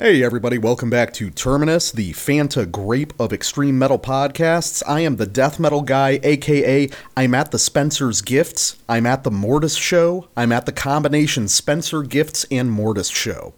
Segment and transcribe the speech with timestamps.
[0.00, 4.80] Hey, everybody, welcome back to Terminus, the Fanta Grape of Extreme Metal podcasts.
[4.86, 9.32] I am the Death Metal Guy, aka I'm at the Spencer's Gifts, I'm at the
[9.32, 13.54] Mortis Show, I'm at the combination Spencer Gifts and Mortis Show.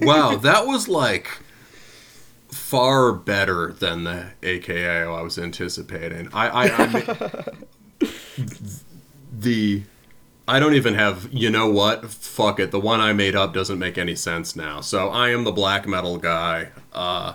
[0.00, 1.28] wow, that was like
[2.48, 6.30] far better than the AKA I was anticipating.
[6.32, 7.44] I, I, I
[9.30, 9.82] the
[10.46, 12.10] I don't even have, you know what?
[12.10, 12.70] Fuck it.
[12.70, 14.82] The one I made up doesn't make any sense now.
[14.82, 16.68] So I am the black metal guy.
[16.92, 17.32] Uh,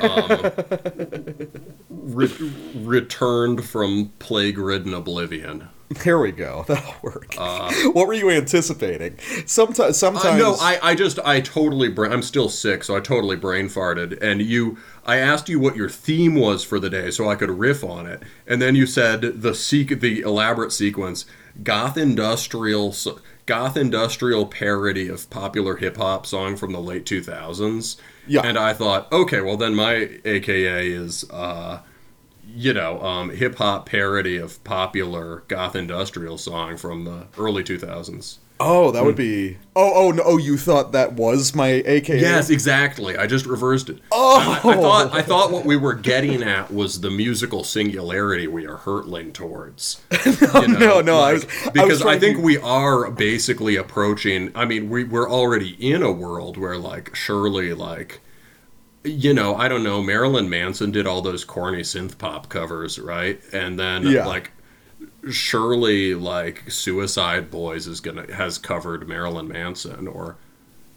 [0.00, 1.48] um,
[1.90, 5.68] re- returned from plague ridden oblivion.
[6.02, 6.64] There we go.
[6.68, 7.34] That'll work.
[7.38, 9.16] Uh, what were you anticipating?
[9.46, 10.24] Sometimes, sometimes.
[10.24, 13.68] Uh, no, I, I just, I totally, bra- I'm still sick, so I totally brain
[13.68, 14.20] farted.
[14.20, 17.50] And you, I asked you what your theme was for the day, so I could
[17.50, 18.22] riff on it.
[18.46, 21.26] And then you said the sequ- the elaborate sequence
[21.62, 22.94] goth industrial
[23.46, 27.96] goth industrial parody of popular hip hop song from the late 2000s.
[28.26, 28.40] Yeah.
[28.42, 31.80] And I thought, okay, well then my AKA is uh
[32.46, 38.38] you know, um, hip hop parody of popular goth industrial song from the early 2000s.
[38.60, 39.22] Oh, that would hmm.
[39.22, 39.56] be.
[39.76, 40.22] Oh, oh no!
[40.24, 42.20] Oh, you thought that was my AKA?
[42.20, 43.16] Yes, exactly.
[43.16, 43.98] I just reversed it.
[44.12, 44.80] Oh, I, I, oh.
[44.80, 49.32] thought I thought what we were getting at was the musical singularity we are hurtling
[49.32, 50.00] towards.
[50.52, 51.20] no, you know, no, no.
[51.20, 52.42] Like, I was because I, was I think to...
[52.44, 54.52] we are basically approaching.
[54.54, 58.20] I mean, we we're already in a world where, like, surely, like,
[59.02, 60.00] you know, I don't know.
[60.00, 63.40] Marilyn Manson did all those corny synth pop covers, right?
[63.52, 64.26] And then, yeah.
[64.26, 64.52] like
[65.30, 70.36] surely like Suicide Boys is gonna has covered Marilyn Manson or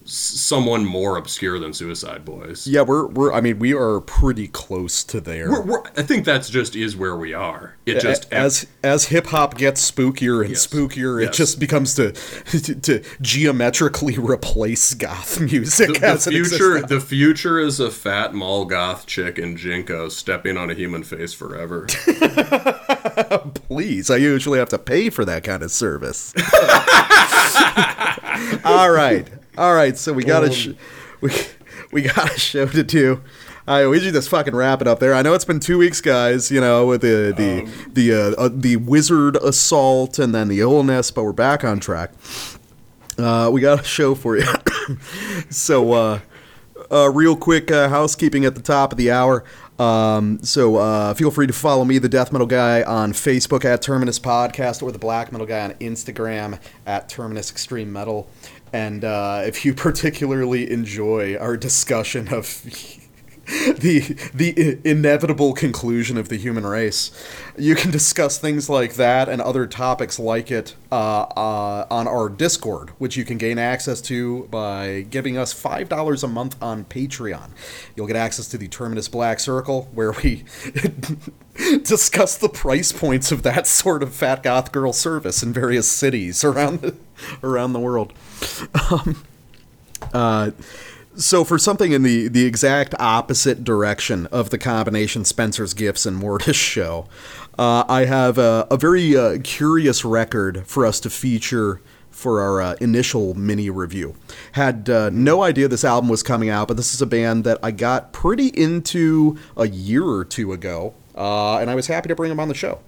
[0.07, 2.67] someone more obscure than Suicide Boys.
[2.67, 3.33] Yeah, we're we're.
[3.33, 5.51] I mean, we are pretty close to there.
[5.51, 7.75] We're, we're, I think that's just is where we are.
[7.85, 10.67] It just as as hip hop gets spookier and yes.
[10.67, 11.29] spookier, yes.
[11.29, 15.99] it just becomes to, to, to geometrically replace goth music.
[15.99, 20.69] The, the future, the future is a fat mall goth chick in JNCO stepping on
[20.69, 21.87] a human face forever.
[23.53, 26.33] Please, I usually have to pay for that kind of service.
[28.63, 29.27] All right.
[29.57, 30.69] All right, so we got a sh-
[31.19, 31.31] we
[31.91, 33.23] we got a show to do.
[33.67, 35.15] I right, we should just fucking wrap it up there.
[35.15, 36.51] I know it's been two weeks, guys.
[36.51, 40.59] You know, with the the um, the uh, uh, the wizard assault and then the
[40.59, 42.11] illness, but we're back on track.
[43.17, 44.45] Uh, we got a show for you.
[45.49, 46.19] so, uh,
[46.91, 49.43] uh, real quick uh, housekeeping at the top of the hour.
[49.79, 53.81] Um, so uh, feel free to follow me, the Death Metal Guy, on Facebook at
[53.81, 58.27] Terminus Podcast or the Black Metal Guy on Instagram at Terminus Extreme Metal.
[58.73, 62.63] And uh, if you particularly enjoy our discussion of
[63.79, 63.99] the
[64.33, 67.11] the inevitable conclusion of the human race.
[67.57, 72.27] You can discuss things like that and other topics like it uh, uh, on our
[72.27, 76.83] Discord, which you can gain access to by giving us five dollars a month on
[76.85, 77.51] Patreon.
[77.95, 80.43] You'll get access to the Terminus Black Circle, where we
[81.83, 86.43] discuss the price points of that sort of fat goth girl service in various cities
[86.43, 86.95] around the,
[87.43, 88.13] around the world.
[88.91, 89.23] Um,
[90.13, 90.51] uh,
[91.15, 96.15] so for something in the the exact opposite direction of the combination Spencer's Gifts and
[96.15, 97.07] Mortis show,
[97.57, 101.81] uh, I have a, a very uh, curious record for us to feature
[102.11, 104.15] for our uh, initial mini review.
[104.53, 107.59] Had uh, no idea this album was coming out, but this is a band that
[107.61, 112.15] I got pretty into a year or two ago, uh, and I was happy to
[112.15, 112.79] bring them on the show.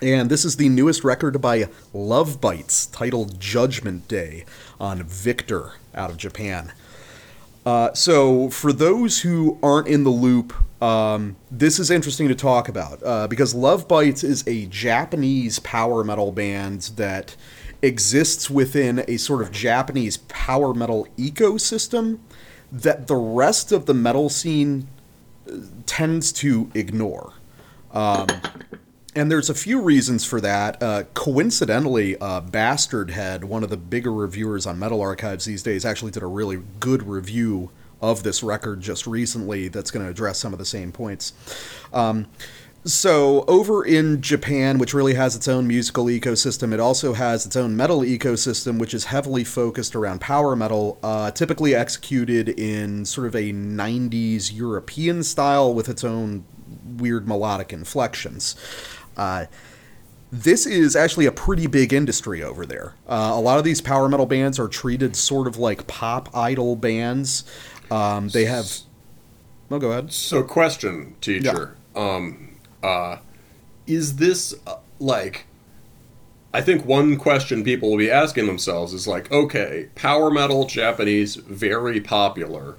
[0.00, 4.44] And this is the newest record by Love Bites, titled Judgment Day,
[4.78, 6.72] on Victor out of Japan.
[7.64, 10.52] Uh, so, for those who aren't in the loop,
[10.82, 16.04] um, this is interesting to talk about uh, because Love Bites is a Japanese power
[16.04, 17.36] metal band that
[17.80, 22.18] exists within a sort of Japanese power metal ecosystem
[22.70, 24.88] that the rest of the metal scene
[25.50, 27.32] uh, tends to ignore.
[27.94, 28.26] Um,
[29.16, 30.82] and there's a few reasons for that.
[30.82, 35.84] Uh, coincidentally, uh, Bastard Head, one of the bigger reviewers on Metal Archives these days,
[35.84, 37.70] actually did a really good review
[38.02, 41.32] of this record just recently that's going to address some of the same points.
[41.92, 42.26] Um,
[42.86, 47.56] so, over in Japan, which really has its own musical ecosystem, it also has its
[47.56, 53.26] own metal ecosystem, which is heavily focused around power metal, uh, typically executed in sort
[53.26, 56.44] of a 90s European style with its own
[56.98, 58.56] weird melodic inflections.
[59.16, 59.46] Uh,
[60.32, 62.94] this is actually a pretty big industry over there.
[63.08, 66.74] Uh, a lot of these power metal bands are treated sort of like pop idol
[66.76, 67.44] bands.
[67.90, 68.70] Um, they have.
[69.70, 70.12] Oh, go ahead.
[70.12, 71.76] So, question, teacher.
[71.94, 72.14] Yeah.
[72.14, 73.18] Um, uh,
[73.86, 75.46] is this uh, like
[76.54, 81.34] I think one question people will be asking themselves is like, okay, power metal Japanese
[81.34, 82.76] very popular.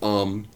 [0.00, 0.46] Um,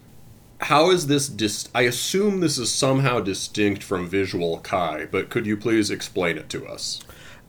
[0.62, 5.46] how is this dis- I assume this is somehow distinct from Visual Kai, but could
[5.46, 7.00] you please explain it to us?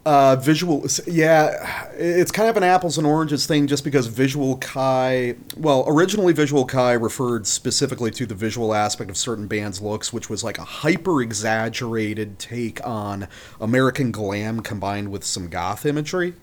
[0.06, 5.36] Uh, visual, yeah, it's kind of an apples and oranges thing just because Visual Kai,
[5.56, 10.30] well, originally Visual Kai referred specifically to the visual aspect of certain bands' looks, which
[10.30, 13.30] was like a hyper exaggerated take on
[13.62, 16.34] American glam combined with some goth imagery.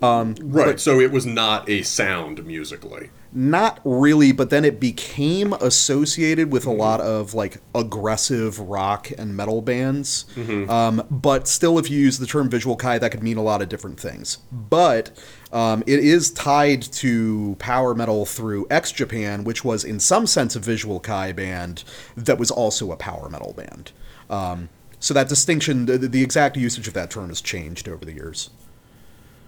[0.00, 3.10] Um, right, so it was not a sound musically.
[3.34, 9.34] Not really, but then it became associated with a lot of like aggressive rock and
[9.34, 10.26] metal bands.
[10.34, 10.68] Mm-hmm.
[10.68, 13.62] Um, but still, if you use the term visual kai, that could mean a lot
[13.62, 14.36] of different things.
[14.52, 15.18] But
[15.50, 20.54] um, it is tied to power metal through X Japan, which was in some sense
[20.54, 21.84] a visual kai band
[22.14, 23.92] that was also a power metal band.
[24.28, 24.68] Um,
[25.00, 28.50] so that distinction, the, the exact usage of that term has changed over the years.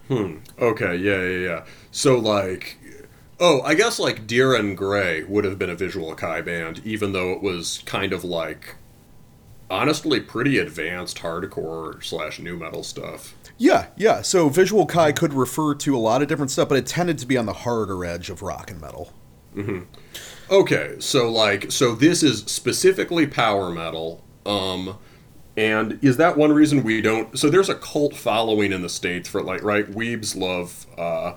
[0.09, 0.39] Hmm.
[0.59, 0.97] Okay.
[0.97, 1.23] Yeah.
[1.23, 1.47] Yeah.
[1.47, 1.65] Yeah.
[1.91, 2.77] So like,
[3.41, 7.13] oh, I guess like Dir en Grey would have been a visual Kai band, even
[7.13, 8.77] though it was kind of like,
[9.71, 13.35] honestly, pretty advanced hardcore slash nu metal stuff.
[13.57, 14.23] Yeah, yeah.
[14.23, 17.27] So visual Kai could refer to a lot of different stuff, but it tended to
[17.27, 19.13] be on the harder edge of rock and metal.
[19.55, 19.85] Mm-hmm.
[20.51, 24.23] Okay, so like, so this is specifically power metal.
[24.45, 24.99] Um,
[25.57, 27.39] and is that one reason we don't?
[27.39, 29.89] So there's a cult following in the states for like, right?
[29.91, 31.35] Weebs love, uh,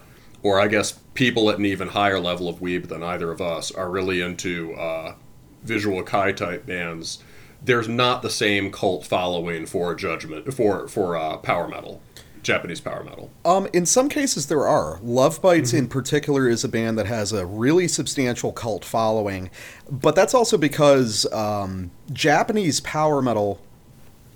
[0.47, 3.69] or I guess people at an even higher level of weeb than either of us
[3.69, 5.15] are really into uh,
[5.63, 7.21] visual kai type bands.
[7.61, 12.01] There's not the same cult following for judgment for for uh, power metal.
[12.43, 13.29] Japanese power metal.
[13.43, 14.99] Um, in some cases, there are.
[15.03, 15.79] Love Bites, mm-hmm.
[15.79, 19.49] in particular, is a band that has a really substantial cult following,
[19.91, 23.59] but that's also because um, Japanese power metal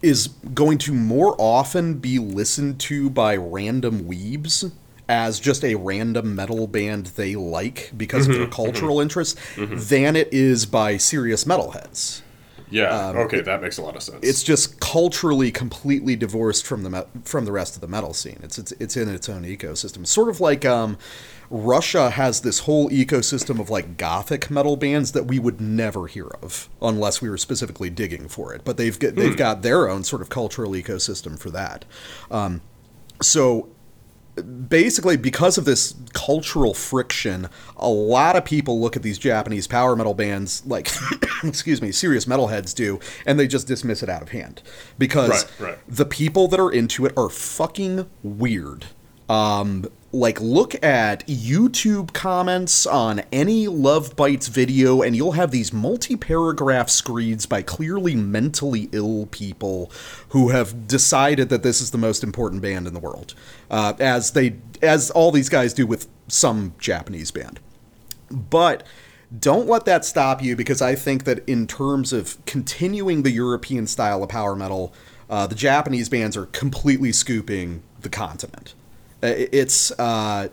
[0.02, 4.74] is going to more often be listened to by random weebs
[5.12, 8.54] as just a random metal band they like because mm-hmm, of their mm-hmm.
[8.54, 9.02] cultural mm-hmm.
[9.02, 9.76] interest mm-hmm.
[9.78, 12.22] than it is by serious metalheads.
[12.70, 12.86] Yeah.
[12.86, 14.26] Um, okay, it, that makes a lot of sense.
[14.26, 18.40] It's just culturally completely divorced from the me- from the rest of the metal scene.
[18.42, 20.08] It's it's it's in its own ecosystem.
[20.08, 20.98] Sort of like um,
[21.50, 26.30] Russia has this whole ecosystem of like gothic metal bands that we would never hear
[26.42, 28.62] of unless we were specifically digging for it.
[28.64, 29.38] But they've got, they've hmm.
[29.38, 31.84] got their own sort of cultural ecosystem for that.
[32.32, 32.62] Um,
[33.22, 33.68] so
[34.70, 39.96] basically because of this cultural friction a lot of people look at these japanese power
[39.96, 40.90] metal bands like
[41.44, 44.62] excuse me serious metalheads do and they just dismiss it out of hand
[44.98, 45.80] because right, right.
[45.88, 48.86] the people that are into it are fucking weird
[49.30, 55.72] um, like look at YouTube comments on any Love Bites video, and you'll have these
[55.72, 59.92] multi paragraph screeds by clearly mentally ill people
[60.30, 63.34] who have decided that this is the most important band in the world,
[63.70, 67.60] uh, as they as all these guys do with some Japanese band.
[68.30, 68.86] But
[69.38, 73.88] don't let that stop you because I think that in terms of continuing the European
[73.88, 74.94] style of power metal,
[75.30, 78.74] uh, the Japanese bands are completely scooping the continent.
[79.24, 80.48] Uh, it's uh,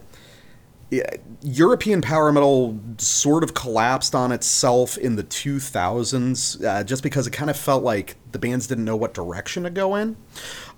[1.43, 7.31] European power metal sort of collapsed on itself in the 2000s uh, just because it
[7.31, 10.17] kind of felt like the bands didn't know what direction to go in.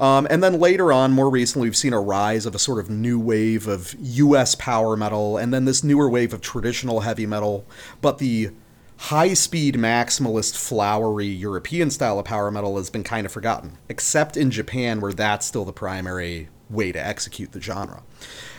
[0.01, 2.91] Um, and then later on, more recently, we've seen a rise of a sort of
[2.91, 7.65] new wave of US power metal and then this newer wave of traditional heavy metal.
[8.01, 8.51] But the
[8.97, 14.37] high speed maximalist flowery European style of power metal has been kind of forgotten, except
[14.37, 18.03] in Japan where that's still the primary way to execute the genre.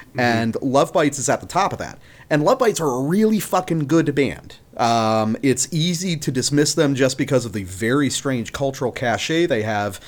[0.09, 0.19] Mm-hmm.
[0.19, 1.97] And Love Bites is at the top of that.
[2.29, 4.57] And Love Bites are a really fucking good band.
[4.77, 9.63] Um, it's easy to dismiss them just because of the very strange cultural cachet they
[9.63, 9.99] have,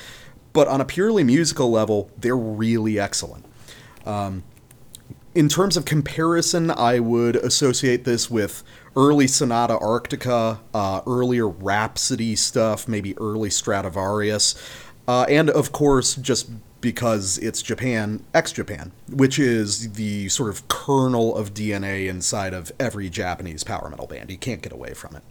[0.52, 3.44] but on a purely musical level, they're really excellent.
[4.04, 4.44] Um,
[5.34, 8.62] in terms of comparison, I would associate this with
[8.94, 14.54] early Sonata Arctica, uh, earlier Rhapsody stuff, maybe early Stratovarius,
[15.08, 16.50] uh, and of course, just
[16.84, 22.70] because it's Japan, X Japan, which is the sort of kernel of DNA inside of
[22.78, 24.30] every Japanese power metal band.
[24.30, 25.22] You can't get away from it.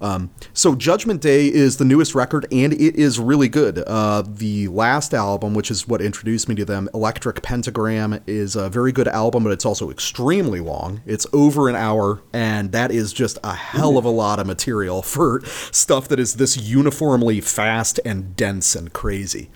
[0.00, 3.78] Um, so Judgment Day is the newest record, and it is really good.
[3.78, 8.68] Uh, the last album, which is what introduced me to them, Electric Pentagram, is a
[8.68, 11.00] very good album, but it's also extremely long.
[11.06, 15.02] It's over an hour, and that is just a hell of a lot of material
[15.02, 19.50] for stuff that is this uniformly fast and dense and crazy.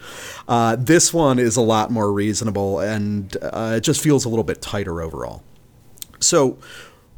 [0.47, 4.45] Uh, this one is a lot more reasonable, and uh, it just feels a little
[4.45, 5.43] bit tighter overall.
[6.21, 6.59] So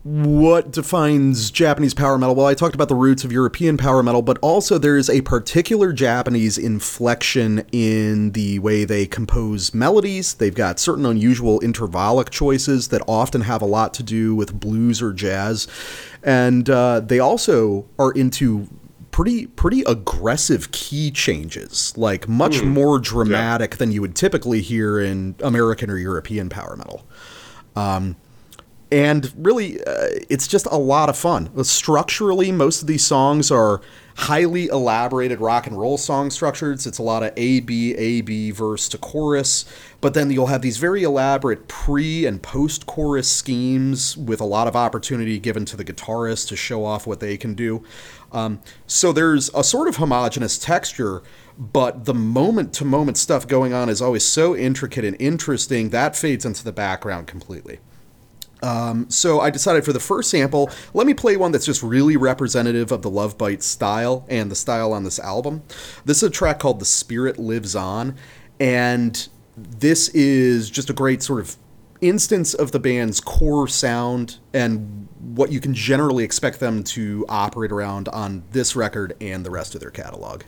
[0.02, 2.34] what defines Japanese power metal?
[2.34, 5.92] Well, I talked about the roots of European power metal, but also there's a particular
[5.92, 10.34] Japanese inflection in the way they compose melodies.
[10.34, 15.02] They've got certain unusual intervallic choices that often have a lot to do with blues
[15.02, 15.68] or jazz.
[16.22, 18.68] And uh, they also are into
[19.10, 25.34] pretty pretty aggressive key changes, like much more dramatic than you would typically hear in
[25.40, 27.06] American or European power metal.
[27.76, 28.16] Um,
[28.92, 31.50] and really, uh, it's just a lot of fun.
[31.64, 33.80] Structurally, most of these songs are
[34.16, 36.86] highly elaborated rock and roll song structures.
[36.86, 39.64] It's a lot of A B A B verse to chorus,
[40.00, 44.66] but then you'll have these very elaborate pre and post chorus schemes with a lot
[44.66, 47.82] of opportunity given to the guitarist to show off what they can do.
[48.32, 51.22] Um, so there's a sort of homogenous texture,
[51.58, 56.14] but the moment to moment stuff going on is always so intricate and interesting that
[56.16, 57.78] fades into the background completely.
[58.62, 62.16] Um, so I decided for the first sample, let me play one that's just really
[62.16, 65.62] representative of the Love Bite style and the style on this album.
[66.04, 68.14] This is a track called The Spirit Lives On,
[68.58, 71.56] and this is just a great sort of
[72.00, 77.70] instance of the band's core sound and what you can generally expect them to operate
[77.70, 80.42] around on this record and the rest of their catalog.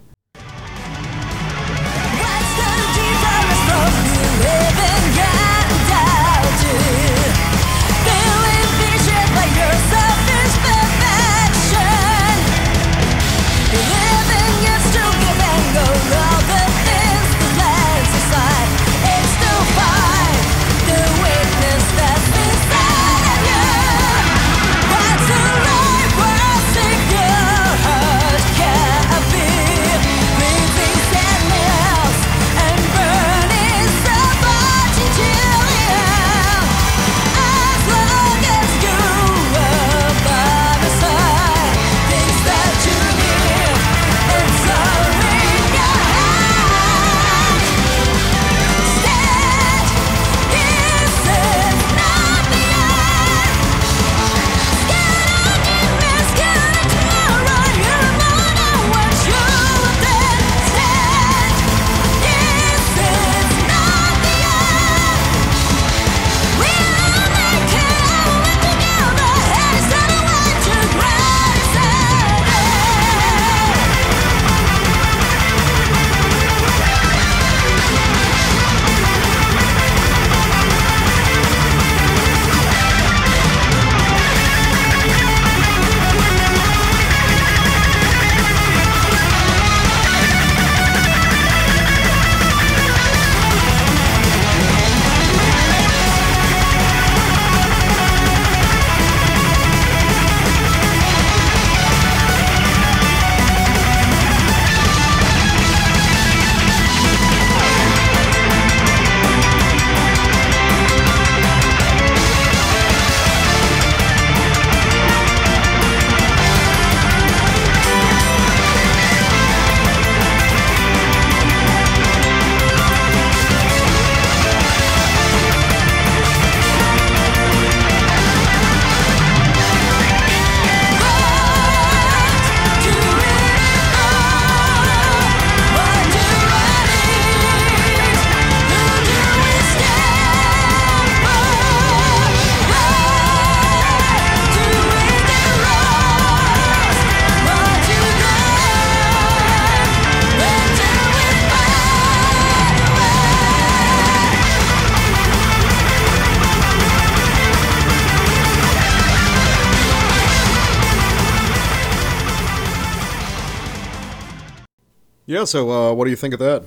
[165.43, 166.67] Yeah, so uh, what do you think of that?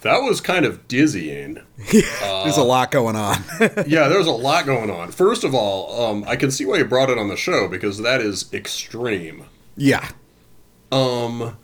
[0.00, 1.58] That was kind of dizzying.
[1.92, 3.44] There's a lot going on.
[3.86, 5.10] yeah, there's a lot going on.
[5.12, 7.98] First of all, um, I can see why you brought it on the show because
[7.98, 9.44] that is extreme.
[9.76, 10.08] yeah.
[10.90, 11.58] Um,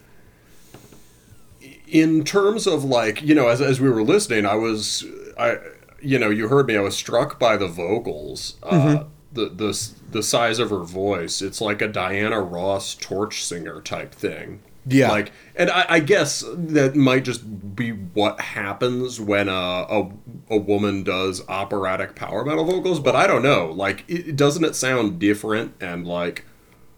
[1.88, 5.02] in terms of like you know, as as we were listening, I was
[5.38, 5.56] I
[6.02, 6.76] you know you heard me.
[6.76, 8.56] I was struck by the vocals.
[8.62, 11.40] Uh, the the the size of her voice.
[11.40, 14.60] It's like a Diana Ross torch singer type thing.
[14.88, 15.10] Yeah.
[15.10, 20.10] Like, and I, I guess that might just be what happens when a, a
[20.48, 23.72] a woman does operatic power metal vocals, but I don't know.
[23.72, 26.44] Like, it, doesn't it sound different and like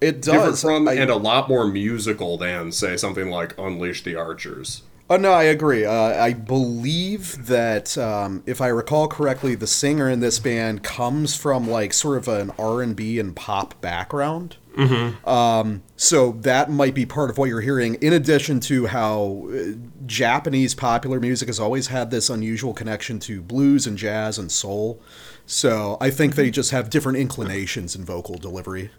[0.02, 0.62] It different does.
[0.62, 4.82] from I- and a lot more musical than say something like Unleash the Archers?
[5.10, 5.86] Oh no, I agree.
[5.86, 5.92] Uh,
[6.22, 11.66] I believe that um, if I recall correctly, the singer in this band comes from
[11.66, 14.56] like sort of an R and B and pop background.
[14.78, 15.28] Mm-hmm.
[15.28, 17.96] Um, so that might be part of what you're hearing.
[17.96, 19.72] In addition to how uh,
[20.06, 25.02] Japanese popular music has always had this unusual connection to blues and jazz and soul.
[25.46, 28.90] So I think they just have different inclinations in vocal delivery.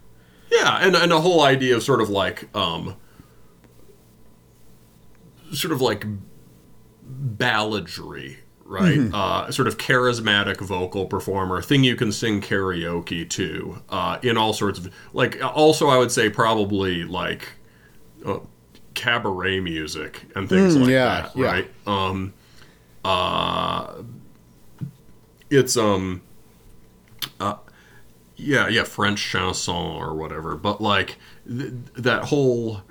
[0.52, 2.96] Yeah, and and the whole idea of sort of like um
[5.52, 6.04] sort of like
[7.08, 8.36] balladry,
[8.70, 8.98] right?
[8.98, 9.14] Mm-hmm.
[9.14, 14.52] Uh, sort of charismatic vocal performer, thing you can sing karaoke to, uh, in all
[14.52, 15.38] sorts of like.
[15.42, 17.48] Also, I would say probably like
[18.24, 18.38] uh,
[18.94, 21.46] cabaret music and things Mm, like yeah, that, yeah.
[21.46, 21.70] right?
[21.86, 22.32] Um,
[23.04, 24.02] uh,
[25.50, 26.22] it's um,
[27.40, 27.56] uh,
[28.36, 32.82] yeah, yeah, French chanson or whatever, but like th- that whole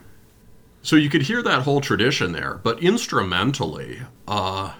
[0.82, 4.74] so you could hear that whole tradition there, but instrumentally, uh,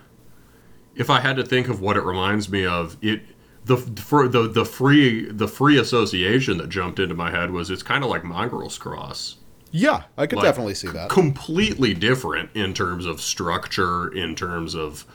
[1.00, 3.22] if I had to think of what it reminds me of, it
[3.66, 7.84] the for the the free the free association that jumped into my head was it's
[7.84, 9.38] kind of like Mongrel's Cross,
[9.72, 11.10] Yeah, I could Like, definitely see that.
[11.10, 15.06] completely different in terms of structure, in terms of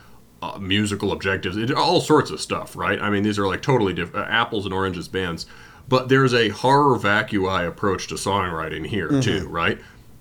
[0.43, 3.00] uh, musical objectives, it, all sorts of stuff, right?
[3.00, 5.47] I mean, these are like totally different apples and oranges bands,
[5.88, 9.79] but there's a horror vacui approach to songwriting here too, right?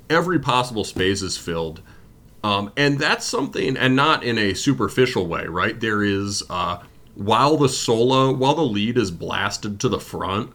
[0.10, 1.82] Every possible space is filled.
[2.43, 5.79] Um, and that's something, and not in a superficial way, right?
[5.79, 6.79] There is, uh,
[7.15, 10.51] while the solo, while the lead is blasted to the front,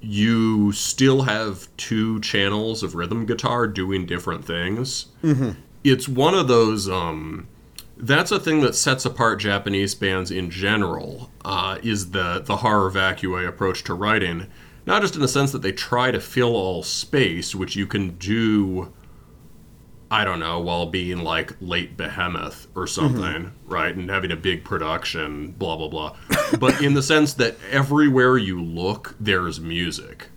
[0.00, 5.06] you still have two channels of rhythm guitar doing different things.
[5.84, 6.88] It's one of those.
[6.88, 7.46] Um,
[7.96, 11.30] that's a thing that sets apart Japanese bands in general.
[11.44, 14.48] Uh, is the the horror vacui approach to writing,
[14.86, 18.10] not just in the sense that they try to fill all space, which you can
[18.18, 18.92] do.
[20.12, 23.94] I don't know, while being like late Behemoth or something, right?
[23.96, 26.16] And having a big production, blah, blah, blah.
[26.60, 30.28] but in the sense that everywhere you look, there's music.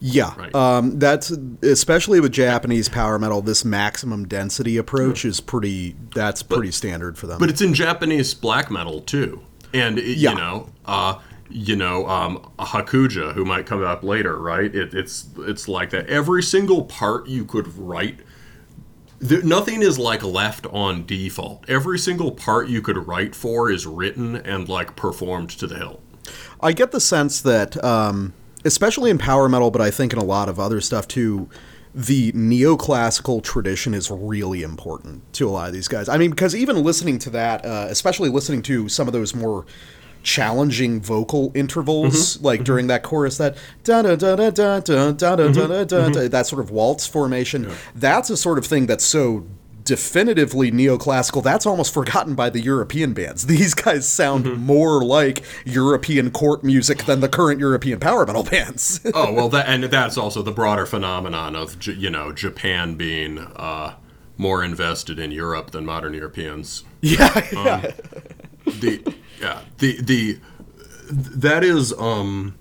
[0.00, 0.54] Yeah, Right.
[0.54, 1.30] um, that's
[1.62, 3.40] especially with Japanese power metal.
[3.42, 5.94] This maximum density approach is pretty.
[6.14, 7.38] That's pretty standard for them.
[7.38, 9.40] But it's in Japanese black metal too.
[9.72, 10.30] And, it, Yeah.
[10.32, 11.14] you know, uh,
[11.48, 14.74] you know, um, Hakuja, who might come up later, right?
[14.74, 16.08] It, it's it's like that.
[16.08, 18.18] Every single part you could write,
[19.18, 21.68] there, nothing is like left on default.
[21.68, 26.02] Every single part you could write for is written and like performed to the hilt.
[26.60, 30.24] I get the sense that, um, especially in power metal, but I think in a
[30.24, 31.48] lot of other stuff too,
[31.94, 36.10] the neoclassical tradition is really important to a lot of these guys.
[36.10, 39.64] I mean, because even listening to that, uh, especially listening to some of those more
[40.26, 42.44] challenging vocal intervals, mm-hmm.
[42.44, 42.64] like mm-hmm.
[42.64, 45.72] during that chorus, that da da da da da da da da mm-hmm.
[45.72, 49.46] da da da, that sort of waltz formation, that's a sort of thing that's so
[49.84, 53.46] definitively neoclassical that's almost forgotten by the european bands.
[53.56, 59.00] These guys sound more like european court music than the current european power metal bands.
[59.14, 63.94] Oh well, that and that's also the broader phenomenon of you know Japan being uh,
[64.38, 66.84] more invested in Europe than modern Europeans.
[67.00, 67.74] yeah, yeah.
[67.74, 67.92] Um,
[68.80, 70.38] the yeah the the
[71.10, 72.56] that is um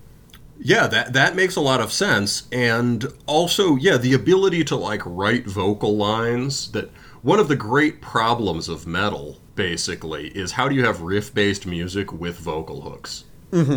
[0.59, 2.47] yeah that that makes a lot of sense.
[2.51, 6.89] And also yeah the ability to like write vocal lines that
[7.21, 11.65] one of the great problems of metal basically is how do you have riff based
[11.65, 13.25] music with vocal hooks?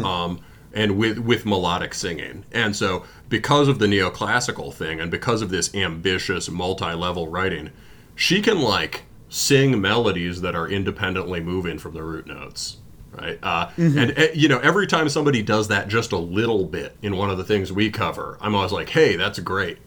[0.04, 0.40] Um
[0.74, 2.44] and with with melodic singing.
[2.52, 7.70] And so because of the neoclassical thing and because of this ambitious multi-level writing
[8.14, 12.78] she can like sing melodies that are independently moving from the root notes
[13.12, 13.38] right?
[13.42, 17.16] Uh, and uh, you know every time somebody does that just a little bit in
[17.16, 19.78] one of the things we cover i'm always like hey that's great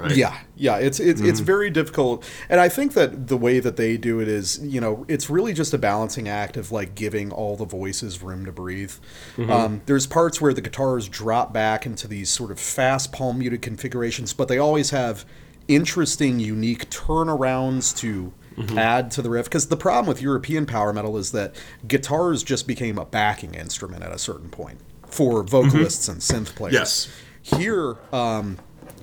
[0.00, 0.16] right?
[0.16, 3.96] Yeah, yeah, it's it's it's very difficult, and I think that the way that they
[3.96, 7.56] do it is, you know, it's really just a balancing act of like giving all
[7.56, 8.92] the voices room to breathe.
[9.38, 13.62] Um, there's parts where the guitars drop back into these sort of fast palm muted
[13.62, 15.24] configurations, but they always have
[15.68, 18.32] interesting, unique turnarounds to
[18.76, 19.46] add to the riff.
[19.46, 21.54] Because the problem with European power metal is that
[21.86, 26.74] guitars just became a backing instrument at a certain point for vocalists and synth players.
[26.74, 27.08] Yes.
[27.42, 28.58] Here, um,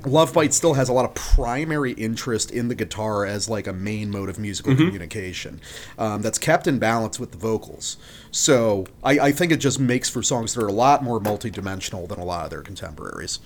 [0.06, 3.74] Love Bite still has a lot of primary interest in the guitar as like a
[3.74, 5.60] main mode of musical communication
[5.98, 7.98] um, that's kept in balance with the vocals.
[8.32, 12.08] So I, I think it just makes for songs that are a lot more multidimensional
[12.08, 13.40] than a lot of their contemporaries.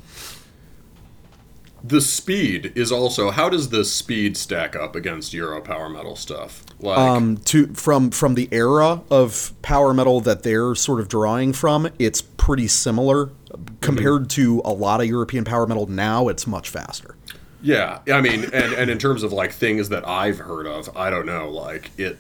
[1.84, 6.64] The speed is also how does the speed stack up against euro power metal stuff
[6.80, 11.54] like Um, to from from the era of power metal that they're sort of drawing
[11.54, 13.32] from, it's pretty similar
[13.82, 15.88] compared to a lot of European power metal.
[15.88, 17.16] Now it's much faster.
[17.62, 21.10] Yeah, I mean, and and in terms of like things that I've heard of, I
[21.10, 22.18] don't know, like it,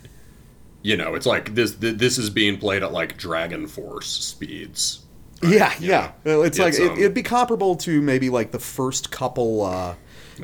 [0.83, 5.00] you know, it's like this this is being played at like Dragon Force speeds.
[5.43, 6.11] Yeah, yeah.
[6.23, 9.63] Well, It's, like It's, it, um, it'd be comparable to maybe like the first couple,
[9.63, 9.95] uh,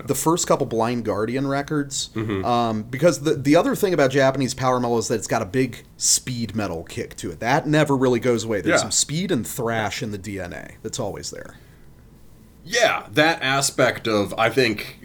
[0.05, 2.09] the first couple Blind Guardian records.
[2.13, 2.45] Mm-hmm.
[2.45, 5.45] Um, because the the other thing about Japanese power metal is that it's got a
[5.45, 7.39] big speed metal kick to it.
[7.39, 8.61] That never really goes away.
[8.61, 8.83] There's Yeah.
[8.83, 10.75] some speed and thrash in the DNA.
[10.83, 11.55] That's always there.
[12.63, 14.99] Yeah, that aspect of I think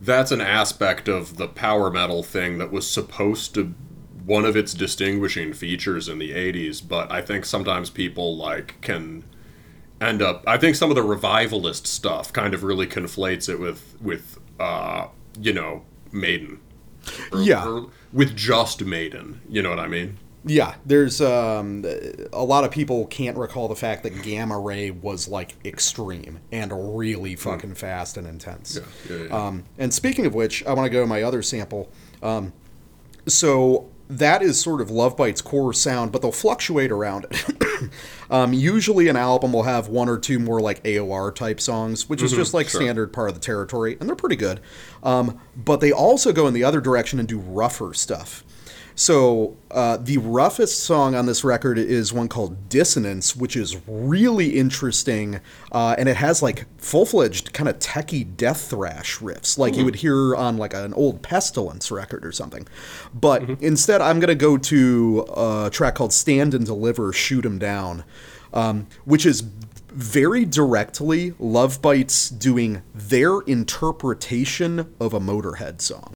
[0.00, 3.74] that's an aspect of the power metal thing that was supposed to
[4.28, 9.24] one of its distinguishing features in the 80s, but I think sometimes people like can
[10.00, 13.96] end up I think some of the revivalist stuff kind of really conflates it with
[14.00, 15.06] with uh,
[15.40, 16.60] you know, Maiden.
[17.32, 17.66] Or- Yeah.
[17.66, 20.18] or with just Maiden, you know what I mean?
[20.44, 21.84] Yeah, there's um,
[22.32, 26.70] a lot of people can't recall the fact that Gamma Ray was like extreme and
[26.98, 28.78] really fucking fast and intense.
[28.78, 29.12] Hmm.
[29.12, 29.46] Yeah, yeah, yeah.
[29.46, 31.90] Um, and speaking of which, I want to go to my other sample.
[32.22, 32.52] Um,
[33.26, 37.90] so that is sort of Love Bite's core sound, but they'll fluctuate around it.
[38.30, 42.22] um, usually, an album will have one or two more like AOR type songs, which
[42.22, 42.80] is just like sure.
[42.80, 44.60] standard part of the territory, and they're pretty good.
[45.02, 48.44] Um, but they also go in the other direction and do rougher stuff.
[48.98, 54.58] So uh, the roughest song on this record is one called "Dissonance," which is really
[54.58, 55.38] interesting,
[55.70, 59.94] uh, and it has like full-fledged kind of techie death thrash riffs, like you would
[59.94, 62.66] hear on like an old Pestilence record or something.
[63.14, 68.02] But instead, I'm gonna go to a track called "Stand and Deliver, Shoot 'Em Down,"
[68.52, 69.44] um, which is
[69.92, 76.14] very directly Love Bites doing their interpretation of a Motorhead song.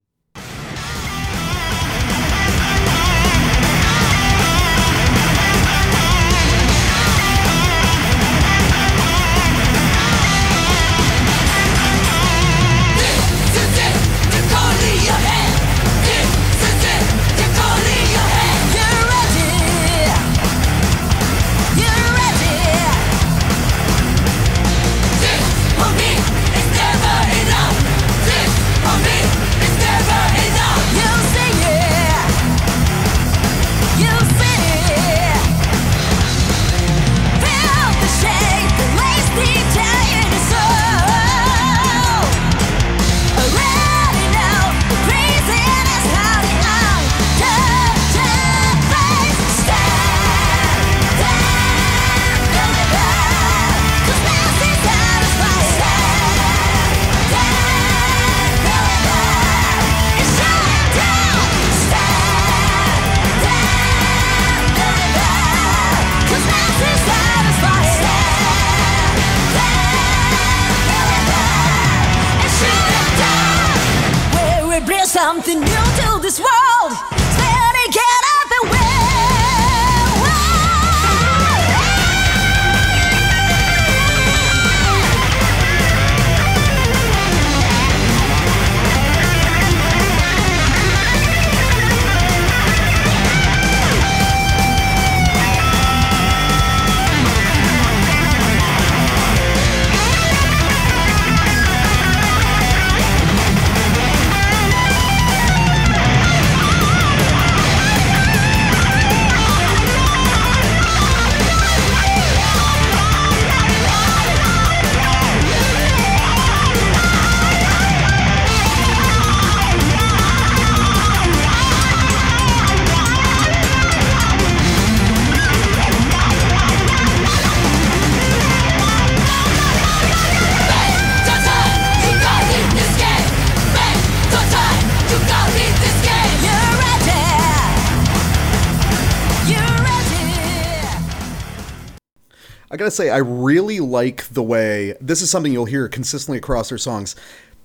[142.93, 147.15] Say, I really like the way this is something you'll hear consistently across their songs.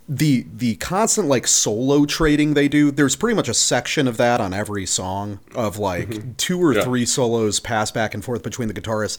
[0.09, 2.91] The the constant like solo trading they do.
[2.91, 6.33] There's pretty much a section of that on every song of like mm-hmm.
[6.39, 6.83] two or Yeah.
[6.83, 9.19] three solos pass back and forth between the guitarists.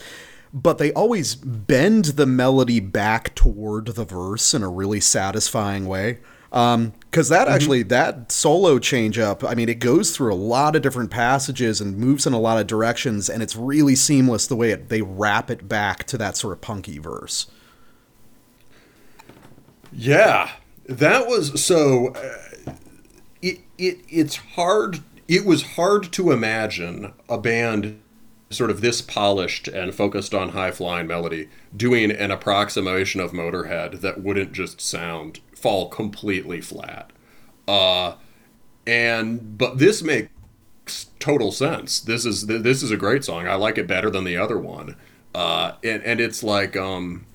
[0.51, 6.19] But they always bend the melody back toward the verse in a really satisfying way.
[6.51, 10.75] Um, because that actually that solo change up, I mean, it goes through a lot
[10.75, 14.55] of different passages and moves in a lot of directions, and it's really seamless the
[14.55, 17.47] way it, they wrap it back to that sort of punky verse.
[19.91, 20.51] Yeah,
[20.85, 22.09] that was so.
[22.09, 22.73] Uh,
[23.41, 24.99] it it it's hard.
[25.27, 28.01] It was hard to imagine a band
[28.49, 34.01] sort of this polished and focused on high flying melody doing an approximation of Motorhead
[34.01, 37.11] that wouldn't just sound fall completely flat.
[37.67, 38.15] Uh,
[38.87, 40.31] and but this makes
[41.19, 41.99] total sense.
[41.99, 43.47] This is this is a great song.
[43.47, 44.95] I like it better than the other one.
[45.35, 47.25] Uh, and and it's like um,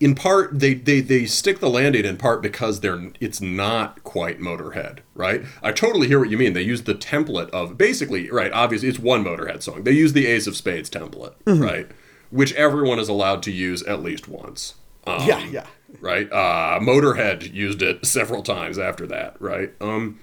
[0.00, 4.38] in part they, they they stick the landing in part because they're it's not quite
[4.40, 8.52] motorhead right i totally hear what you mean they use the template of basically right
[8.52, 11.90] obviously it's one motorhead song they use the ace of spades template right
[12.30, 14.74] which everyone is allowed to use at least once
[15.06, 15.66] um, Yeah, yeah.
[16.00, 20.18] right uh motorhead used it several times after that right um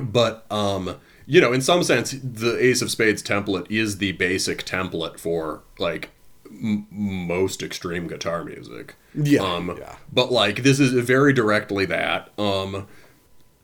[0.00, 4.64] but um you know in some sense the ace of spades template is the basic
[4.64, 6.10] template for like
[6.46, 9.96] m- most extreme guitar music Yeah, um yeah.
[10.12, 12.86] but like this is very directly that um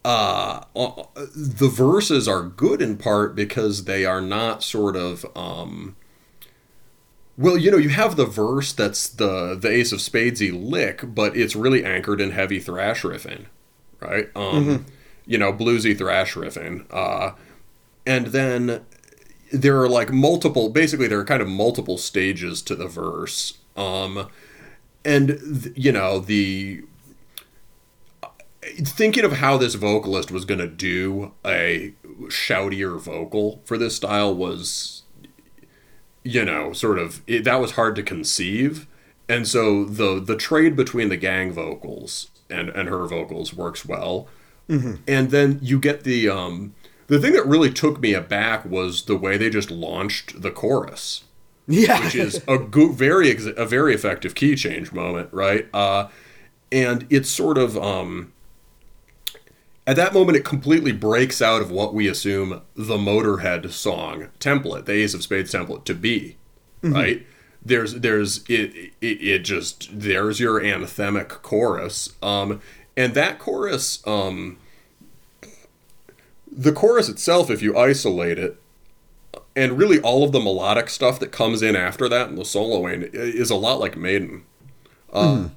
[0.04, 1.02] uh, uh
[1.34, 5.96] the verses are good in part because they are not sort of um
[7.38, 11.36] well, you know, you have the verse that's the the Ace of Spadesy lick, but
[11.36, 13.46] it's really anchored in heavy thrash riffing,
[14.00, 14.28] right?
[14.36, 14.86] Um,
[15.26, 17.32] You know, bluesy thrash riffing, uh,
[18.06, 18.86] and then
[19.52, 20.70] there are like multiple.
[20.70, 24.28] Basically, there are kind of multiple stages to the verse, um,
[25.04, 26.82] and th- you know the
[28.84, 31.94] thinking of how this vocalist was going to do a
[32.28, 34.97] shoutier vocal for this style was
[36.34, 38.86] you know sort of it, that was hard to conceive
[39.28, 44.26] and so the the trade between the gang vocals and and her vocals works well
[44.68, 46.74] and then you get the um
[47.06, 51.24] the thing that really took me aback was the way they just launched the chorus
[51.66, 52.04] Yeah.
[52.04, 52.58] which is a
[53.04, 55.66] very ex- a very effective key change moment, right?
[55.74, 56.08] Uh,
[56.72, 58.32] and it's sort of um,
[59.88, 64.84] at that moment it completely breaks out of what we assume the Motorhead song template,
[64.84, 66.36] the Ace of Spades template, to be,
[66.82, 67.26] right?
[67.64, 72.60] There's there's it, it it just there's your anthemic chorus, um,
[72.98, 74.58] and that chorus um,
[76.52, 78.60] the chorus itself, if you isolate it,
[79.56, 83.08] and really all of the melodic stuff that comes in after that and the soloing
[83.14, 84.44] is a lot like Maiden.
[85.10, 85.48] Uh,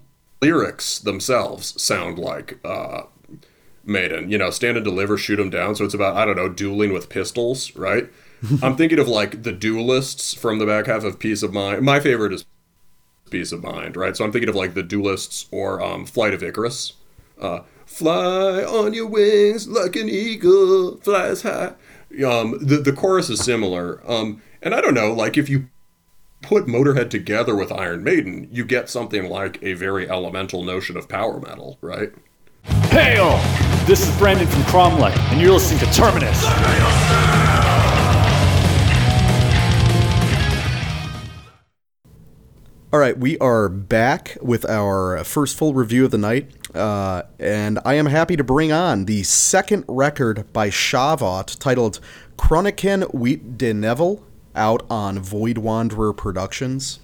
[0.41, 3.03] Lyrics themselves sound like uh,
[3.83, 4.29] Maiden.
[4.29, 5.75] You know, stand and deliver, shoot them down.
[5.75, 8.09] So it's about I don't know, dueling with pistols, right?
[8.63, 11.83] I'm thinking of like the duelists from the back half of Piece of Mind.
[11.83, 12.45] My favorite is
[13.29, 14.15] Piece of Mind, right?
[14.15, 16.93] So I'm thinking of like the duelists or um, Flight of Icarus.
[17.39, 21.73] Uh, fly on your wings like an eagle flies high.
[22.25, 24.01] Um, the the chorus is similar.
[24.09, 25.69] Um, and I don't know, like if you
[26.41, 31.07] put Motorhead together with Iron Maiden, you get something like a very elemental notion of
[31.07, 32.11] power metal, right?
[32.63, 33.39] Hail!
[33.86, 36.43] This is Brandon from Cromlech, and you're listening to Terminus.
[42.93, 47.80] All right, we are back with our first full review of the night, uh, and
[47.86, 52.02] I am happy to bring on the second record by Shavat titled
[52.38, 54.21] Chroniken Wheat de Neville
[54.56, 57.00] out on Void Wanderer Productions.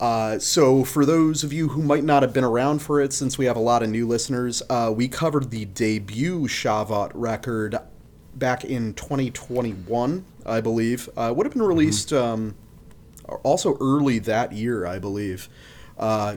[0.00, 3.38] Uh, so, for those of you who might not have been around for it, since
[3.38, 7.78] we have a lot of new listeners, uh, we covered the debut Shavat record
[8.34, 11.08] back in 2021, I believe.
[11.16, 12.12] Uh, would have been released.
[12.12, 12.56] Um,
[13.42, 15.48] also early that year, I believe.
[15.98, 16.36] Uh,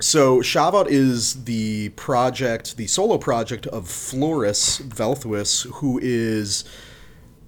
[0.00, 6.64] so Shavat is the project, the solo project of Floris Velthuis, who is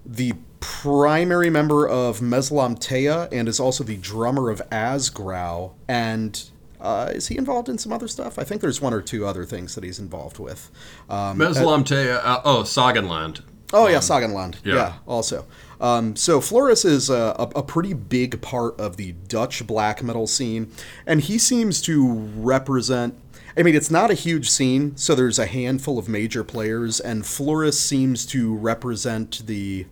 [0.05, 5.73] the primary member of Meslamtaea and is also the drummer of Asgrauw.
[5.89, 6.43] And
[6.81, 8.39] uh, is he involved in some other stuff?
[8.39, 10.71] I think there's one or two other things that he's involved with.
[11.09, 13.43] Um, Meslam Te, uh, oh, Sagenland.
[13.73, 14.57] Oh yeah, Sagenland.
[14.65, 14.75] yeah.
[14.75, 14.93] Yeah.
[15.07, 15.45] also.
[15.81, 20.27] Um, so Floris is a, a, a pretty big part of the Dutch black metal
[20.27, 20.73] scene,
[21.07, 23.15] and he seems to represent.
[23.57, 27.27] I mean, it's not a huge scene, so there's a handful of major players, and
[27.27, 29.87] Floris seems to represent the.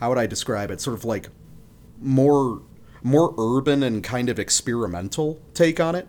[0.00, 0.80] How would I describe it?
[0.80, 1.28] Sort of like
[2.00, 2.62] more
[3.02, 6.08] more urban and kind of experimental take on it.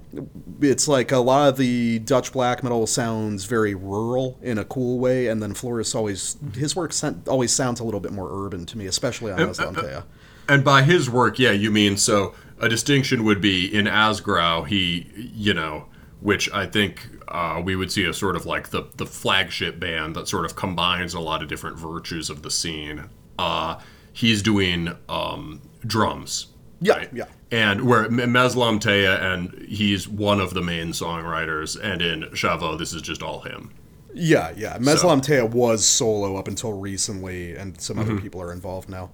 [0.61, 4.97] It's like a lot of the Dutch black metal sounds very rural in a cool
[4.97, 6.93] way, and then Floris always his work
[7.27, 10.05] always sounds a little bit more urban to me, especially on Aslantea.
[10.49, 15.07] And by his work, yeah, you mean so a distinction would be in Asgrauw, he,
[15.15, 15.85] you know,
[16.21, 20.15] which I think uh, we would see as sort of like the, the flagship band
[20.15, 23.09] that sort of combines a lot of different virtues of the scene.
[23.37, 23.79] Uh,
[24.13, 26.47] he's doing um, drums.
[26.81, 27.25] Yeah, yeah.
[27.51, 33.01] And where Meslamtaea, and he's one of the main songwriters, and in Chavo, this is
[33.01, 33.73] just all him.
[34.13, 34.77] Yeah, yeah.
[34.77, 39.11] Meslamtaea was solo up until recently, and some other people are involved now.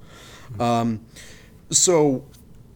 [0.59, 1.05] Um,
[1.69, 2.25] so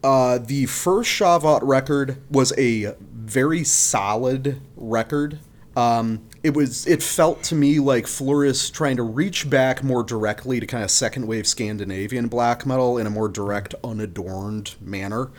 [0.04, 5.38] uh, the first Shavat record was a very solid record.
[5.76, 6.86] Um, it was.
[6.86, 10.90] It felt to me like Floris trying to reach back more directly to kind of
[10.90, 15.30] second wave Scandinavian black metal in a more direct, unadorned manner,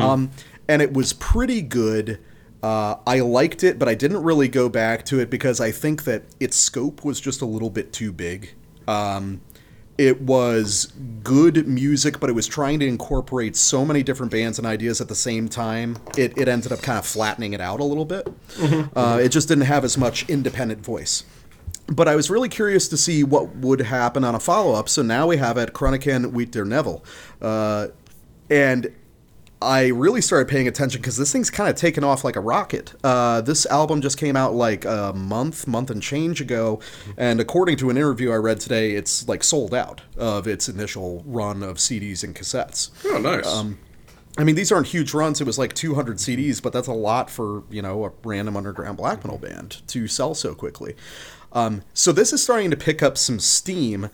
[0.00, 0.30] um,
[0.68, 2.18] and it was pretty good.
[2.62, 6.04] Uh, I liked it, but I didn't really go back to it because I think
[6.04, 8.50] that its scope was just a little bit too big.
[8.88, 9.40] Um,
[9.98, 14.66] it was good music, but it was trying to incorporate so many different bands and
[14.66, 15.96] ideas at the same time.
[16.16, 18.28] It, it ended up kind of flattening it out a little bit.
[18.94, 21.24] Uh, it just didn't have as much independent voice.
[21.88, 24.88] But I was really curious to see what would happen on a follow up.
[24.88, 27.04] So now we have at Chronican Wheat der Neville.
[27.40, 27.88] Uh,
[28.50, 28.92] and
[29.60, 32.92] I really started paying attention because this thing's kind of taken off like a rocket.
[33.02, 36.78] Uh, this album just came out like a month, month and change ago,
[37.16, 41.22] and according to an interview I read today, it's like sold out of its initial
[41.26, 42.90] run of CDs and cassettes.
[43.06, 43.46] Oh, nice.
[43.46, 43.78] Um,
[44.38, 45.40] I mean, these aren't huge runs.
[45.40, 48.98] It was like 200 CDs, but that's a lot for you know a random underground
[48.98, 50.94] black metal band to sell so quickly.
[51.52, 54.10] Um, so this is starting to pick up some steam,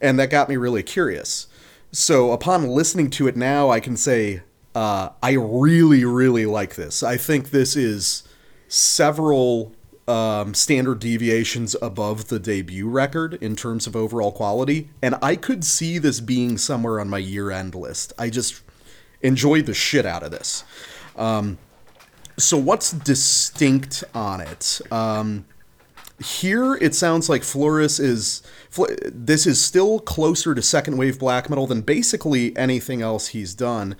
[0.00, 1.48] and that got me really curious.
[1.90, 4.42] So upon listening to it now, I can say
[4.74, 7.02] uh, I really, really like this.
[7.02, 8.24] I think this is
[8.68, 9.72] several
[10.08, 15.64] um, standard deviations above the debut record in terms of overall quality, and I could
[15.64, 18.12] see this being somewhere on my year-end list.
[18.18, 18.62] I just
[19.22, 20.64] enjoyed the shit out of this.
[21.16, 21.58] Um,
[22.36, 24.80] so what's distinct on it?
[24.90, 25.46] Um,
[26.22, 28.42] here it sounds like Floris is
[29.12, 33.96] this is still closer to second wave black metal than basically anything else he's done.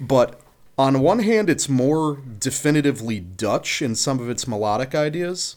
[0.00, 0.40] But
[0.78, 5.56] on one hand, it's more definitively Dutch in some of its melodic ideas.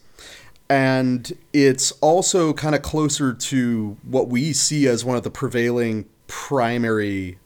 [0.70, 6.06] And it's also kind of closer to what we see as one of the prevailing
[6.28, 7.38] primary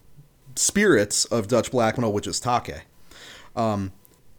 [0.55, 2.81] spirits of Dutch black metal, which is Take.
[3.55, 3.91] Um,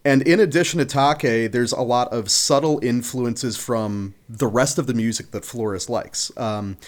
[0.04, 4.86] and in addition to Take, there's a lot of subtle influences from the rest of
[4.86, 6.32] the music that Floris likes.
[6.38, 6.78] Um,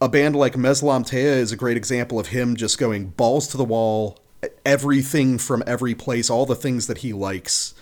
[0.00, 3.64] a band like Meslamtaea is a great example of him just going balls to the
[3.64, 4.18] wall,
[4.64, 7.74] everything from every place, all the things that he likes,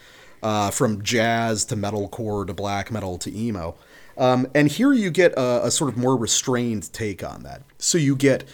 [0.42, 3.75] uh, from jazz to metalcore to black metal to emo.
[4.16, 7.62] Um, and here you get a, a sort of more restrained take on that.
[7.79, 8.44] So you get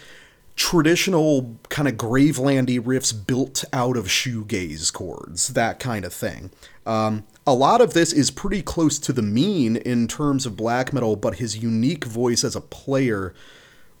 [0.55, 6.49] traditional kind of gravelandy riffs built out of shoegaze chords, that kind of thing.
[6.85, 10.91] Um, a lot of this is pretty close to the mean in terms of black
[10.91, 13.33] metal, but his unique voice as a player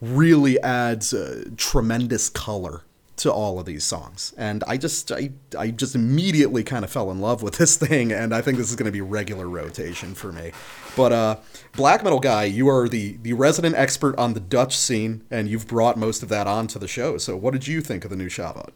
[0.01, 1.13] really adds
[1.57, 2.83] tremendous color
[3.17, 4.33] to all of these songs.
[4.37, 8.11] And I just I, I just immediately kind of fell in love with this thing
[8.11, 10.51] and I think this is going to be regular rotation for me.
[10.95, 11.35] But uh
[11.75, 15.67] Black Metal guy, you are the the resident expert on the Dutch scene and you've
[15.67, 17.17] brought most of that onto the show.
[17.17, 18.69] So what did you think of the new Schavot?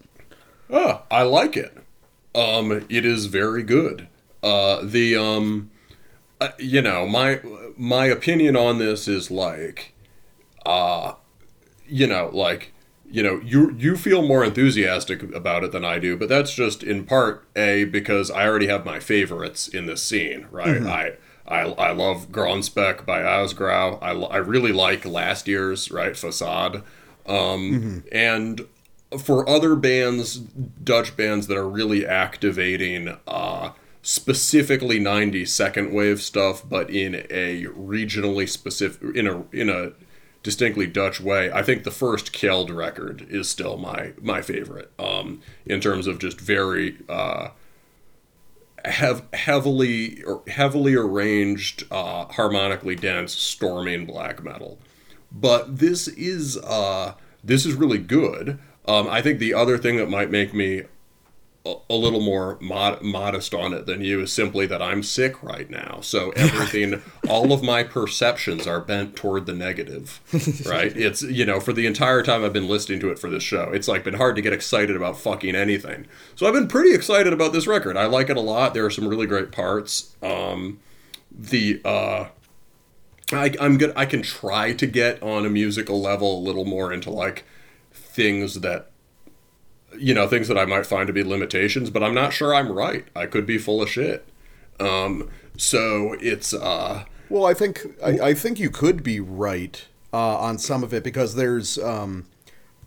[0.71, 1.77] Ah, I like it.
[2.33, 4.07] Um, it is very good.
[4.41, 5.69] Uh, the um,
[6.41, 7.39] uh, you know, my
[7.77, 9.93] my opinion on this is like,
[10.65, 11.13] uh,
[11.87, 12.73] you know, like,
[13.11, 16.83] you know, you you feel more enthusiastic about it than I do, but that's just
[16.83, 20.81] in part a because I already have my favorites in this scene, right?
[20.87, 21.13] I.
[21.47, 23.97] I, I love Gronspec by Asgrauw.
[24.01, 26.81] I, I really like last year's, right, Facade.
[27.27, 28.67] Um, And
[29.19, 33.71] for other bands, Dutch bands that are really activating uh,
[34.01, 39.91] specifically 90s second wave stuff, but in a regionally specific, in a in a
[40.43, 44.91] distinctly Dutch way, I think the first Kjeld record is still my my favorite.
[44.99, 47.49] Um, in terms of just very uh,
[48.85, 54.79] hev- heavily or heavily arranged, uh, harmonically dense, storming black metal.
[55.31, 58.59] But this is uh, this is really good.
[58.87, 60.83] Um, I think the other thing that might make me
[61.63, 65.69] a, little more mod- modest on it than you is simply that I'm sick right
[65.69, 65.99] now.
[66.01, 70.19] So everything, all of my perceptions are bent toward the negative,
[70.65, 70.95] right?
[70.95, 73.69] It's, you know, for the entire time I've been listening to it for this show,
[73.71, 76.07] it's like been hard to get excited about fucking anything.
[76.35, 77.95] So I've been pretty excited about this record.
[77.95, 78.73] I like it a lot.
[78.73, 80.15] There are some really great parts.
[80.23, 80.79] Um,
[81.31, 82.29] the, uh,
[83.31, 83.93] I, I'm good.
[83.95, 87.45] I can try to get on a musical level a little more into like
[87.93, 88.90] things that
[89.97, 92.71] you know things that I might find to be limitations, but I'm not sure I'm
[92.71, 93.05] right.
[93.15, 94.25] I could be full of shit.
[94.79, 100.37] Um, so it's uh, Well, I think I, I think you could be right uh,
[100.37, 102.25] on some of it because there's um,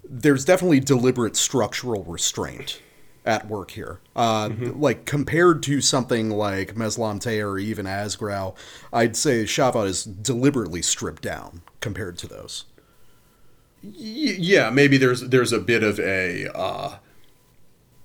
[0.09, 2.81] there's definitely deliberate structural restraint
[3.25, 4.01] at work here.
[4.15, 8.55] Uh, Like compared to something like Meslamtaea or even Asgrauw,
[8.93, 12.65] I'd say Schavot is deliberately stripped down compared to those.
[13.93, 16.97] Yeah, maybe there's there's a bit of a uh,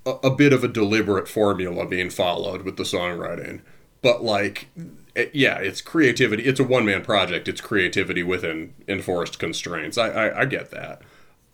[0.06, 3.62] a, a bit of a deliberate formula being followed with the songwriting,
[4.02, 4.68] but like,
[5.16, 6.44] it- yeah, it's creativity.
[6.44, 7.48] It's a one man project.
[7.48, 9.98] It's creativity within enforced constraints.
[9.98, 11.02] I, I I get that.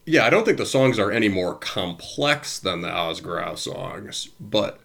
[0.05, 4.79] Yeah, I don't think the songs are any more complex than the Asgrauw songs, but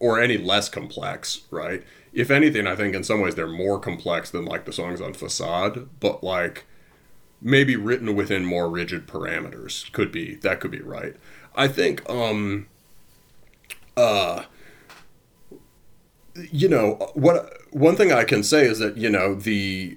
[0.00, 1.82] or any less complex, right?
[2.12, 5.14] If anything, I think in some ways they're more complex than like the songs on
[5.14, 6.64] Facade, but like
[7.44, 9.92] maybe written within more rigid parameters.
[9.92, 11.14] Could be that could be right.
[11.54, 12.66] I think um
[13.96, 14.44] uh
[16.50, 19.96] you know what one thing i can say is that you know the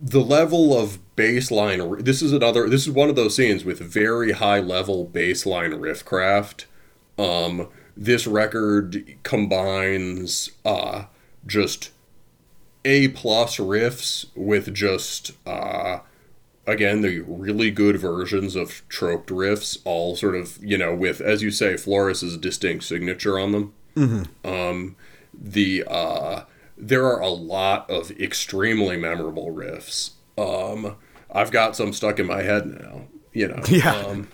[0.00, 4.30] the level of baseline this is another this is one of those scenes with very
[4.32, 6.66] high level baseline riff craft
[7.18, 7.66] um
[7.96, 11.04] this record combines uh
[11.44, 11.90] just
[12.84, 15.98] a plus riffs with just uh
[16.68, 21.42] again the really good versions of troped riffs all sort of you know with as
[21.42, 23.74] you say Floris's distinct signature on them
[24.44, 24.94] um
[25.34, 26.44] the uh
[26.76, 30.94] there are a lot of extremely memorable riffs um
[31.32, 33.02] i've got some stuck in my head now
[33.32, 33.96] you know Yeah.
[33.96, 34.28] um,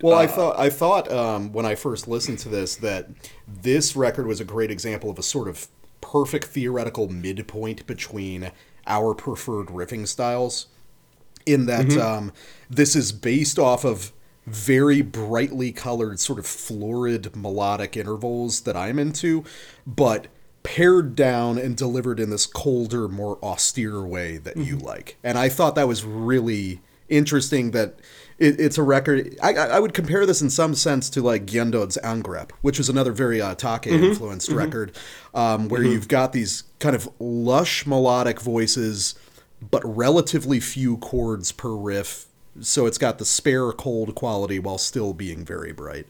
[0.00, 3.08] Well, I thought I thought um, when I first listened to this that
[3.46, 5.68] this record was a great example of a sort of
[6.00, 8.50] perfect theoretical midpoint between
[8.86, 10.66] our preferred riffing styles.
[11.46, 12.32] In that um,
[12.68, 14.12] this is based off of
[14.46, 19.44] very brightly colored, sort of florid melodic intervals that I'm into,
[19.86, 20.28] but
[20.62, 25.16] pared down and delivered in this colder, more austere way that you like.
[25.22, 28.00] And I thought that was really interesting that
[28.38, 29.36] it, it's a record.
[29.42, 33.12] I, I would compare this in some sense to like Gjendød's Angrep, which is another
[33.12, 34.92] very uh, Take influenced record,
[35.34, 39.14] um, where you've got these kind of lush melodic voices,
[39.70, 42.26] but relatively few chords per riff.
[42.60, 46.06] So it's got the spare cold quality while still being very bright.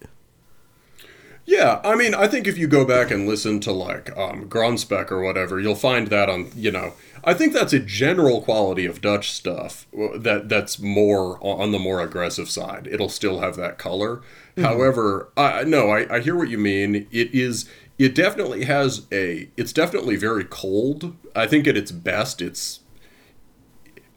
[1.47, 5.13] Yeah, I mean, I think if you go back and listen to like um, Grunspec
[5.13, 6.95] or whatever, you'll find that on you know.
[7.23, 12.01] I think that's a general quality of Dutch stuff that that's more on the more
[12.01, 12.89] aggressive side.
[12.91, 14.23] It'll still have that color.
[14.57, 17.07] However, I no, I, I hear what you mean.
[17.13, 17.69] It is.
[17.97, 19.49] It definitely has a.
[19.57, 21.15] It's definitely very cold.
[21.35, 22.81] I think at its best, it's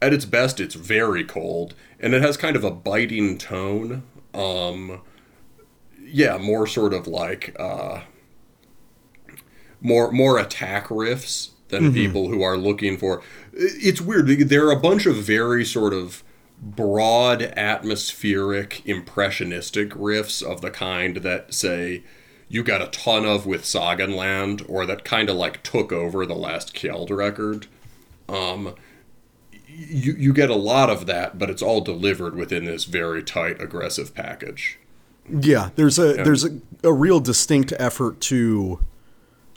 [0.02, 4.04] at its best, it's very cold, and it has kind of a biting tone.
[4.34, 5.02] Um,
[6.04, 8.02] yeah, more sort of like uh,
[9.82, 13.22] more more attack riffs than people who are looking for.
[13.54, 14.28] It's weird.
[14.28, 16.24] There are a bunch of very sort of
[16.62, 22.04] broad, atmospheric, impressionistic riffs of the kind that say
[22.50, 26.36] you got a ton of with Sagenland, or that kind of like took over the
[26.36, 27.68] last Kjeld record.
[28.28, 28.76] Um,
[29.88, 33.61] you you get a lot of that, but it's all delivered within this very tight,
[33.61, 34.77] aggressive package.
[35.30, 38.80] Yeah, there's a there's a, a real distinct effort to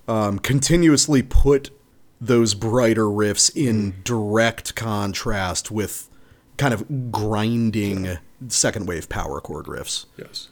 [0.07, 1.71] um, continuously put
[2.21, 6.09] those brighter riffs in direct contrast with
[6.57, 8.19] kind of grinding
[8.49, 10.07] second wave power chord riffs.
[10.17, 10.49] Yes.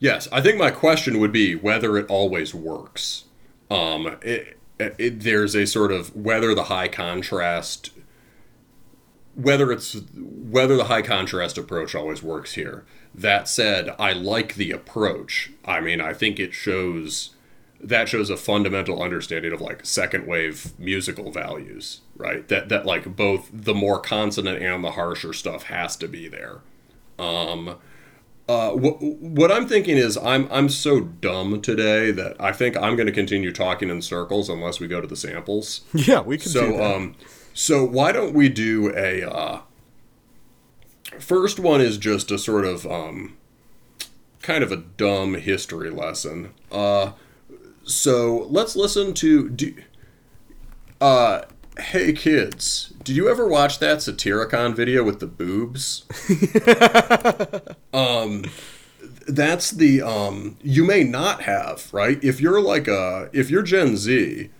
[0.00, 3.24] Yes, I think my question would be whether it always works.
[3.70, 7.90] Um, it, it, there's a sort of whether the high contrast,
[9.34, 12.84] whether it's whether the high contrast approach always works here.
[13.14, 15.50] That said, I like the approach.
[15.64, 17.30] I mean, I think it shows
[17.80, 22.46] that shows a fundamental understanding of like second wave musical values, right?
[22.48, 26.58] That that like both the more consonant and the harsher stuff has to be there.
[27.18, 27.76] Um,
[28.48, 32.96] uh, what, what I'm thinking is I'm I'm so dumb today that I think I'm
[32.96, 35.82] going to continue talking in circles unless we go to the samples.
[35.94, 36.96] Yeah, we can do So that.
[36.96, 37.14] um,
[37.54, 39.60] so why don't we do a uh,
[41.20, 43.36] first one is just a sort of um,
[44.42, 46.52] kind of a dumb history lesson.
[46.70, 47.12] Uh,
[47.84, 49.74] so let's listen to do.
[51.00, 51.42] Uh,
[51.78, 56.04] hey kids, did you ever watch that Satyricon video with the boobs?
[57.94, 58.44] um,
[59.28, 60.56] that's the um.
[60.62, 64.50] You may not have right if you're like a if you're Gen Z.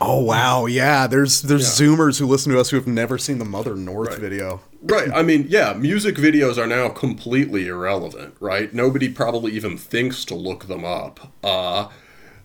[0.00, 1.06] oh wow, yeah.
[1.06, 1.86] There's there's Yeah.
[1.86, 4.18] Zoomers who listen to us who have never seen the Mother North Right.
[4.18, 4.60] video.
[4.82, 5.10] Right.
[5.14, 8.72] I mean, yeah, music videos are now completely irrelevant, right?
[8.72, 11.32] Nobody probably even thinks to look them up.
[11.44, 11.88] Uh,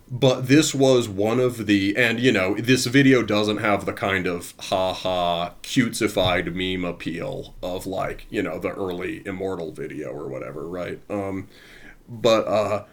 [0.08, 4.26] but this was one of the, and you know, this video doesn't have the kind
[4.26, 10.28] of ha ha cutesified meme appeal of like, you know, the early Immortal video or
[10.28, 11.00] whatever, right?
[11.10, 11.48] Um,
[12.08, 12.84] but uh,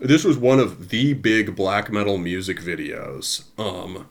[0.00, 3.44] this was one of the big black metal music videos.
[3.58, 4.06] Um,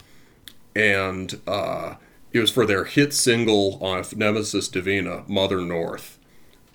[0.76, 1.96] and uh,
[2.32, 6.20] it was for their hit single on Nemesis Divina, Mother North.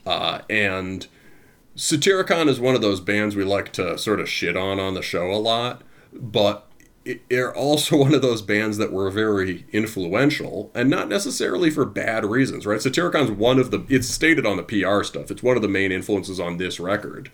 [0.05, 1.07] Uh, and
[1.77, 5.03] Satyricon is one of those bands we like to sort of shit on on the
[5.03, 5.83] show a lot,
[6.13, 6.69] but
[7.29, 12.25] they're also one of those bands that were very influential and not necessarily for bad
[12.25, 12.81] reasons, right?
[12.81, 15.93] Satyricon's one of the, it's stated on the PR stuff, it's one of the main
[15.93, 17.31] influences on this record.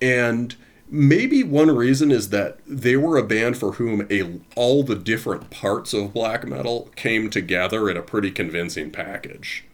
[0.00, 0.54] And
[0.94, 5.50] maybe one reason is that they were a band for whom a all the different
[5.50, 9.64] parts of black metal came together in a pretty convincing package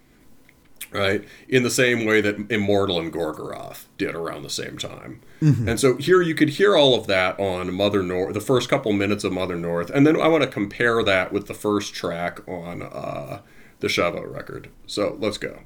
[0.93, 1.25] right?
[1.49, 5.21] In the same way that Immortal and Gorgoroth did around the same time.
[5.68, 8.93] And so here you could hear all of that on Mother North, the first couple
[8.93, 12.47] minutes of Mother North, and then I want to compare that with the first track
[12.49, 13.41] on uh,
[13.79, 14.68] the Schavot record.
[14.87, 15.61] So let's go.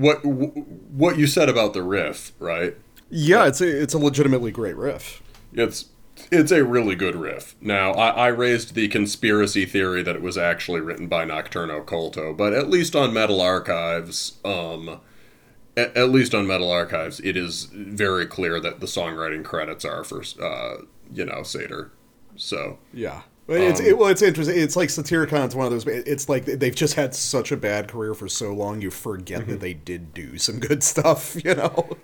[0.00, 2.76] What what you said about the riff, right?
[3.10, 5.22] Yeah, it's a it's a legitimately great riff.
[5.52, 5.86] It's
[6.30, 7.54] it's a really good riff.
[7.60, 12.36] Now, I, I raised the conspiracy theory that it was actually written by Nocturno Culto,
[12.36, 15.00] but at least on Metal Archives, um,
[15.76, 20.04] at, at least on Metal Archives, it is very clear that the songwriting credits are
[20.04, 20.82] for, uh,
[21.12, 21.90] you know, Satyr.
[22.36, 23.22] So, Yeah.
[23.50, 24.56] But It's it, um, well, it's interesting.
[24.56, 25.84] It's like Satyricon's one of those.
[25.84, 29.54] It's like they've just had such a bad career for so long, you forget that
[29.54, 29.58] mm-hmm.
[29.58, 31.36] they did do some good stuff.
[31.44, 31.96] You know.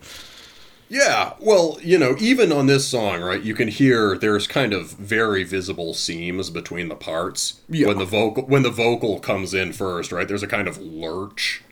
[0.88, 4.90] Yeah, well, you know, even on this song, right, you can hear there's kind of
[4.90, 7.60] very visible seams between the parts.
[7.68, 7.86] Yeah.
[7.86, 10.26] When the vocal when the vocal comes in first, right?
[10.26, 11.62] There's a kind of lurch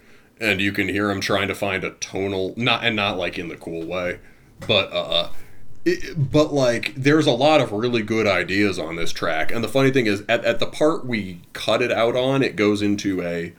[0.41, 3.49] and you can hear him trying to find a tonal not and not like in
[3.49, 4.21] the cool way,
[4.69, 5.29] but uh, uh
[5.85, 9.53] it, but like there's a lot of really good ideas on this track.
[9.53, 12.57] And the funny thing is at, at the part we cut it out on, it
[12.57, 13.53] goes into a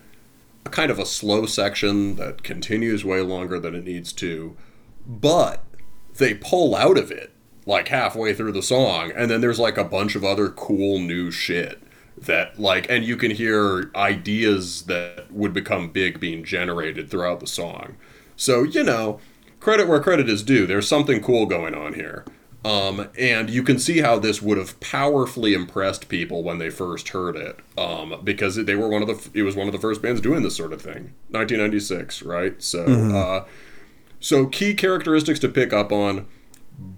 [0.65, 4.55] a kind of a slow section that continues way longer than it needs to,
[5.05, 5.63] but
[6.17, 7.31] they pull out of it
[7.67, 11.31] like halfway through the song, and then there's like a bunch of other cool new
[11.31, 11.81] shit
[12.17, 17.47] that like, and you can hear ideas that would become big being generated throughout the
[17.47, 17.95] song.
[18.35, 19.19] So you know,
[19.65, 20.67] credit where credit is due.
[20.67, 22.23] There's something cool going on here.
[22.63, 27.09] Um, and you can see how this would have powerfully impressed people when they first
[27.09, 30.03] heard it, um, because they were one of the it was one of the first
[30.03, 32.61] bands doing this sort of thing, 1996, right?
[32.61, 33.45] So, uh,
[34.19, 36.27] so key characteristics to pick up on: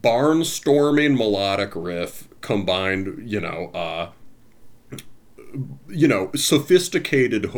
[0.02, 4.10] barnstorming melodic riff combined, you know, uh,
[5.88, 7.50] you know, sophisticated,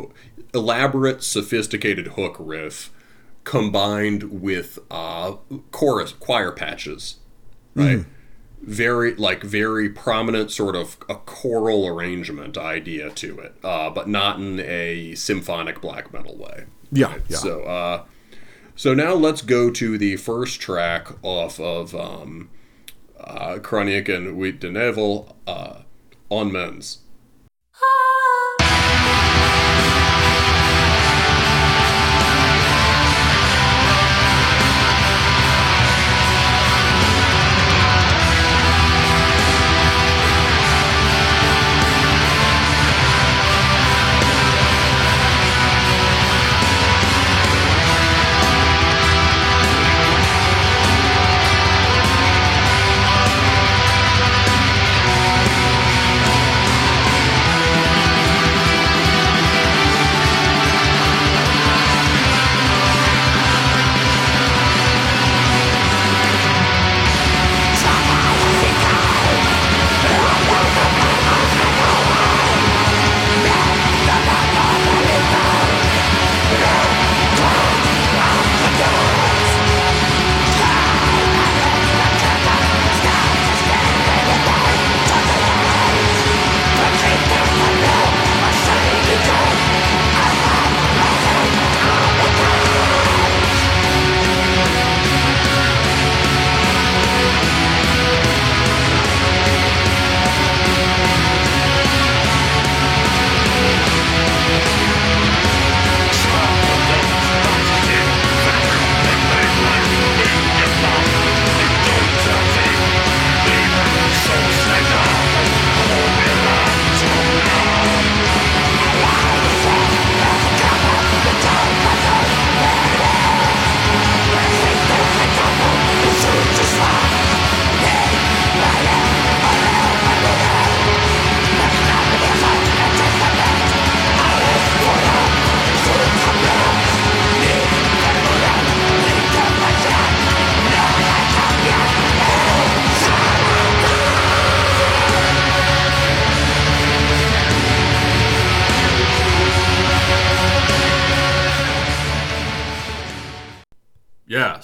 [0.53, 2.91] elaborate, sophisticated hook riff
[3.43, 5.33] combined with uh,
[5.71, 7.17] chorus choir patches,
[7.75, 8.05] right?
[8.61, 14.39] Very like very prominent sort of a choral arrangement idea to it, uh, but not
[14.39, 16.65] in a symphonic black metal way.
[16.91, 17.37] Yeah, yeah.
[17.37, 18.03] So, uh,
[18.75, 22.49] so now let's go to the first track off of um,
[23.19, 25.81] uh, Kroniken with de Nevel uh,
[26.29, 26.99] on Mens.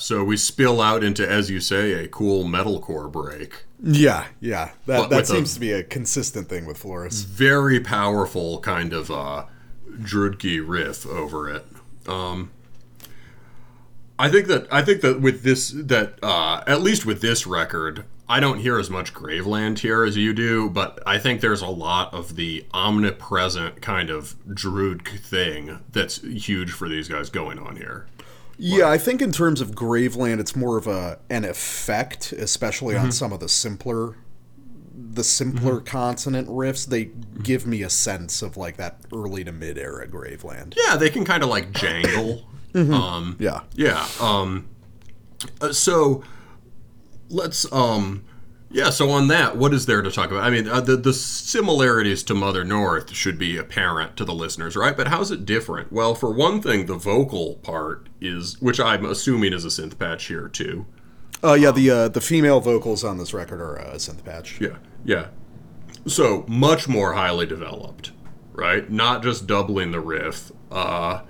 [0.06, 3.64] So we spill out into, as you say, a cool metalcore break.
[3.82, 4.74] Yeah, yeah.
[4.86, 7.24] That that seems to be a consistent thing with Floris.
[7.24, 9.46] very powerful kind of uh,
[9.88, 11.66] riff over it.
[12.08, 12.52] Um,
[14.20, 18.06] I think that I think that with this that uh, at least with this record,
[18.30, 21.68] I don't hear as much Graveland here as you do, but I think there's a
[21.68, 27.76] lot of the omnipresent kind of Drudkh thing that's huge for these guys going on
[27.76, 28.06] here.
[28.58, 33.12] Yeah, I think in terms of Graveland, it's more of a an effect, especially on
[33.12, 34.16] some of the simpler,
[34.96, 36.88] the simpler consonant riffs.
[36.88, 37.06] They
[37.44, 40.76] give me a sense of like that early to mid era Graveland.
[40.78, 42.44] Yeah, they can kind of like jangle.
[42.76, 44.06] Um, Yeah, Yeah.
[44.20, 44.68] Um,
[45.62, 46.24] uh, so
[47.30, 47.72] let's.
[47.72, 48.26] Um,
[48.76, 48.90] yeah.
[48.90, 50.44] So on that, what is there to talk about?
[50.44, 54.76] I mean, uh, the the similarities to Mother North should be apparent to the listeners,
[54.76, 54.96] right?
[54.96, 55.92] But how's it different?
[55.92, 60.26] Well, for one thing, the vocal part is, which I'm assuming is a synth patch
[60.26, 60.86] here too.
[61.44, 61.72] uh, yeah.
[61.72, 64.60] The uh, the female vocals on this record are uh, synth patch.
[64.60, 64.78] Yeah.
[65.06, 65.28] Yeah.
[66.08, 68.12] So much more highly developed,
[68.54, 68.90] right?
[68.92, 70.52] Not just doubling the riff.
[70.72, 71.22] Uh,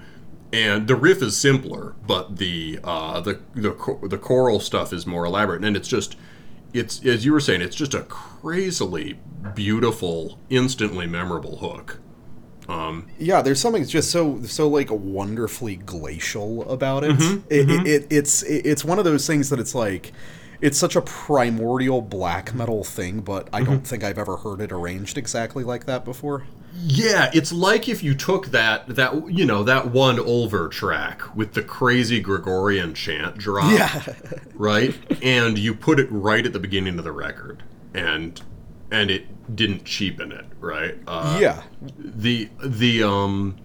[0.51, 5.25] and the riff is simpler, but the uh, the the the choral stuff is more
[5.25, 6.15] elaborate, and it's just
[6.76, 9.19] it's as you were saying, it's just a crazily
[9.53, 11.99] beautiful, instantly memorable hook.
[13.17, 17.15] Yeah, there's something just so so like wonderfully glacial about it.
[17.17, 20.11] Mm-hmm, It, it, it it's it, it's one of those things that it's like
[20.61, 23.63] it's such a primordial black metal thing, but I Mm-hmm.
[23.63, 26.45] don't think I've ever heard it arranged exactly like that before.
[26.78, 31.53] Yeah, it's like if you took that that you know that one Ulver track with
[31.53, 34.03] the crazy Gregorian chant drop, Yeah.
[34.55, 37.63] right, and you put it right at the beginning of the record,
[37.93, 38.39] and
[38.91, 40.97] and it didn't cheapen it, right?
[41.07, 41.63] Uh, yeah.
[41.97, 43.57] the the um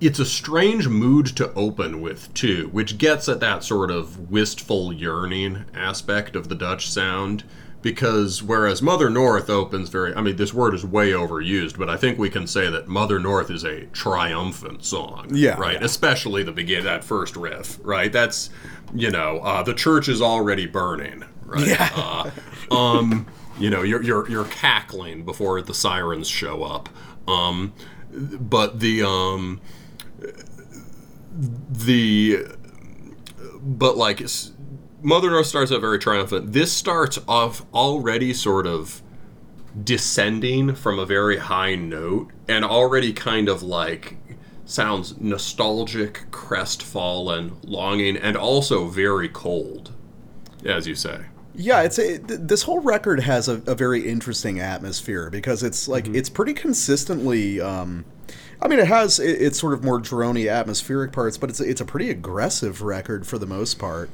[0.00, 4.92] it's a strange mood to open with too which gets at that sort of wistful
[4.92, 7.42] yearning aspect of the dutch sound
[7.86, 11.96] because whereas mother north opens very i mean this word is way overused but i
[11.96, 15.84] think we can say that mother north is a triumphant song Yeah, right yeah.
[15.84, 18.50] especially the begin that first riff right that's
[18.92, 21.90] you know uh, the church is already burning right Yeah.
[21.94, 23.26] uh, um,
[23.60, 26.88] you know, you're you're you're cackling before the sirens show up.
[27.28, 27.72] Um,
[28.12, 29.60] but the um,
[31.70, 32.46] the
[33.62, 34.52] but like s-
[35.02, 36.52] Mother North starts out very triumphant.
[36.52, 39.02] This starts off already sort of
[39.82, 44.16] descending from a very high note and already kind of like
[44.64, 49.92] sounds nostalgic, crestfallen, longing, and also very cold,
[50.64, 51.26] as you say.
[51.54, 56.06] Yeah, it's a, this whole record has a, a very interesting atmosphere because it's like
[56.08, 57.60] it's pretty consistently.
[57.60, 58.04] Um,
[58.60, 61.80] I mean, it has it, it's sort of more drony atmospheric parts, but it's it's
[61.80, 64.10] a pretty aggressive record for the most part.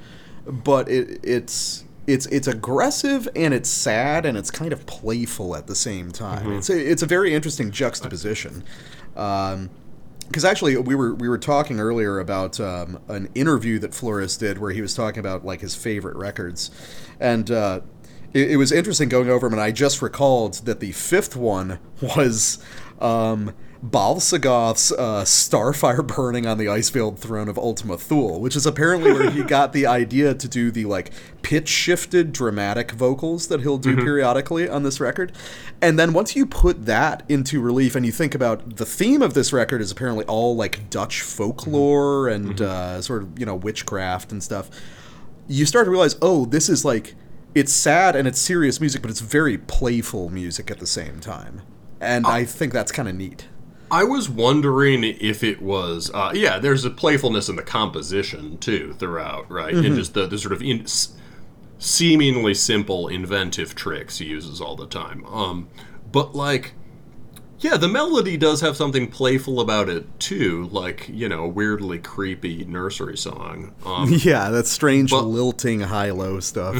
[0.46, 5.66] But it it's it's it's aggressive and it's sad and it's kind of playful at
[5.66, 6.52] the same time.
[6.52, 8.64] It's a, it's a very interesting juxtaposition.
[9.16, 9.70] Um,
[10.26, 14.58] because actually we were we were talking earlier about um, an interview that Floris did
[14.58, 16.70] where he was talking about like his favorite records,
[17.20, 17.80] and uh,
[18.32, 19.52] it, it was interesting going over them.
[19.52, 21.78] And I just recalled that the fifth one
[22.16, 22.58] was
[22.98, 23.52] um,
[23.82, 29.28] Bal-Sagoth's uh, Starfire burning on the ice-veiled throne of Ultima Thule, which is apparently where
[29.28, 31.10] he got the idea to do the like
[31.42, 35.32] pitch shifted dramatic vocals that he'll do periodically on this record.
[35.80, 39.34] And then once you put that into relief and you think about the theme of
[39.34, 44.30] this record is apparently all like Dutch folklore and uh, sort of, you know, witchcraft
[44.30, 44.70] and stuff,
[45.48, 47.16] you start to realize, oh, this is like
[47.52, 51.62] it's sad and it's serious music, but it's very playful music at the same time.
[52.00, 53.48] And I think that's kind of neat.
[53.92, 56.58] I was wondering if it was, uh, yeah.
[56.58, 59.74] There's a playfulness in the composition too throughout, right?
[59.74, 61.14] And just the, the sort of in, s-
[61.78, 65.24] seemingly simple inventive tricks he uses all the time.
[65.26, 65.68] Um,
[66.10, 66.72] but like,
[67.58, 71.98] yeah, the melody does have something playful about it too, like you know, a weirdly
[71.98, 73.72] creepy nursery song.
[73.84, 76.76] Um, Yeah, that strange But- lilting high-low stuff.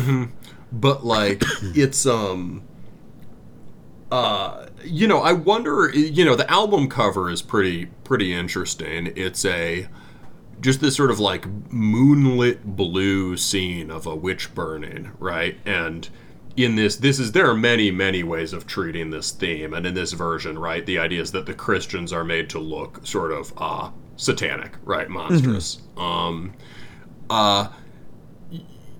[0.72, 2.62] but like it's um
[4.12, 9.10] uh you know i wonder you know the album cover is pretty pretty interesting.
[9.16, 9.88] It's a
[10.60, 15.56] just this sort of like moonlit blue scene of a witch burning right?
[15.64, 16.08] And
[16.58, 19.72] in this this is there are many many ways of treating this theme.
[19.72, 23.06] And in this version right the idea is that the christians are made to look
[23.06, 25.80] sort of uh satanic right monstrous.
[25.96, 26.52] Um
[27.30, 27.68] uh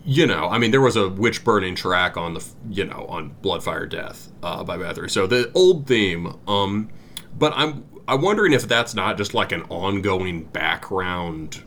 [0.05, 3.35] you know, I mean, there was a witch burning track on the, you know, on
[3.43, 5.11] Bloodfire Death uh, by Bathory.
[5.11, 6.89] So the old theme, um,
[7.39, 11.63] but I'm I'm wondering if that's not just like an ongoing background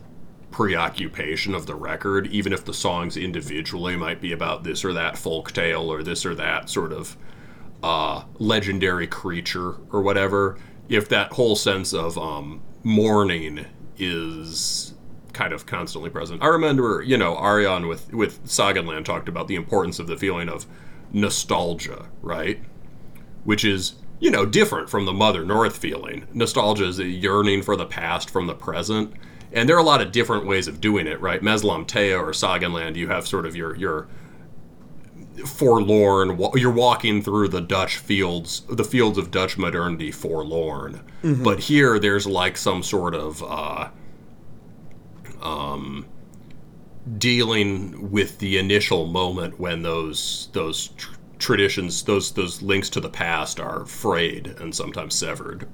[0.50, 5.16] preoccupation of the record, even if the songs individually might be about this or that
[5.16, 7.16] folk tale or this or that sort of
[7.82, 10.58] uh, legendary creature or whatever.
[10.88, 13.66] If that whole sense of um, mourning
[13.98, 14.94] is
[15.36, 16.42] kind of constantly present.
[16.42, 20.48] I remember, you know, Arion with with Sagenland talked about the importance of the feeling
[20.48, 20.66] of
[21.12, 22.60] nostalgia, right?
[23.44, 26.26] Which is, you know, different from the Mother North feeling.
[26.32, 29.12] Nostalgia is a yearning for the past from the present.
[29.52, 31.40] And there are a lot of different ways of doing it, right?
[31.40, 34.08] Meslamtaea or Sagenland, you have sort of your your
[35.44, 36.40] forlorn.
[36.54, 41.02] You're walking through the Dutch fields, the fields of Dutch modernity, forlorn.
[41.44, 43.88] But here, there's like some sort of uh,
[45.42, 46.06] um,
[47.18, 53.10] dealing with the initial moment when those those tr- traditions, those those links to the
[53.10, 55.68] past, are frayed and sometimes severed.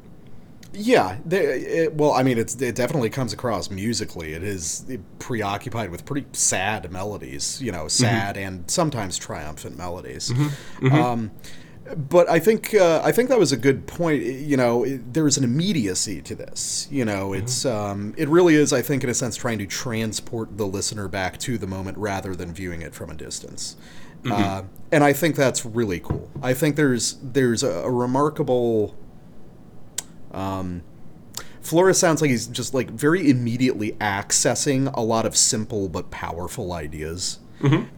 [0.74, 4.32] Yeah, they, it, well, I mean, it's it definitely comes across musically.
[4.32, 10.32] It is preoccupied with pretty sad melodies, you know, sad and sometimes triumphant melodies.
[10.90, 11.30] Um,
[11.96, 14.22] but I think uh, I think that was a good point.
[14.22, 16.86] You know, it- there is an immediacy to this.
[16.90, 18.72] You know, it's um, it really is.
[18.72, 22.34] I think in a sense trying to transport the listener back to the moment rather
[22.36, 23.76] than viewing it from a distance.
[24.30, 24.62] Uh,
[24.92, 26.30] and I think that's really cool.
[26.40, 28.96] I think there's there's a, a remarkable
[31.60, 36.72] Floris sounds like he's just like very immediately accessing a lot of simple but powerful
[36.72, 37.38] ideas.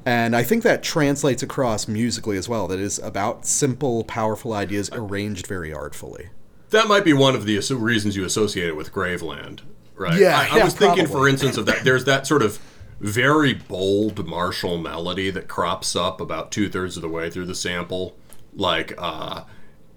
[0.04, 2.68] And I think that translates across musically as well.
[2.68, 6.28] That is about simple, powerful ideas arranged very artfully.
[6.70, 9.60] That might be one of the reasons you associate it with Graveland,
[9.94, 10.18] right?
[10.18, 11.84] Yeah, I, I yeah, was thinking, for instance, of that.
[11.84, 12.58] There's that sort of
[13.00, 17.54] very bold martial melody that crops up about two thirds of the way through the
[17.54, 18.16] sample,
[18.54, 19.44] like, uh,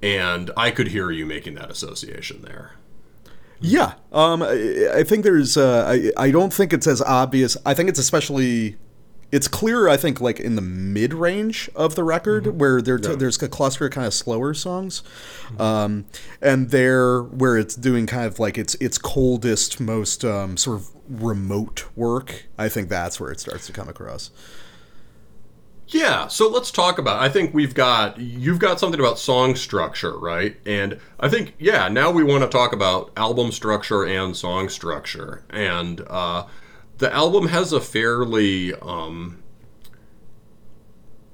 [0.01, 2.73] and I could hear you making that association there.
[3.59, 5.57] Yeah, um, I, I think there's.
[5.57, 7.57] Uh, I I don't think it's as obvious.
[7.65, 8.77] I think it's especially.
[9.31, 13.41] It's clear, I think, like in the mid range of the record, where there there's
[13.41, 15.03] a cluster of kind of slower songs,
[15.59, 16.05] um,
[16.41, 20.89] and there where it's doing kind of like its its coldest, most um, sort of
[21.09, 22.45] remote work.
[22.57, 24.31] I think that's where it starts to come across.
[25.89, 27.21] Yeah, so let's talk about.
[27.21, 30.57] I think we've got you've got something about song structure, right?
[30.65, 35.45] And I think yeah, now we want to talk about album structure and song structure.
[35.49, 36.45] And uh,
[36.97, 39.43] the album has a fairly um,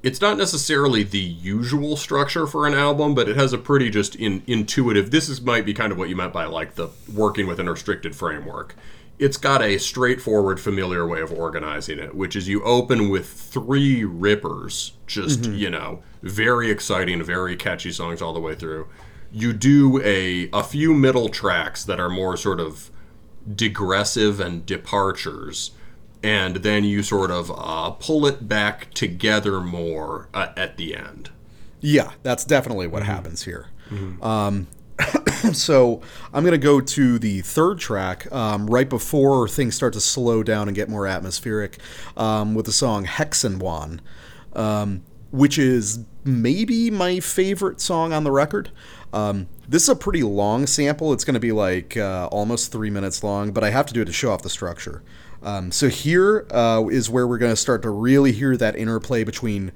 [0.01, 4.15] it's not necessarily the usual structure for an album, but it has a pretty just
[4.15, 5.11] in, intuitive.
[5.11, 7.69] This is might be kind of what you meant by like the working with an
[7.69, 8.75] restricted framework.
[9.19, 14.03] it's got a straightforward, familiar way of organizing it, which is you open with three
[14.03, 18.87] rippers, just, you know, very exciting, very catchy songs all the way through.
[19.31, 22.89] You do a, a few middle tracks that are more sort of
[23.55, 25.71] digressive and departures,
[26.21, 31.29] and then you sort of uh, pull it back together more uh, at the end.
[31.81, 33.67] Yeah, that's definitely what happens here.
[34.21, 34.67] Um,
[35.53, 36.01] so
[36.33, 40.43] I'm going to go to the third track um, right before things start to slow
[40.43, 41.79] down and get more atmospheric
[42.15, 43.99] um, with the song Hexenwan,
[44.53, 48.71] um, which is maybe my favorite song on the record.
[49.13, 51.13] Um, this is a pretty long sample.
[51.13, 54.01] It's going to be like uh, almost three minutes long, but I have to do
[54.01, 55.03] it to show off the structure.
[55.43, 59.23] Um, so here uh, is where we're going to start to really hear that interplay
[59.23, 59.71] between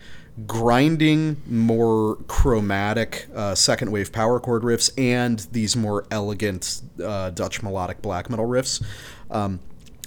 [0.46, 7.62] grinding, more chromatic uh, second wave power chord riffs and these more elegant uh, Dutch
[7.62, 8.84] melodic black metal riffs.
[9.30, 9.60] Um,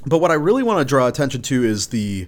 [0.07, 2.26] but what I really want to draw attention to is the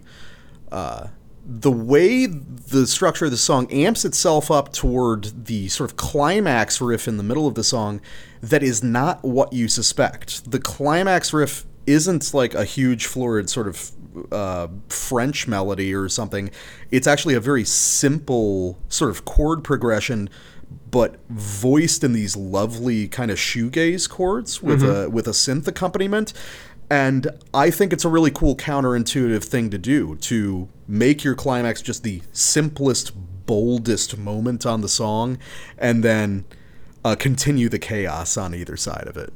[0.70, 1.08] uh,
[1.44, 6.80] the way the structure of the song amps itself up toward the sort of climax
[6.80, 8.00] riff in the middle of the song
[8.40, 10.50] that is not what you suspect.
[10.50, 13.90] The climax riff isn't like a huge florid sort of
[14.30, 16.50] uh, French melody or something.
[16.90, 20.28] It's actually a very simple sort of chord progression,
[20.90, 26.32] but voiced in these lovely kind of shoegaze chords with a with a synth accompaniment.
[26.90, 31.80] And I think it's a really cool counterintuitive thing to do to make your climax
[31.80, 33.12] just the simplest,
[33.46, 35.38] boldest moment on the song,
[35.78, 36.44] and then
[37.04, 39.32] uh, continue the chaos on either side of it.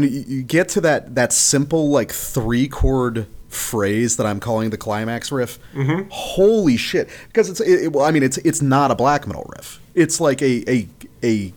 [0.00, 4.76] When you- get to that that simple like three chord phrase that I'm calling the
[4.76, 6.08] climax riff, mm-hmm.
[6.10, 7.08] holy shit!
[7.28, 9.80] Because it's it, it- well, I mean, it's it's not a black metal riff.
[9.94, 10.88] It's like a a
[11.22, 11.52] a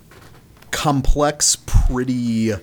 [0.72, 2.54] complex, pretty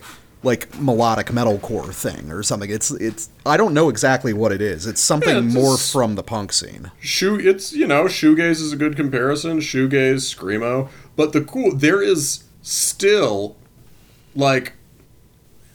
[0.43, 2.71] like melodic metalcore thing or something.
[2.71, 4.87] It's it's I don't know exactly what it is.
[4.87, 6.91] It's something Yeah, it's more just- from the punk scene.
[7.01, 9.59] Shoe, it's you know, shoegaze is a good comparison.
[9.61, 13.57] Shoegaze, screamo, but the cool there is still
[14.37, 14.75] like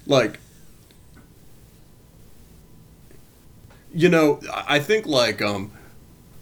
[0.10, 0.39] like
[3.93, 5.72] you know i think like um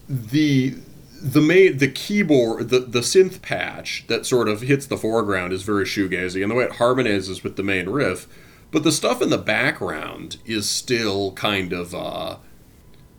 [0.09, 0.75] the
[1.21, 5.63] the main the keyboard the the synth patch that sort of hits the foreground is
[5.63, 8.27] very shoegazy and the way it harmonizes with the main riff
[8.71, 12.37] but the stuff in the background is still kind of uh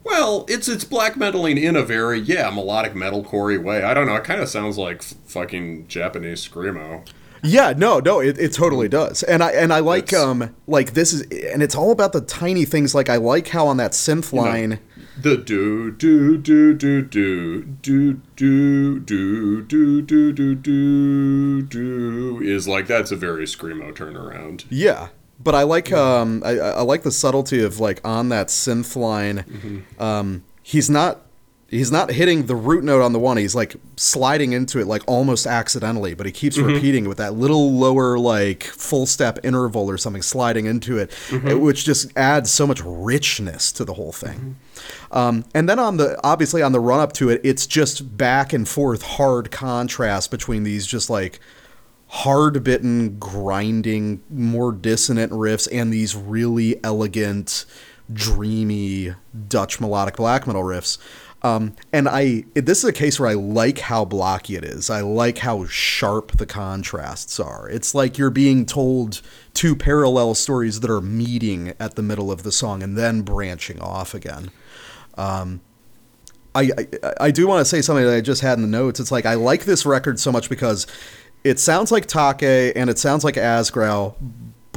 [0.05, 3.83] well, it's it's black metaling in a very yeah melodic metalcore way.
[3.83, 4.15] I don't know.
[4.15, 7.07] It kind of sounds like f- fucking Japanese screamo.
[7.43, 10.93] Yeah, no, no, it, it totally does, and I and I like It's- um like
[10.95, 11.23] this is
[11.53, 12.95] and it's all about the tiny things.
[12.95, 14.81] Like I like how on that synth line,
[15.21, 22.67] The do do do do do do do do do do do do do is
[22.69, 24.65] like that's a very screamo turnaround.
[24.71, 25.09] yeah.
[25.41, 29.85] But I like um I, I like the subtlety of like on that synth line,
[29.99, 31.23] um he's not
[31.69, 33.37] he's not hitting the root note on the one.
[33.37, 36.73] He's like sliding into it like almost accidentally, but he keeps mm-hmm.
[36.73, 41.11] repeating it with that little lower like full step interval or something sliding into it,
[41.29, 41.61] mm-hmm.
[41.61, 44.57] which just adds so much richness to the whole thing.
[44.75, 45.17] Mm-hmm.
[45.17, 48.53] Um, and then on the obviously on the run up to it, it's just back
[48.53, 51.39] and forth hard contrast between these just like
[52.09, 57.67] hard bitten, grinding, more dissonant riffs and these really elegant,
[58.11, 59.15] dreamy
[59.49, 60.97] Dutch melodic black metal riffs.
[61.43, 64.91] Um, and I, this is a case where I like how blocky it is.
[64.91, 67.69] I like how sharp the contrasts are.
[67.69, 69.23] It's like you're being told
[69.55, 73.81] two parallel stories that are meeting at the middle of the song and then branching
[73.81, 74.51] off again.
[75.17, 75.61] Um,
[76.55, 76.71] I,
[77.03, 78.99] I I do want to say something that I just had in the notes.
[78.99, 80.87] It's like I like this record so much because
[81.45, 84.15] it sounds like Taake and it sounds like Asgrauw,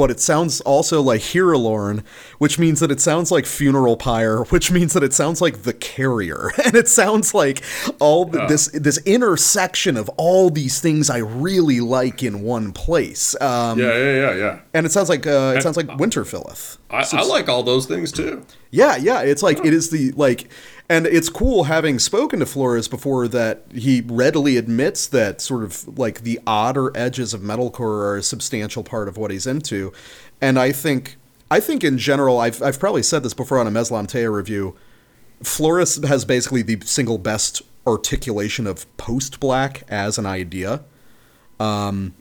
[0.02, 2.04] but it sounds also like Hirilorn,
[2.39, 5.74] which means that it sounds like Funeral Pyre, which means that it sounds like The
[5.74, 7.62] Carrier, and it sounds like
[7.99, 13.39] all the, this this intersection of all these things I really like in one place.
[13.39, 14.60] Um, Yeah, yeah, yeah, yeah.
[14.74, 16.80] and it sounds like uh, it sounds like Winterfylleth.
[16.89, 18.43] I, I like all those things too.
[18.72, 19.22] Yeah, yeah.
[19.22, 20.49] It's like it is the like,
[20.92, 25.98] and it's cool having spoken to Floris before that he readily admits that sort of
[25.98, 29.94] like the odder edges of metalcore are a substantial part of what he's into,
[30.42, 31.16] and I think
[31.50, 34.76] I think in general I've I've probably said this before on a Meslamtaea review.
[35.42, 40.84] Floris has basically the single best articulation of post black as an idea.
[41.60, 42.14] Um,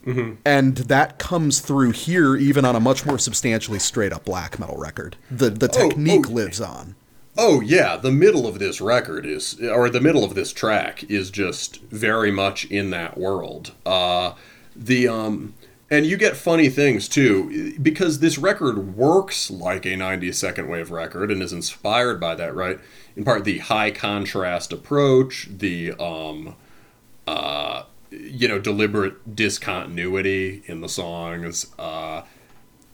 [0.45, 4.77] And that comes through here, even on a much more substantially straight up black metal
[4.77, 5.17] record.
[5.31, 6.95] The the Oh, technique oh, lives on.
[7.43, 11.31] Oh yeah, the middle of this record is, or the middle of this track is
[11.31, 13.73] just very much in that world.
[13.87, 14.35] Uh,
[14.77, 15.55] the um,
[15.91, 20.91] and you get funny things too because this record works like a 90 second wave
[20.91, 22.79] record and is inspired by that, right?
[23.17, 26.57] In part, the high contrast approach, the um,
[27.27, 31.69] uh, you know, deliberate discontinuity in the songs.
[31.79, 32.21] Uh,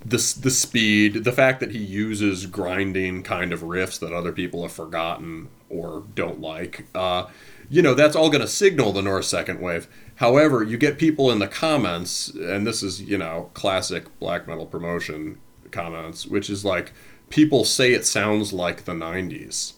[0.09, 4.63] the, the speed, the fact that he uses grinding kind of riffs that other people
[4.63, 7.27] have forgotten or don't like, uh,
[7.69, 9.89] you know, that's all going to signal the North Second Wave.
[10.17, 14.67] However, you get people in the comments, and this is, you know, classic black metal
[14.67, 15.39] promotion
[15.73, 16.93] comments, which is like,
[17.29, 19.73] people say it sounds like the 90s.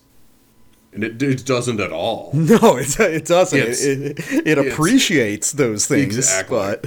[0.92, 2.30] And it, it doesn't at all.
[2.34, 3.58] No, it, it doesn't.
[3.58, 6.56] It, it, it appreciates those things, Exactly.
[6.56, 6.84] but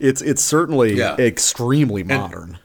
[0.00, 1.16] it's it's certainly Yeah.
[1.18, 2.58] extremely modern.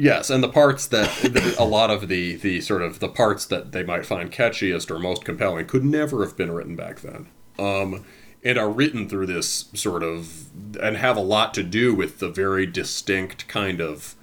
[0.00, 3.72] Yes, and the parts that a lot of the the sort of the parts that
[3.72, 7.28] they might find catchiest or most compelling could never have been written back then.
[7.58, 8.06] Um,
[8.42, 10.46] and are written through this sort of
[10.80, 14.14] and have a lot to do with the very distinct kind of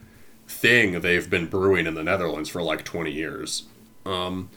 [0.48, 3.66] thing they've been brewing in the Netherlands for like 20 years.
[4.04, 4.50] Um,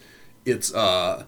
[0.46, 1.24] it's uh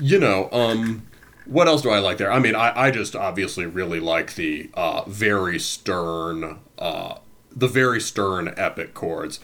[0.00, 1.06] you know, um
[1.44, 2.32] what else do I like there?
[2.32, 7.18] I mean, I, I just obviously really like the uh, very stern, uh,
[7.56, 9.40] the very stern epic chords.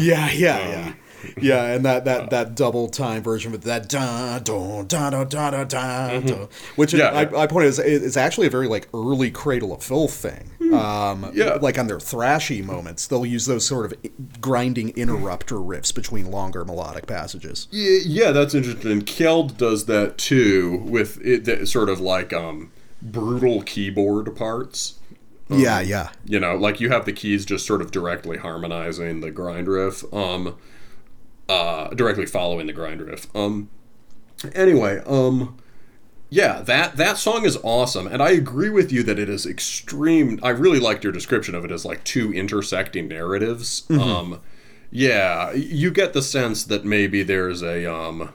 [0.00, 0.92] Yeah, yeah, yeah.
[1.40, 5.50] Yeah, and that, that, that double time version with that da da da da da
[5.50, 7.36] da da, da which Yeah, I, yeah.
[7.36, 10.50] I point is is actually a very like early Cradle of Filth thing.
[10.74, 11.54] Um, Yeah.
[11.62, 13.94] like on their thrashy moments, they'll use those sort of
[14.40, 17.68] grinding interrupter riffs between longer melodic passages.
[17.70, 19.02] Yeah, yeah, that's interesting.
[19.02, 22.70] Keld does that too with it, that sort of like um,
[23.00, 24.94] brutal keyboard parts.
[25.50, 26.10] Yeah, yeah.
[26.26, 30.04] you know like you have the keys just sort of directly harmonizing the grind riff
[30.12, 30.56] um
[31.48, 33.68] uh directly following the grind riff um
[34.54, 35.56] anyway um
[36.30, 40.38] yeah that that song is awesome and i agree with you that it is extreme
[40.42, 44.40] i really liked your description of it as like two intersecting narratives um
[44.90, 48.32] yeah you get the sense that maybe there's a um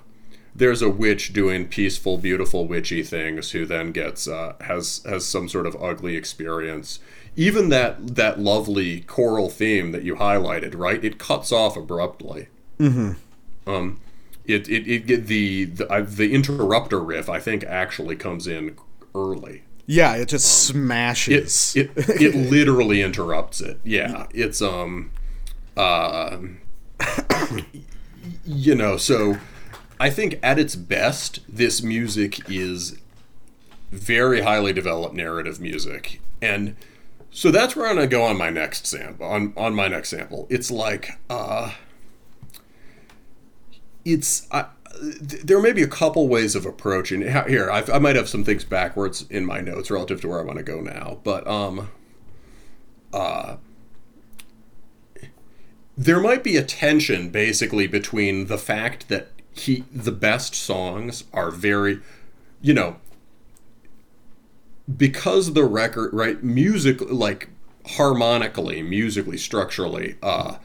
[0.55, 5.49] there's a witch doing peaceful, beautiful, witchy things who then gets uh, has has some
[5.49, 6.99] sort of ugly experience.
[7.35, 11.03] Even that that lovely choral theme that you highlighted, right?
[11.03, 12.47] It cuts off abruptly.
[12.79, 13.69] Mm-hmm.
[13.69, 13.99] Um,
[14.45, 18.77] it it, it get the the, uh, the interrupter riff I think actually comes in
[19.15, 19.63] early.
[19.85, 21.75] Yeah, it just It smashes.
[21.75, 23.79] it it literally interrupts it.
[23.83, 25.11] Yeah, it's um,
[25.75, 26.37] uh,
[28.45, 29.37] you know, so
[29.99, 32.97] I think at its best, this music is
[33.91, 36.75] very highly developed narrative music, and
[37.31, 39.25] so that's where I'm gonna go on my next sample.
[39.25, 41.73] On on my next sample, it's like uh,
[44.05, 44.65] it's I.
[45.01, 47.49] There may be a couple ways of approaching it.
[47.49, 50.43] Here, I've, I might have some things backwards in my notes relative to where I
[50.43, 51.89] want to go now, but um,
[53.11, 53.57] uh,
[55.97, 61.51] there might be a tension basically between the fact that he the best songs are
[61.51, 61.99] very
[62.61, 62.97] you know
[64.97, 67.49] because the record right music like
[67.97, 70.55] harmonically musically structurally uh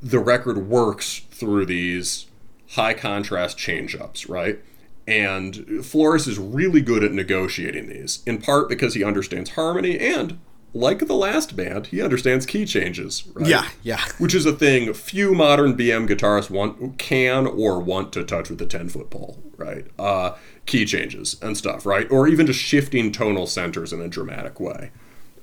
[0.00, 2.26] the record works through these
[2.70, 4.58] high contrast change ups right
[5.06, 10.38] and Floris is really good at negotiating these in part because he understands harmony and
[10.74, 14.04] like the last band he understands key changes right yeah, yeah.
[14.18, 18.60] which is a thing few modern BM guitarists want can or want to touch with
[18.60, 19.86] a 10 foot pole, right?
[19.98, 20.32] Uh,
[20.66, 22.10] key changes and stuff, right?
[22.10, 24.90] Or even just shifting tonal centers in a dramatic way.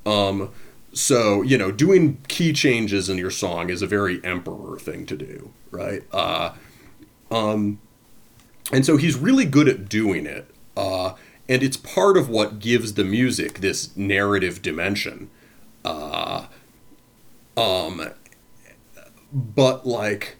[0.06, 0.52] Um,
[0.94, 5.16] so you know, doing key changes in your song is a very emperor thing to
[5.16, 6.04] do, right?
[6.12, 6.54] Uh,
[7.32, 7.80] um,
[8.72, 10.46] and so he's really good at doing it,
[10.78, 11.14] uh,
[11.50, 15.30] and it's part of what gives the music this narrative dimension.
[15.84, 16.46] Uh,
[17.58, 18.12] um,
[19.34, 20.38] but like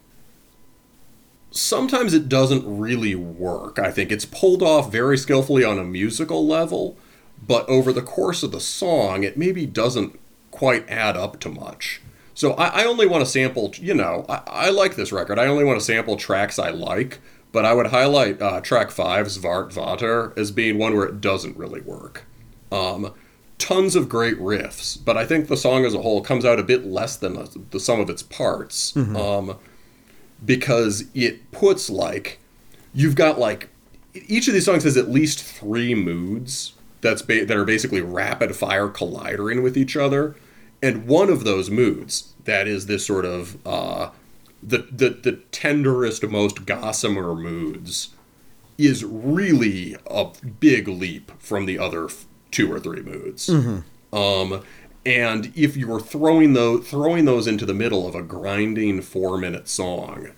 [1.52, 3.78] sometimes it doesn't really work.
[3.78, 6.98] I think it's pulled off very skillfully on a musical level,
[7.46, 10.20] but over the course of the song, it maybe doesn't
[10.50, 12.02] quite add up to much.
[12.42, 15.38] So I, I only want to sample, you know, I, I like this record.
[15.38, 17.20] I only want to sample tracks I like,
[17.52, 21.56] but I would highlight uh, track five, Svart Vater, as being one where it doesn't
[21.56, 22.26] really work.
[22.72, 23.14] Um,
[23.60, 26.64] tons of great riffs, but I think the song as a whole comes out a
[26.64, 28.96] bit less than the, the sum of its parts.
[29.16, 29.60] Um,
[30.44, 32.40] because it puts like
[32.92, 33.70] you've got like
[34.16, 38.56] each of these songs has at least three moods that's ba- that are basically rapid
[38.56, 40.36] fire colliding with each other
[40.82, 44.10] and one of those moods that is this sort of uh,
[44.64, 48.10] the, the the tenderest most gossamer moods
[48.78, 50.28] is really a
[50.60, 53.50] big leap from the other f- two or three moods
[54.14, 54.64] um,
[55.06, 59.68] and if you're throwing those throwing those into the middle of a grinding four minute
[59.68, 60.30] song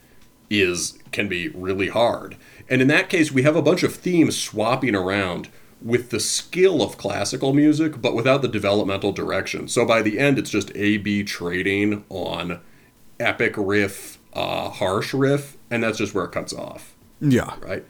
[0.49, 2.37] is can be really hard.
[2.69, 5.49] And in that case, we have a bunch of themes swapping around
[5.83, 9.67] with the skill of classical music, but without the developmental direction.
[9.67, 12.61] So by the end, it's just A B trading on
[13.19, 17.55] epic riff, uh, harsh riff, and that's just where it cuts off Yeah.
[17.61, 17.83] right?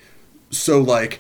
[0.49, 1.19] So like,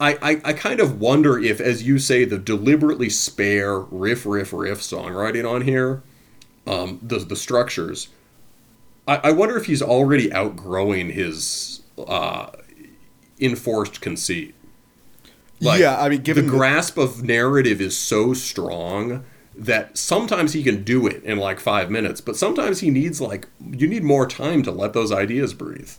[0.00, 4.52] I, I I kind of wonder if, as you say, the deliberately spare riff riff
[4.52, 6.02] riff songwriting on here,
[6.66, 8.08] um, the the structures.
[9.06, 12.50] I, I wonder if he's already outgrowing his uh,
[13.40, 14.54] enforced conceit.
[15.62, 19.24] Yeah, I mean, given the the- grasp of narrative is so strong
[19.56, 23.48] that sometimes he can do it in like five minutes, but sometimes he needs like
[23.70, 25.90] you need more time to let those ideas breathe.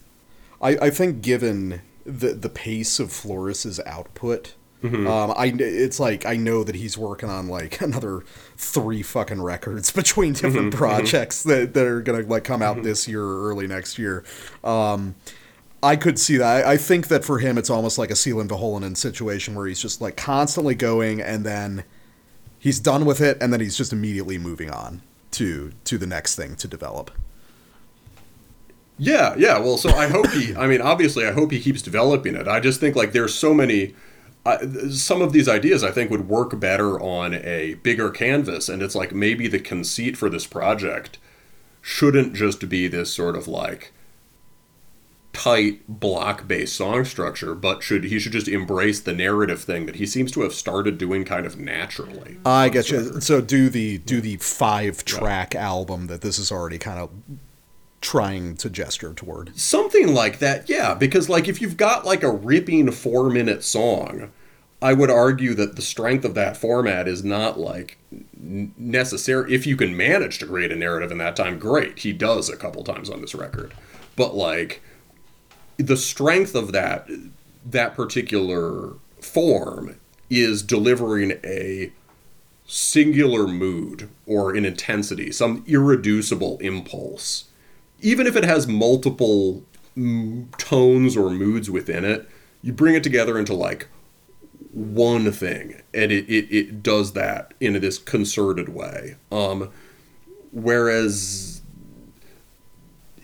[0.61, 5.07] I, I think given the the pace of Floris's output, Mm-hmm.
[5.07, 8.23] um, I it's like I know that he's working on like another
[8.57, 13.07] three fucking records between Mm-hmm, different projects that, that are gonna like come out this
[13.07, 14.25] year or early next year.
[14.61, 15.15] Um,
[15.83, 16.65] I could see that.
[16.65, 19.81] I, I think that for him, it's almost like a Sealand Vaholanen situation where he's
[19.81, 21.83] just like constantly going, and then
[22.57, 26.35] he's done with it, and then he's just immediately moving on to to the next
[26.35, 27.11] thing to develop.
[28.97, 29.57] Yeah, yeah.
[29.59, 30.55] Well, so I hope he.
[30.57, 32.47] I mean, obviously, I hope he keeps developing it.
[32.47, 33.93] I just think like there's so many.
[34.45, 34.57] Uh,
[34.89, 38.95] some of these ideas I think would work better on a bigger canvas, and it's
[38.95, 41.17] like maybe the conceit for this project
[41.81, 43.93] shouldn't just be this sort of like
[45.33, 50.05] tight block-based song structure, but should he should just embrace the narrative thing that he
[50.05, 52.37] seems to have started doing kind of naturally.
[52.45, 53.19] I get you.
[53.19, 57.09] So do the do the five track album that this is already kind of
[57.99, 59.57] trying to gesture toward.
[59.57, 60.93] Something like that, yeah.
[60.93, 64.31] Because like if you've got like a ripping four minute song,
[64.83, 67.97] I would argue that the strength of that format is not like
[68.39, 69.53] necessary.
[69.53, 71.99] If you can manage to create a narrative in that time, great.
[71.99, 73.73] He does a couple times on this record,
[74.15, 74.81] but like
[75.77, 77.07] the strength of that
[77.65, 81.91] that particular form is delivering a
[82.65, 87.45] singular mood or an intensity, some irreducible impulse.
[88.01, 89.63] Even if it has multiple
[90.57, 92.27] tones or moods within it,
[92.61, 93.87] you bring it together into like
[94.71, 99.15] one thing, and it, it, it does that in this concerted way.
[99.31, 99.71] Um,
[100.51, 101.61] whereas,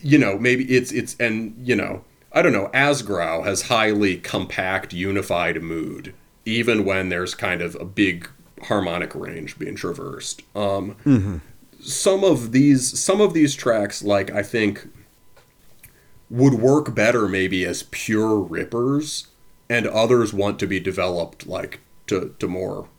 [0.01, 2.69] you know, maybe it's it's and you know, I don't know.
[2.73, 6.14] Asgrauw has highly compact, unified mood,
[6.45, 8.30] even when there's kind of a big
[8.64, 10.41] harmonic range being traversed.
[10.56, 11.41] Um,
[11.81, 14.88] Some of these some of these tracks, like I think,
[16.30, 19.27] would work better maybe as pure rippers,
[19.69, 22.89] and others want to be developed like to to more.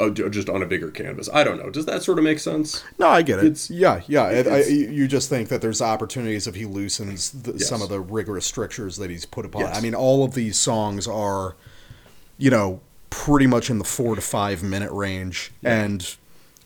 [0.00, 1.28] Uh, just on a bigger canvas.
[1.32, 1.70] I don't know.
[1.70, 2.84] Does that sort of make sense?
[2.98, 3.44] No, I get it.
[3.46, 4.22] It's- yeah, yeah.
[4.24, 7.68] I, I, you just think that there's opportunities if he loosens the, Yes.
[7.68, 9.62] some of the rigorous strictures that he's put upon.
[9.62, 9.76] Yes.
[9.76, 11.56] I mean, all of these songs are,
[12.38, 12.80] you know,
[13.10, 16.14] pretty much in the four to five minute range, and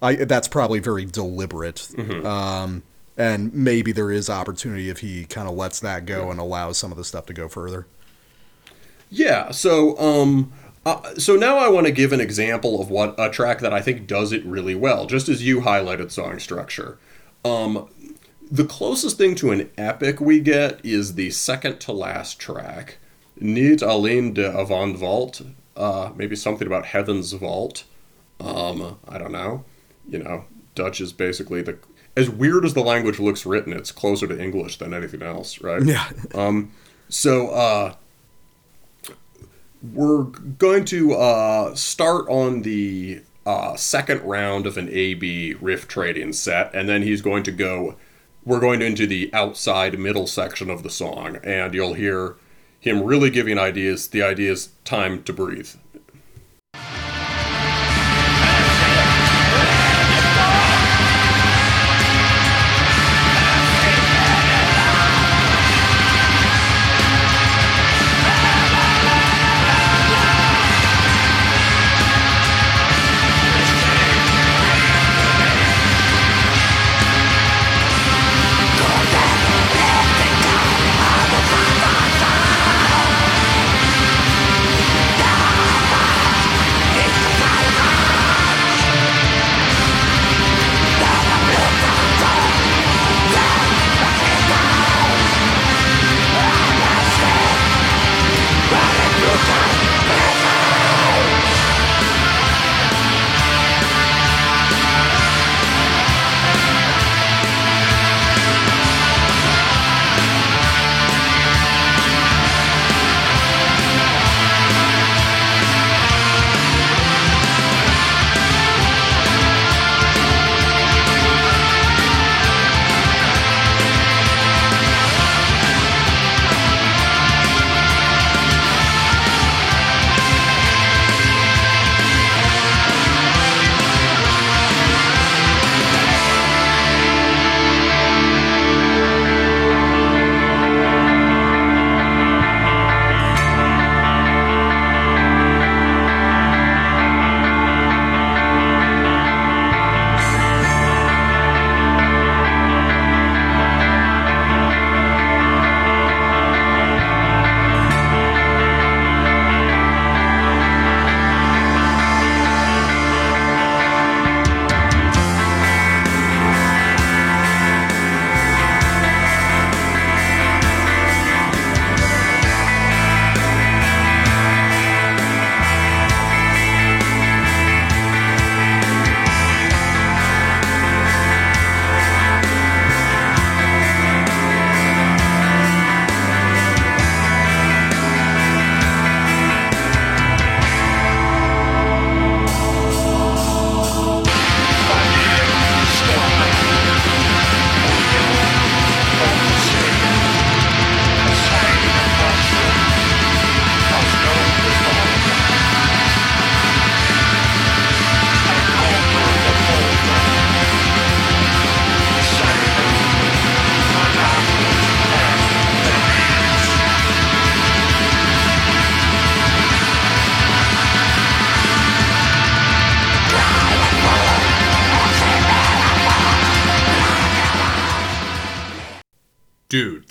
[0.02, 1.76] I that's probably very deliberate.
[1.94, 2.26] Mm-hmm.
[2.26, 2.82] Um,
[3.16, 6.90] and maybe there is opportunity if he kind of lets that go and allows some
[6.90, 7.86] of the stuff to go further.
[9.10, 9.50] Yeah.
[9.50, 10.52] So, um,
[10.84, 13.80] uh, so now I want to give an example of what a track that I
[13.80, 16.98] think does it really well, just as you highlighted song structure.
[17.44, 17.88] Um,
[18.50, 22.98] the closest thing to an epic we get is the second to last track,
[23.40, 25.42] Niet alleen de avant vault.
[25.76, 27.84] Uh, maybe something about Heaven's Vault.
[28.38, 29.64] Um, I don't know.
[30.06, 30.44] You know,
[30.74, 31.78] Dutch is basically the.
[32.14, 35.82] As weird as the language looks written, it's closer to English than anything else, right?
[35.82, 36.08] Yeah.
[37.08, 37.94] So, uh,
[39.82, 46.32] we're going to uh, start on the uh, second round of an AB riff trading
[46.32, 47.96] set, and then he's going to go.
[48.44, 52.36] We're going into the outside middle section of the song, and you'll hear
[52.80, 54.08] him really giving ideas.
[54.08, 55.70] The idea is time to breathe.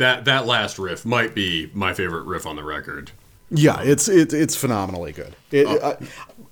[0.02, 3.12] That that last riff might be my favorite riff on the record.
[3.50, 5.36] Yeah, it's it, it's phenomenally good.
[5.52, 5.98] It, Oh.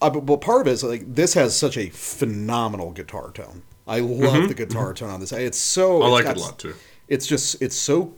[0.01, 3.63] I, I, but part of it is like this has such a phenomenal guitar tone.
[3.87, 5.31] I love the guitar tone on this.
[5.31, 6.03] It's so Mm-hmm.
[6.03, 6.75] I it's like got it a lot too.
[7.07, 8.13] It's just it's so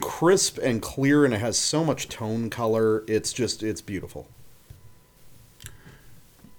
[0.00, 3.04] crisp and clear, and it has so much tone color.
[3.06, 4.28] It's just it's beautiful.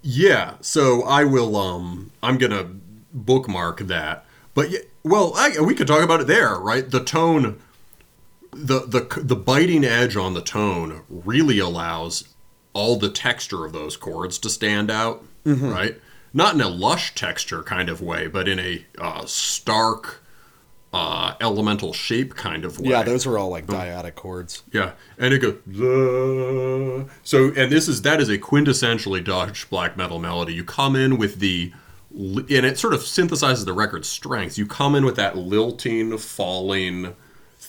[0.01, 1.55] Yeah, so I will.
[1.55, 2.67] Um, I'm gonna
[3.13, 4.25] bookmark that.
[4.53, 6.89] But yeah, well, I, we could talk about it there, right?
[6.89, 7.59] The tone,
[8.56, 12.30] the the the biting edge on the tone really allows
[12.73, 15.99] all the texture of those chords to stand out, right?
[16.34, 20.22] Not in a lush texture kind of way, but in a uh, stark,
[20.91, 22.90] uh, elemental shape kind of way.
[22.90, 24.64] Yeah, those are all like dyadic chords.
[24.72, 25.56] Yeah, and it goes
[27.23, 30.53] so, and this is that is a quintessentially Dutch black metal melody.
[30.53, 31.72] You come in with the,
[32.11, 34.57] and it sort of synthesizes the record's strengths.
[34.57, 37.15] You come in with that lilting, falling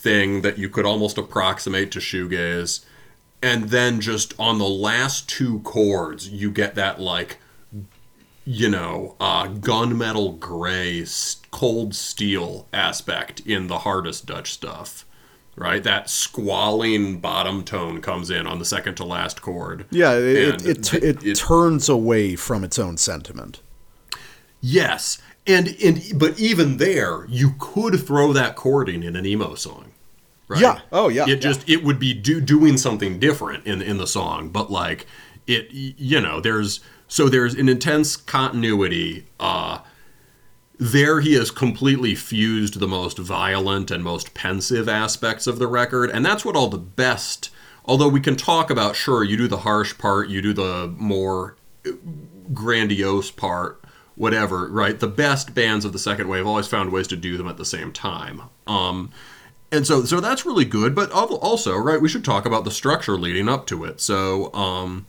[0.07, 2.85] thing that you could almost approximate to shoegaze,
[3.41, 7.37] and then just on the last two chords, you get that like
[8.47, 11.05] you know, uh, gunmetal gray,
[11.51, 15.05] cold steel aspect in the hardest Dutch stuff,
[15.57, 15.83] right?
[15.83, 19.85] That squalling bottom tone comes in on the second to last chord.
[19.91, 23.59] Yeah, it it, it, it, turns away from its own sentiment.
[24.61, 29.91] yes, and and but even there, you could throw that chording in an emo song.
[30.47, 30.61] Right?
[30.61, 30.79] Yeah.
[30.91, 31.35] Oh, yeah, It yeah.
[31.35, 35.05] just it would be do, doing something different in in the song, but like
[35.45, 39.27] it, you know, there's so there's an intense continuity.
[39.39, 39.79] uh
[40.79, 46.09] there he has completely fused the most violent and most pensive aspects of the record
[46.11, 47.49] and that's what all the best
[47.85, 51.55] although we can talk about sure you do the harsh part you do the more
[52.53, 53.83] grandiose part
[54.15, 57.47] whatever right the best bands of the second wave always found ways to do them
[57.47, 59.11] at the same time um
[59.71, 63.17] and so so that's really good but also right we should talk about the structure
[63.17, 65.05] leading up to it so um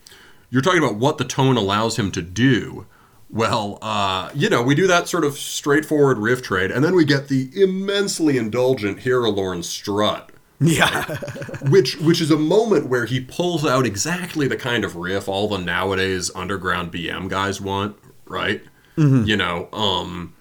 [0.51, 2.87] you're talking about what the tone allows him to do
[3.31, 7.05] well, uh, you know, we do that sort of straightforward riff trade, and then we
[7.05, 11.05] get the immensely indulgent Hirilorn strut, Yeah.
[11.69, 15.47] which which is a moment where he pulls out exactly the kind of riff all
[15.47, 18.63] the nowadays underground BM guys want, right?
[18.97, 20.33] You know, um,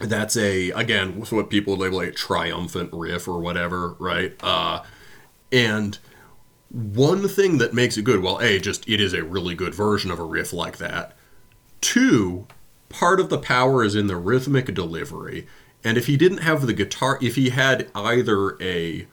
[0.00, 4.34] that's a again what people label a triumphant riff or whatever, right?
[4.42, 4.82] Uh,
[5.50, 5.98] and
[6.70, 10.10] one thing that makes it good, well, a just it is a really good version
[10.10, 11.16] of a riff like that.
[11.80, 12.46] Two,
[12.88, 15.46] part of the power is in the rhythmic delivery.
[15.84, 19.06] And if he didn't have the guitar, if he had either a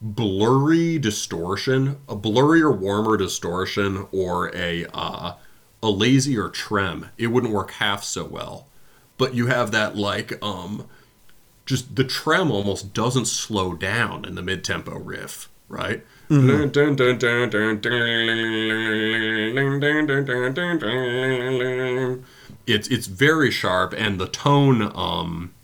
[0.00, 5.34] blurry distortion, a blurry or warmer distortion, or a uh,
[5.82, 8.68] a lazier trem, it wouldn't work half so well.
[9.18, 10.86] But you have that like um,
[11.66, 16.04] just the trem almost doesn't slow down in the mid tempo riff, right?
[22.66, 25.54] It's it's very sharp, and the tone, um,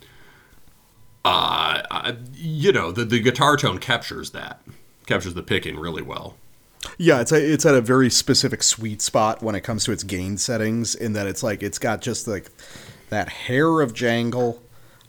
[1.25, 4.61] uh, uh, you know, the the guitar tone captures that,
[5.07, 6.37] captures the picking really well.
[6.99, 10.03] Yeah, it's a, it's at a very specific sweet spot when it comes to its
[10.03, 10.95] gain settings.
[10.95, 12.51] In that it's like it's got just like
[13.15, 14.63] that hair of jangle,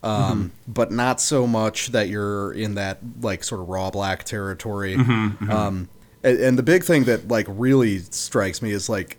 [0.04, 4.96] um, but not so much that you're in that like sort of raw black territory.
[4.96, 5.90] Um,
[6.24, 9.18] and, and the big thing that like really strikes me is like,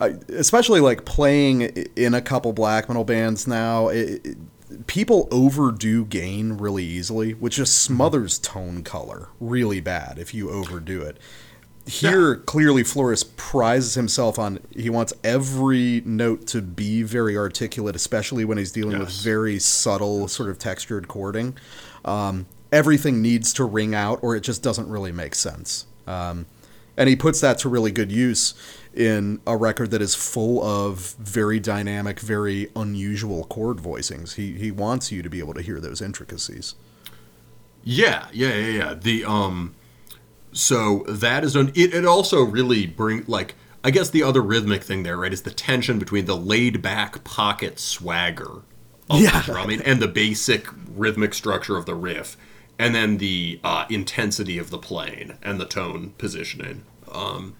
[0.00, 1.62] I, especially like playing
[1.96, 3.88] in a couple black metal bands now.
[3.88, 4.36] It, it,
[4.86, 11.02] people overdo gain really easily, which just smothers tone color really bad if you overdo
[11.02, 11.16] it.
[11.88, 18.44] Here, clearly, Floris prizes himself on he wants every note to be very articulate, especially
[18.44, 21.56] when he's dealing with very subtle, sort of textured chording.
[22.04, 25.86] Um, everything needs to ring out, or it just doesn't really make sense.
[26.06, 26.44] Um,
[26.98, 28.52] and he puts that to really good use
[28.92, 34.34] in a record that is full of very dynamic, very unusual chord voicings.
[34.34, 36.74] He he wants you to be able to hear those intricacies.
[37.82, 38.94] Yeah, yeah, yeah, yeah.
[38.94, 39.74] The um,
[40.52, 41.72] so that is done.
[41.74, 43.54] It, it also really bring like
[43.84, 47.22] I guess the other rhythmic thing there, right, is the tension between the laid back
[47.24, 48.62] pocket swagger
[49.08, 49.40] of Yeah.
[49.40, 52.36] the drumming and the basic rhythmic structure of the riff,
[52.78, 56.84] and then the uh, intensity of the playing and the tone positioning.
[57.10, 57.54] Um,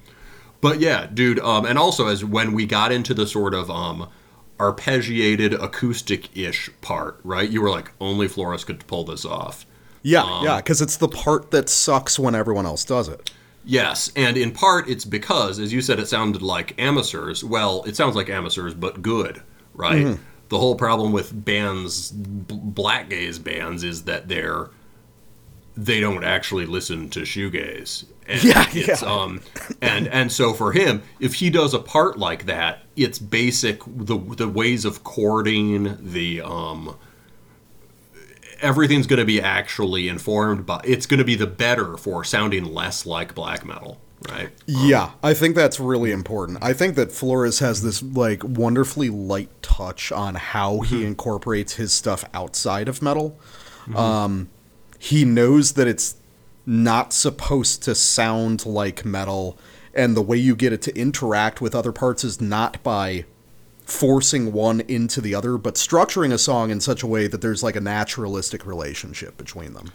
[0.61, 1.39] but yeah, dude.
[1.39, 4.09] Um, and also as when we got into the sort of um
[4.59, 7.49] arpeggiated acoustic-ish part, right?
[7.49, 9.65] You were like, only Floris could pull this off.
[10.03, 13.31] Yeah, yeah, because it's the part that sucks when everyone else does it.
[13.65, 17.45] Yes, and in part it's because, as you said, it sounded like Amesoeurs.
[17.45, 19.43] Well, it sounds like Amesoeurs, but good,
[19.75, 20.19] right?
[20.49, 24.71] The whole problem with bands, b- black gaze bands, is that they're
[25.77, 28.05] they don't actually listen to shoegaze.
[28.27, 28.97] And Yeah, yeah.
[29.03, 29.43] Um,
[29.81, 34.19] and and so for him, if he does a part like that, it's basic the
[34.19, 36.97] the ways of chording the um.
[38.61, 40.81] Everything's going to be actually informed by.
[40.85, 44.51] It's going to be the better for sounding less like black metal, right?
[44.67, 46.59] Yeah, I think that's really important.
[46.61, 51.93] I think that Floris has this like wonderfully light touch on how he incorporates his
[51.93, 53.39] stuff outside of metal.
[53.95, 54.51] Um,
[54.99, 56.17] he knows that it's
[56.67, 59.57] not supposed to sound like metal,
[59.95, 63.25] and the way you get it to interact with other parts is not by
[63.89, 67.63] forcing one into the other, but structuring a song in such a way that there's
[67.63, 69.93] like a naturalistic relationship between them.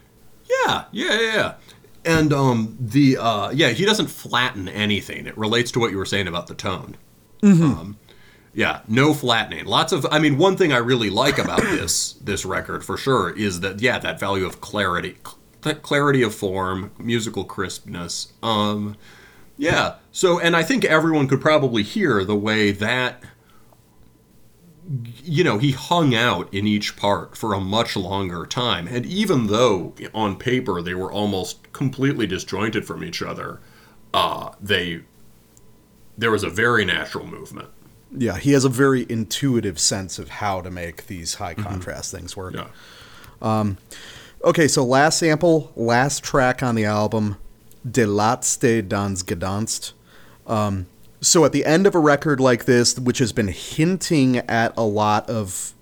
[0.50, 1.54] Yeah, yeah, yeah.
[2.04, 5.28] And um, the uh, yeah, he doesn't flatten anything.
[5.28, 6.98] It relates to what you were saying about the tone.
[7.44, 7.98] Um,
[8.54, 9.66] yeah, no flattening.
[9.66, 10.06] Lots of.
[10.12, 13.80] I mean, one thing I really like about this this record for sure is that
[13.80, 15.18] yeah, that value of clarity,
[15.64, 18.34] cl- clarity of form, musical crispness.
[18.42, 18.98] Um,
[19.56, 19.96] yeah.
[20.12, 23.24] So, and I think everyone could probably hear the way that
[25.24, 28.88] you know, he hung out in each part for a much longer time.
[28.88, 33.60] And even though on paper they were almost completely disjointed from each other,
[34.14, 35.02] uh, they
[36.18, 37.70] there was a very natural movement.
[38.16, 42.38] Yeah, he has a very intuitive sense of how to make these high contrast things
[42.38, 42.54] work.
[42.54, 42.68] Yeah.
[44.44, 47.38] Okay, so last sample, last track on the album,
[47.90, 49.94] De Laatste Dans Gedanst.
[50.46, 50.88] Um,
[51.24, 54.84] so at the end of a record like this, which has been hinting at a
[54.84, 55.74] lot of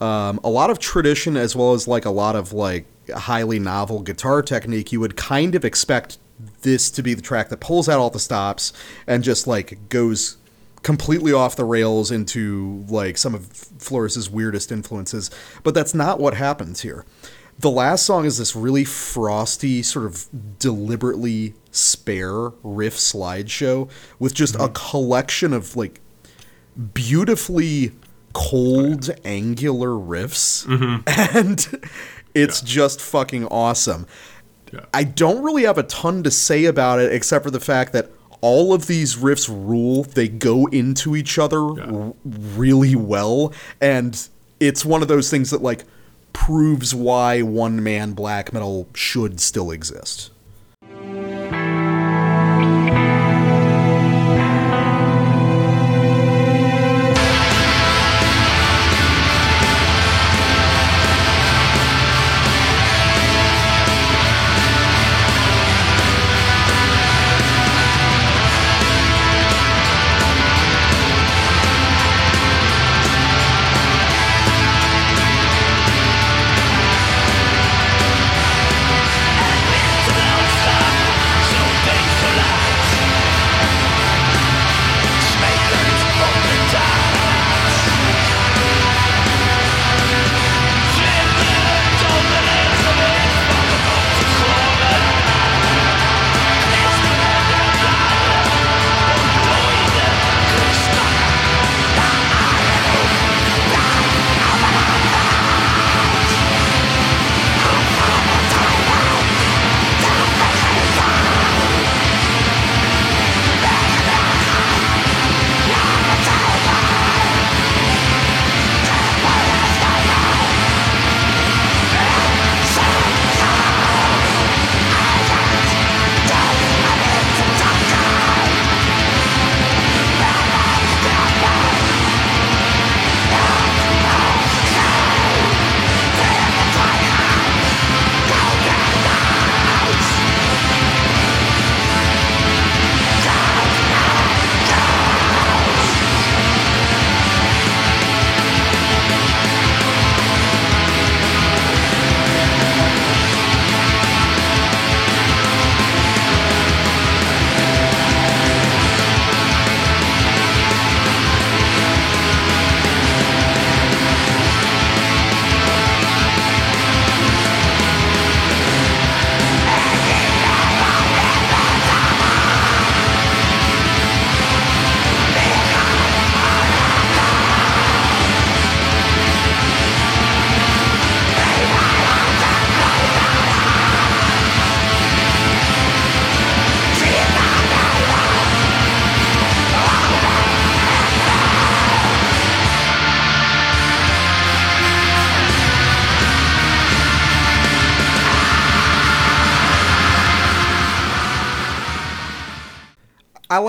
[0.00, 4.00] um, a lot of tradition as well as like a lot of like highly novel
[4.02, 6.18] guitar technique, you would kind of expect
[6.62, 8.72] this to be the track that pulls out all the stops
[9.06, 10.38] and just like goes
[10.82, 15.30] completely off the rails into like some of Floris's weirdest influences.
[15.62, 17.04] But that's not what happens here.
[17.60, 20.26] The last song is this really frosty, sort of
[20.58, 24.72] deliberately spare riff slideshow with just a mm-hmm.
[24.72, 26.00] collection of like
[26.94, 27.92] beautifully
[28.32, 30.66] cold, angular riffs.
[30.66, 31.36] Mm-hmm.
[31.36, 31.86] And
[32.34, 34.06] it's just fucking awesome.
[34.72, 34.86] Yeah.
[34.94, 38.10] I don't really have a ton to say about it except for the fact that
[38.40, 40.04] all of these riffs rule.
[40.04, 43.52] They go into each other r- really well.
[43.80, 44.28] And
[44.58, 45.84] it's one of those things that, like,
[46.40, 50.30] proves why one man black metal should still exist.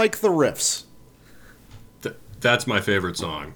[0.02, 0.86] Like the riffs.
[2.02, 3.54] Th- that's my favorite song.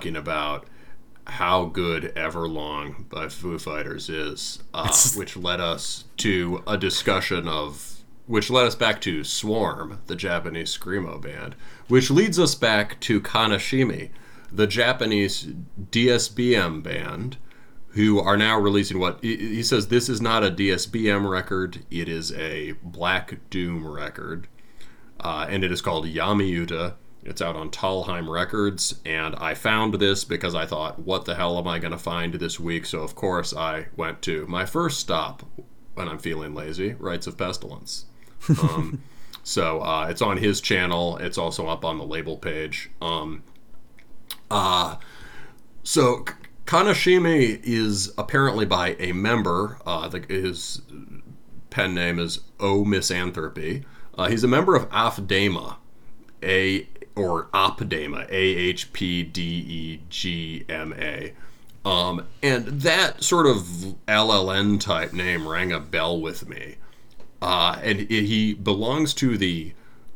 [0.00, 0.64] Talking about
[1.26, 7.98] how good Everlong by Foo Fighters is, uh, which led us to a discussion of.
[8.26, 11.54] Which led us back to Swarrrm, the Japanese screamo band,
[11.88, 14.08] which leads us back to Kanashimi,
[14.50, 15.48] the Japanese
[15.90, 17.36] DSBM band,
[17.88, 22.32] who are now releasing what he- says this is not a DSBM record, it is
[22.32, 24.48] a Black Doom record
[25.22, 26.94] uh, and it is called Yamiuta.
[27.30, 31.56] It's out on Talheim Records, and I found this because I thought, what the hell
[31.58, 32.84] am I going to find this week?
[32.84, 35.44] So, of course, I went to my first stop
[35.94, 38.06] when I'm feeling lazy Rites of Pestilence.
[38.60, 39.04] Um,
[39.44, 42.90] so, uh, it's on his channel, it's also up on the label page.
[43.00, 43.44] Um,
[44.50, 44.96] uh,
[45.84, 46.24] so,
[46.66, 50.82] Kanashimi is apparently by a member, uh, the, his
[51.70, 53.84] pen name is O Misanthropy.
[54.18, 55.76] Uh, he's a member of Afdema,
[56.42, 61.32] A or Opdema, A H P D E G M A.
[61.84, 66.76] Um, and that sort of LLN type name rang a bell with me.
[67.40, 69.72] Uh, and he belongs to the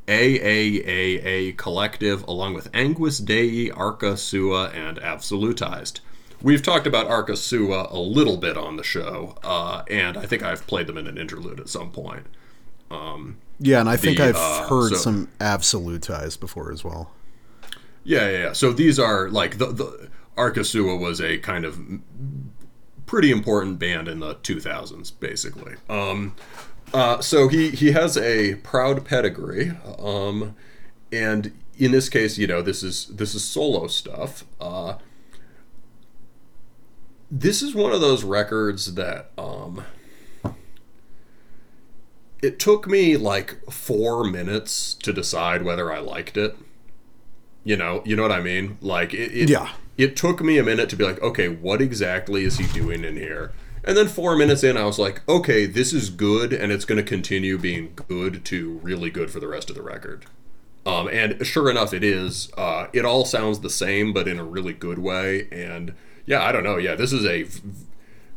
[0.07, 6.01] AAAA collective along with Anguis Dei, Arkha Sva, and Absolutized.
[6.43, 10.43] We've talked about Arkha Sva a little bit on the show, uh, and I think
[10.43, 12.27] I've played them in an interlude at some point.
[13.59, 17.13] Yeah, and I think The, I've uh, heard so- some absolutized before as well.
[18.03, 18.53] Yeah, yeah, yeah.
[18.53, 21.79] So these are like the the Arkha Sva was a kind of
[23.07, 25.75] pretty important band in the 2000s, basically.
[25.89, 26.35] Um,
[26.93, 30.55] uh, so he he has a proud pedigree, um,
[31.13, 34.45] and in this case, you know, this is this is solo stuff.
[34.61, 34.97] Uh,
[37.31, 39.85] this is one of those records that um,
[42.45, 46.57] it took me like four minutes to decide whether I liked it.
[47.65, 48.77] You know, you know what I mean?
[48.81, 49.71] Like it, it Yeah.
[49.97, 53.17] It took me a minute to be like, okay, what exactly is he doing in
[53.17, 53.53] here?
[53.85, 56.97] And then four minutes in, I was like, okay, this is good, and it's going
[56.97, 60.27] to continue being good to really good for the rest of the record.
[60.85, 62.51] Um, and sure enough, it is.
[62.57, 65.49] Uh, it all sounds the same, but in a really good way.
[65.53, 65.95] And
[66.27, 66.77] yeah, I don't know.
[66.77, 67.45] Yeah, this is a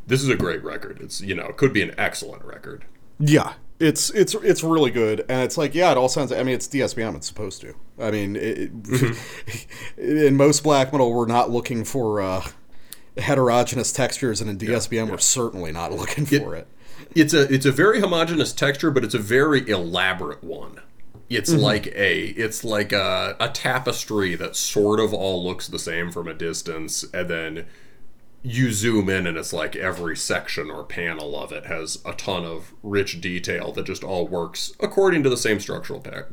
[0.06, 1.00] this is a great record.
[1.02, 2.86] It's you know, it could be an excellent record.
[3.20, 6.32] Yeah, it's it's it's really good, and it's like yeah, it all sounds.
[6.32, 7.16] I mean, it's DSBM.
[7.16, 7.76] It's supposed to.
[8.00, 8.72] I mean, it,
[9.98, 12.48] in most black metal, we're not looking for uh,
[13.18, 16.68] heterogeneous textures, and in DSBM, we're certainly not looking for it.
[17.16, 20.82] it's a it's a very homogeneous texture, but it's a very elaborate one.
[21.30, 26.12] It's like a it's like a, a tapestry that sort of all looks the same
[26.12, 27.66] from a distance, and then
[28.48, 32.46] you zoom in, and it's like every section or panel of it has a ton
[32.46, 36.24] of rich detail that just all works according to the same structural pa-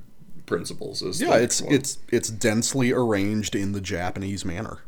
[0.46, 1.72] principles as Yeah, it's one.
[1.74, 4.78] it's it's densely arranged in the Japanese manner.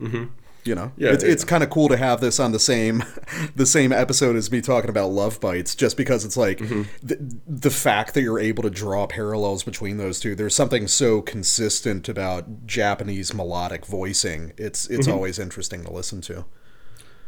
[0.00, 0.24] Mm-hmm.
[0.64, 1.30] You know, Yeah, it's yeah.
[1.32, 3.02] it's kind of cool to have this on the same
[3.56, 6.82] the same episode as me talking about Love Bites, just because it's like Mm-hmm.
[7.04, 10.36] the, the fact that you're able to draw parallels between those two.
[10.36, 14.52] There's something so consistent about Japanese melodic voicing.
[14.56, 15.12] It's it's Mm-hmm.
[15.16, 16.44] always interesting to listen to.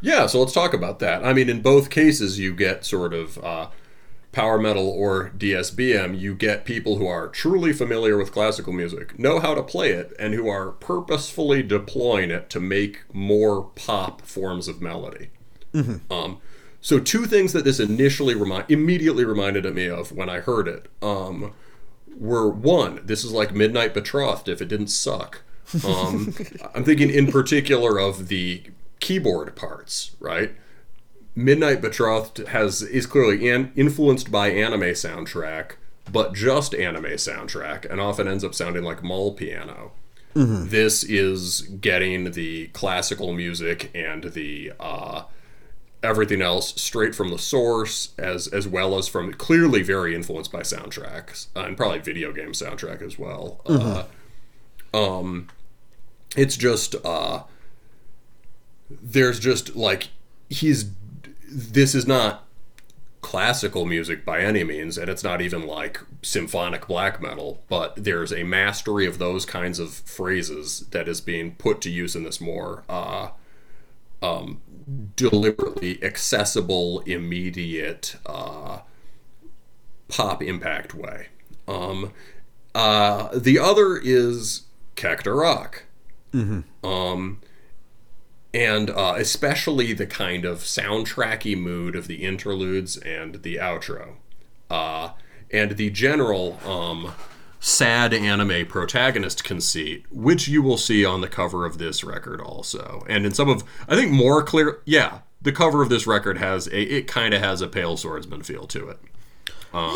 [0.05, 1.25] Yeah, so let's talk about that.
[1.25, 3.69] I mean, in both cases, you get sort of uh,
[4.31, 6.19] power metal or DSBM.
[6.19, 10.13] You get people who are truly familiar with classical music, know how to play it,
[10.19, 15.29] and who are purposefully deploying it to make more pop forms of melody.
[16.11, 16.37] Um,
[16.81, 20.87] so, two things that this initially remind immediately reminded me of when I heard it
[21.01, 21.51] um,
[22.15, 25.41] were one, this is like Midnight Betrothed if it didn't suck.
[25.83, 26.35] Um,
[26.75, 28.61] I'm thinking in particular of the
[28.99, 30.53] keyboard parts, right?
[31.35, 35.71] Midnight Betrothed has is clearly an, influenced by anime soundtrack,
[36.11, 39.91] but just anime soundtrack, and often ends up sounding like mall piano.
[40.67, 45.23] This is getting the classical music and the uh,
[46.03, 50.59] everything else straight from the source, as as well as from clearly very influenced by
[50.61, 53.61] soundtracks uh, and probably video game soundtrack as well.
[53.65, 54.03] Uh,
[54.93, 55.47] um,
[56.35, 57.43] it's just uh,
[58.89, 60.09] there's just like
[60.49, 60.91] he's
[61.49, 62.43] this is not
[63.21, 68.31] classical music by any means and it's not even like symphonic black metal but there's
[68.31, 72.39] a mastery of those kinds of phrases that is being put to use in this
[72.39, 73.29] more uh,
[74.21, 74.61] um,
[75.15, 78.79] deliberately accessible immediate uh,
[80.07, 81.27] pop impact way.
[81.67, 82.11] Um,
[82.73, 84.63] uh, the other is
[84.95, 85.81] Kekht Aräkh
[86.83, 87.41] um,
[88.55, 94.13] and uh, especially the kind of soundtracky mood of the interludes and the outro,
[94.69, 95.09] uh,
[95.51, 97.11] and the general um,
[97.59, 103.05] sad anime protagonist conceit, which you will see on the cover of this record also,
[103.09, 104.79] and in some of I think more clear.
[104.85, 108.41] Yeah, the cover of this record has a it kind of has a pale swordsman
[108.43, 108.99] feel to it.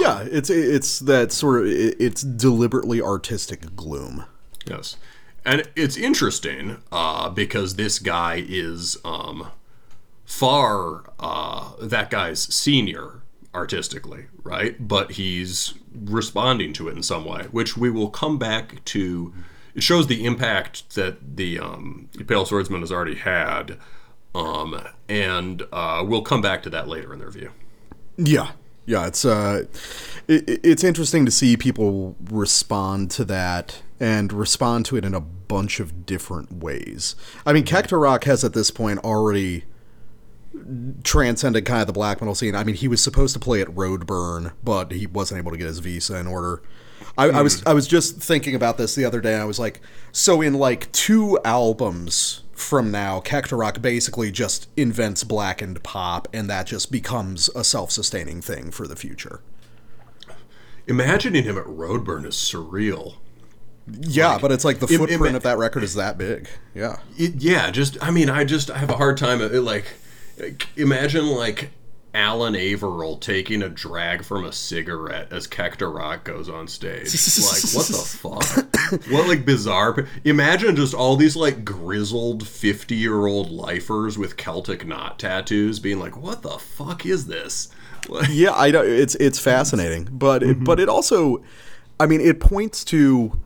[0.02, 4.26] yeah, it's it's that sort of it's deliberately artistic gloom.
[4.66, 4.98] Yes.
[5.46, 9.48] And it's interesting uh, because this guy is um,
[10.26, 13.22] far uh, that guy's senior
[13.54, 14.76] artistically, right?
[14.88, 19.34] But he's responding to it in some way, which we will come back to.
[19.76, 23.78] It shows the impact that the um, Pale Swordsman has already had,
[24.36, 27.52] um, and uh, we'll come back to that later in the review.
[28.18, 28.52] Yeah,
[28.86, 29.66] yeah, it's uh,
[30.28, 35.20] it, it's interesting to see people respond to that and respond to it in a
[35.20, 37.16] bunch of different ways.
[37.46, 39.66] I mean, Kekht Aräkh has at this point already
[41.04, 42.56] transcended kind of the black metal scene.
[42.56, 45.68] I mean, he was supposed to play at Roadburn, but he wasn't able to get
[45.68, 46.62] his visa in order.
[47.18, 47.68] I, I was hmm.
[47.68, 49.34] I was just thinking about this the other day.
[49.34, 49.82] And I was like,
[50.12, 56.50] so in like two albums from now, Kekht Aräkh basically just invents blackened pop, and
[56.50, 59.42] that just becomes a self-sustaining thing for the future.
[60.88, 63.16] Imagining him at Roadburn is surreal.
[64.02, 66.48] Yeah, but it's like the footprint ima- of that record is that big.
[66.74, 66.98] Yeah.
[67.18, 69.42] It, yeah, just I mean, I just I have a hard time.
[69.42, 69.88] It, like,
[70.76, 71.72] imagine like
[72.14, 77.14] Alan Averill taking a drag from a cigarette as Kekht Aräkh goes on stage.
[77.38, 78.64] like, what the
[78.94, 79.10] fuck?
[79.12, 80.08] what like bizarre?
[80.24, 86.42] Imagine just all these like grizzled fifty-year-old lifers with Celtic knot tattoos being like, "What
[86.42, 87.70] the fuck is this?"
[88.08, 90.64] Like, yeah, I know it's it's fascinating, but it, mm-hmm.
[90.64, 91.44] but it also,
[92.00, 93.40] I mean, it points to.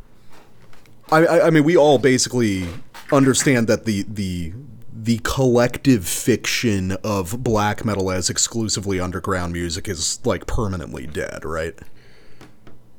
[1.14, 2.68] I, I I mean, we all basically
[3.12, 4.54] understand that the the
[4.92, 11.78] the collective fiction of black metal as exclusively underground music is like permanently dead, right?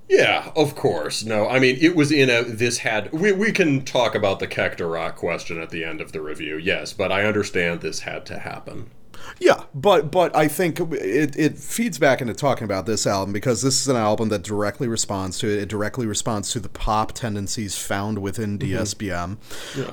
[0.09, 1.25] Yeah, of course.
[1.25, 2.43] No, I mean it was in a.
[2.45, 6.13] This had we we can talk about the Kekht Aräkh question at the end of
[6.13, 6.57] the review.
[6.59, 8.91] Yes, but I understand this had to happen.
[9.39, 13.63] Yeah, but but I think it, it feeds back into talking about this album because
[13.63, 15.59] this is an album that directly responds to it.
[15.59, 19.39] It directly responds to the pop tendencies found within DSBM.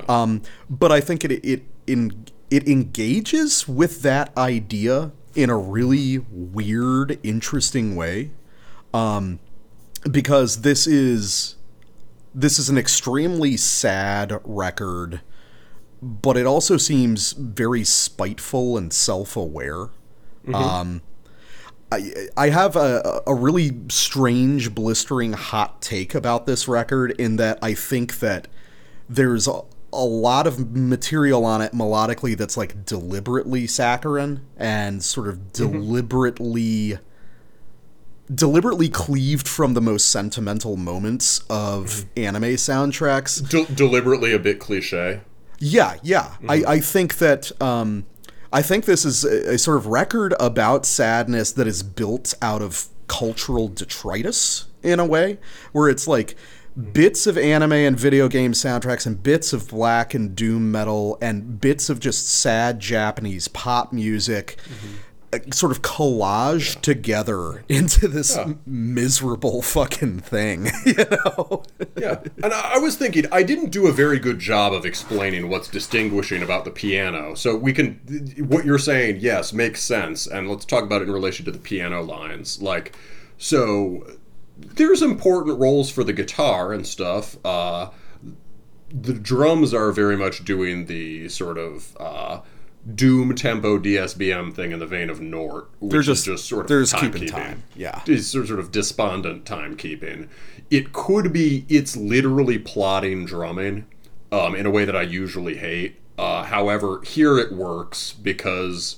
[0.08, 6.18] Um, but I think it it in, it engages with that idea in a really
[6.30, 8.30] weird, interesting way.
[8.94, 9.40] Um,
[10.10, 11.56] because this is
[12.34, 15.20] this is an extremely sad record
[16.02, 19.88] but it also seems very spiteful and self-aware.
[20.44, 20.54] Mm-hmm.
[20.54, 21.02] Um,
[21.92, 27.58] I I have a a really strange, blistering hot take about this record in that
[27.62, 28.48] I think that
[29.08, 29.60] there's a,
[29.92, 35.52] a lot of material on it melodically that's like deliberately saccharine and sort of mm-hmm.
[35.52, 36.98] deliberately
[38.34, 42.24] deliberately cleaved from the most sentimental moments of mm-hmm.
[42.24, 45.20] anime soundtracks De- deliberately a bit cliche.
[45.62, 46.34] Yeah, yeah.
[46.48, 48.04] I, I think that um,
[48.52, 52.62] I think this is a, a sort of record about sadness that is built out
[52.62, 55.38] of cultural detritus in a way,
[55.70, 56.34] where it's like
[56.92, 61.60] bits of anime and video game soundtracks and bits of black and doom metal and
[61.60, 64.58] bits of just sad Japanese pop music.
[64.64, 65.11] uh,
[65.52, 71.62] Sort of collage together into this miserable fucking thing, you know?
[71.96, 75.48] Yeah, and I, I was thinking I didn't do a very good job of explaining
[75.48, 77.34] what's distinguishing about the piano.
[77.34, 77.94] So we can,
[78.46, 81.58] what you're saying, yes, makes sense, and let's talk about it in relation to the
[81.58, 82.60] piano lines.
[82.60, 82.94] Like,
[83.38, 84.06] so
[84.58, 87.36] there's important roles for the guitar and stuff.
[87.44, 87.88] Uh,
[88.92, 92.40] the drums are very much doing the sort of uh,
[92.94, 96.64] doom tempo DSBM thing in the vein of Nortt, which They're is just- just sort
[96.64, 97.12] of just timekeeping.
[97.12, 98.02] keeping time, yeah.
[98.06, 100.28] is sort of despondent timekeeping.
[100.70, 103.86] It could be it's literally plotting drumming
[104.32, 105.96] um, in a way that I usually hate.
[106.18, 108.96] Uh, however, here it works because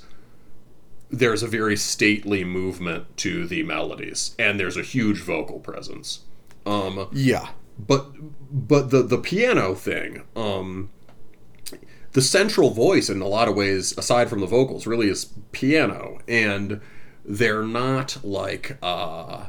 [1.10, 6.20] there's a very stately movement to the melodies, and there's a huge vocal presence.
[6.66, 7.48] Um, yeah.
[7.78, 8.06] but
[8.50, 10.90] but the the piano thing um
[12.14, 16.18] the central voice in a lot of ways aside from the vocals really is piano.
[16.26, 16.80] And
[17.24, 19.46] they're not like uh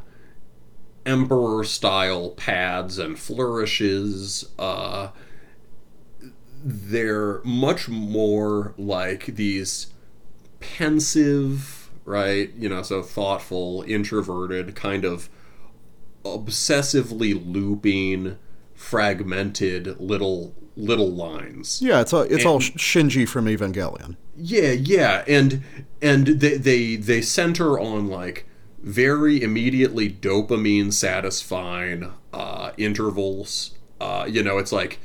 [1.05, 5.09] emperor style pads and flourishes uh
[6.63, 9.93] they're much more like these
[10.59, 15.29] pensive right you know so thoughtful introverted kind of
[16.23, 18.37] obsessively looping
[18.75, 24.17] fragmented little little lines Yeah, it's all, it's all Shinji from Evangelion.
[24.35, 25.63] yeah yeah and
[26.01, 28.45] and they they they center on like
[28.81, 33.71] very immediately dopamine satisfying uh, intervals.
[33.99, 34.99] Uh, you know, it's like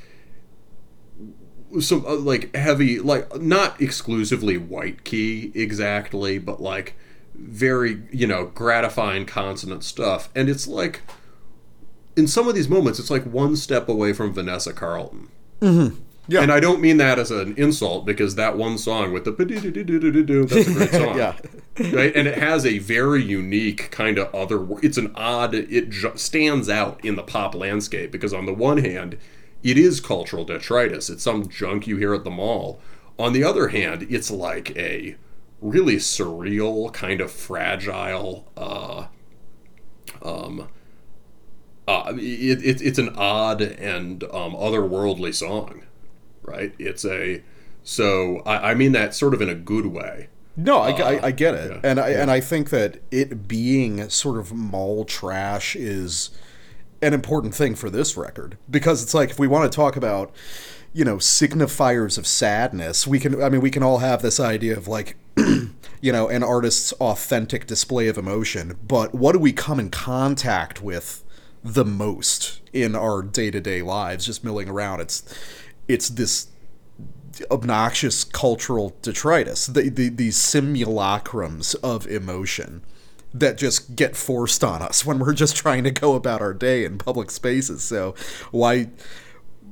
[1.80, 6.94] some uh, like heavy, like not exclusively white key exactly, but like
[7.34, 10.28] very you know gratifying consonant stuff.
[10.34, 11.00] And it's like
[12.20, 15.30] in some of these moments, it's like one step away from Vanessa Carlton.
[16.28, 16.42] Yeah.
[16.42, 20.68] And I don't mean that as an insult because that one song with the that's
[20.68, 21.16] a great song.
[21.16, 21.36] Yeah.
[21.78, 22.14] Right?
[22.14, 26.68] And it has a very unique kind of other it's an odd it ju- stands
[26.68, 29.16] out in the pop landscape because on the one hand,
[29.62, 31.08] it is cultural detritus.
[31.08, 32.80] It's some junk you hear at the mall.
[33.18, 35.16] On the other hand, it's like a
[35.60, 39.06] really surreal kind of fragile uh
[41.90, 45.82] uh, it, it, it's an odd and um, otherworldly song,
[46.42, 46.72] right?
[46.78, 47.42] It's a
[47.82, 50.28] so I, I mean that sort of in a good way.
[50.56, 54.08] No, I, I, I get it, yeah, and I and I think that it being
[54.08, 56.30] sort of mall trash is
[57.02, 60.32] an important thing for this record because it's like if we want to talk about
[60.92, 63.42] you know signifiers of sadness, we can.
[63.42, 67.66] I mean, we can all have this idea of like you know an artist's authentic
[67.66, 71.24] display of emotion, but what do we come in contact with
[71.62, 75.00] the most in our day to day lives, just milling around?
[75.00, 75.22] It's
[75.88, 76.48] it's this
[77.50, 82.82] obnoxious cultural detritus, the, the, these simulacrums of emotion
[83.32, 86.84] that just get forced on us when we're just trying to go about our day
[86.84, 87.82] in public spaces.
[87.82, 88.14] So,
[88.50, 88.88] why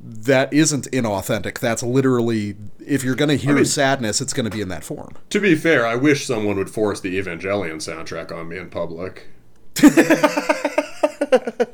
[0.00, 1.58] that isn't inauthentic?
[1.58, 4.84] That's literally, if you're going to hear mean- sadness, it's going to be in that
[4.84, 5.16] form.
[5.30, 9.26] To be fair, I wish someone would force the Evangelion soundtrack on me in public.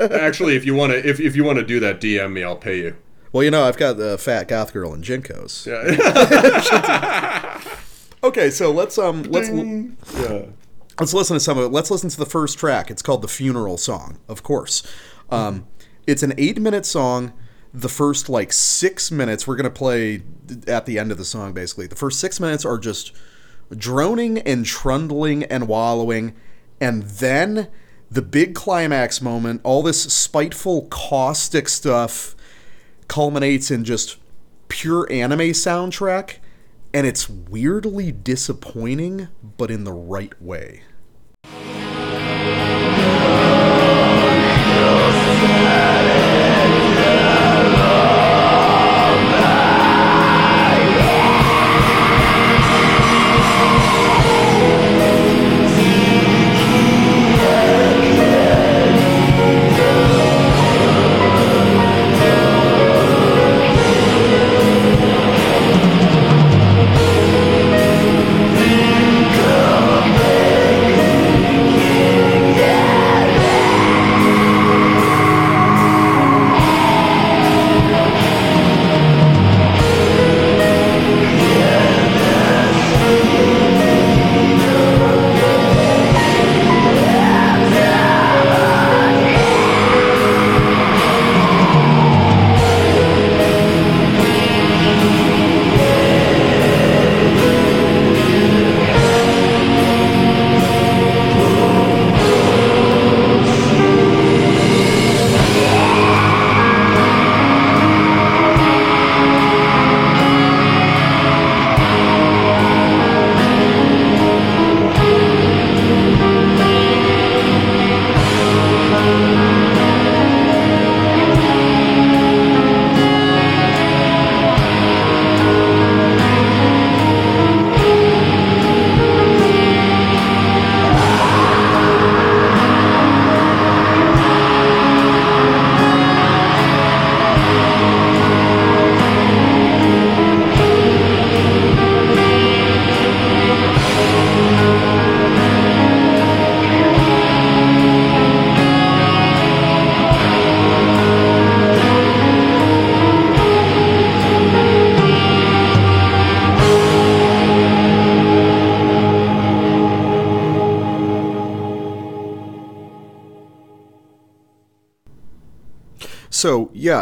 [0.01, 2.43] Actually, if you want to, if, if you want to do that, DM me.
[2.43, 2.97] I'll pay you.
[3.32, 5.66] Well, you know, I've got the fat goth girl and JNCOs.
[5.66, 7.60] Yeah.
[8.24, 10.47] Okay, so let's um let's yeah.
[10.98, 11.68] let's listen to some of it.
[11.68, 12.90] Let's listen to the first track.
[12.90, 14.82] It's called the funeral song, of course.
[15.28, 15.66] Um,
[16.06, 17.35] it's an eight minute song.
[17.74, 20.22] The first like six minutes we're gonna play
[20.66, 21.52] at the end of the song.
[21.52, 23.12] Basically, the first six minutes are just
[23.76, 26.35] droning and trundling and wallowing,
[26.81, 27.68] and then
[28.15, 29.61] the big climax moment.
[29.65, 32.36] All this spiteful, caustic stuff
[33.09, 34.19] culminates in just
[34.69, 36.36] pure anime soundtrack,
[36.93, 40.82] and it's weirdly disappointing, but in the right way.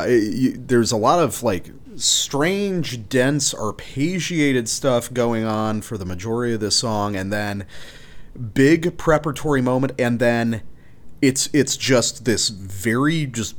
[0.07, 6.07] It, you, there's a lot of like strange, dense, arpeggiated stuff going on for the
[6.07, 7.67] majority of this song, and then
[8.55, 10.63] big preparatory moment, and then
[11.21, 13.57] it's it's just this very just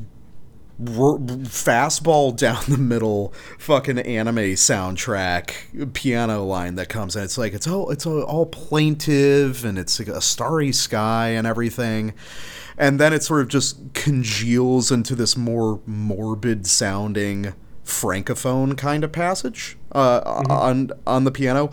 [0.82, 7.24] fastball down the middle fucking anime soundtrack piano line that comes in.
[7.24, 11.48] It's like it's all it's all, all plaintive and it's like a starry sky and
[11.48, 12.14] everything.
[12.78, 17.54] And then it sort of just congeals into this more morbid sounding
[17.86, 20.20] francophone kind of passage uh,
[20.50, 21.70] on on the piano.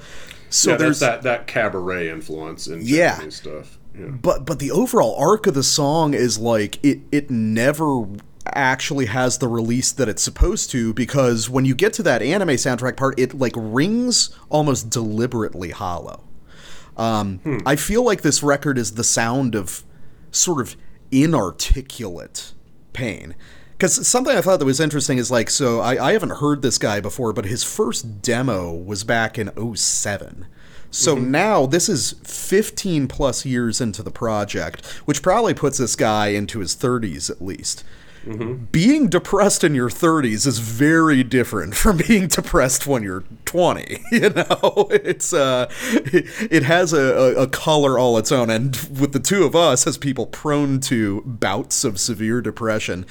[0.48, 3.28] So yeah, there's that that cabaret influence in Yeah.
[3.31, 3.78] Stuff.
[3.98, 4.07] Yeah.
[4.11, 8.07] but but the overall arc of the song is like it it never
[8.47, 12.51] actually has the release that it's supposed to because when you get to that anime
[12.51, 16.23] soundtrack part it like rings almost deliberately hollow
[16.97, 19.85] um, i feel like this record is the sound of
[20.31, 20.77] sort of
[21.11, 22.53] inarticulate
[22.93, 23.35] pain.
[23.73, 26.77] Because something i thought that was interesting is like so I, I haven't heard this
[26.77, 30.47] guy before but his first demo was back in 07
[30.91, 31.31] so mm-hmm.
[31.31, 36.59] now this is 15 plus years into the project, which probably puts this guy into
[36.59, 37.85] his 30s at least.
[38.70, 43.98] Being depressed in your 30s is very different from being depressed when you're 20.
[44.12, 49.12] You know, it's uh, it, has a, a, a color all its own, and with
[49.12, 53.06] the two of us as people prone to bouts of severe depression,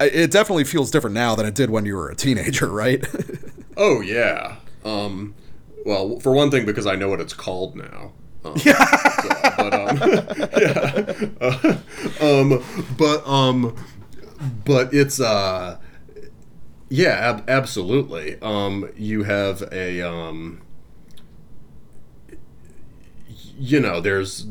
[0.00, 3.06] it definitely feels different now than it did when you were a teenager, right?
[3.76, 4.56] Oh yeah.
[4.84, 5.34] Um,
[5.84, 8.12] well, for one thing, because I know what it's called now.
[8.44, 8.84] Um, yeah.
[9.56, 9.96] but um,
[10.60, 11.14] yeah.
[11.40, 11.78] Uh,
[12.20, 12.64] um,
[12.98, 13.76] but um,
[14.64, 15.78] but it's uh,
[16.88, 18.38] yeah, ab- absolutely.
[18.40, 20.62] Um, you have a um,
[23.58, 24.46] you know, there's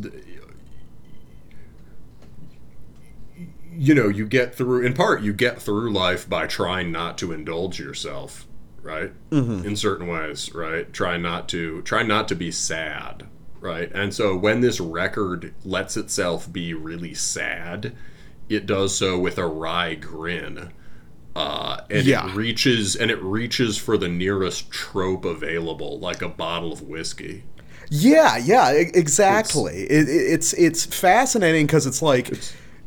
[3.75, 7.31] you know, you get through in part you get through life by trying not to
[7.31, 8.47] indulge yourself,
[8.81, 9.11] right?
[9.31, 9.67] Mm-hmm.
[9.67, 10.91] In certain ways, right?
[10.93, 13.27] Try not to try not to be sad,
[13.59, 13.91] right?
[13.93, 17.95] And so when this record lets itself be really sad,
[18.49, 20.71] it does so with a wry grin.
[21.35, 22.27] Uh, and Yeah.
[22.29, 27.43] it reaches and it reaches for the nearest trope available, like a bottle of whiskey.
[27.89, 29.83] Yeah, yeah, exactly.
[29.83, 32.29] It, it, it's it's fascinating because it's like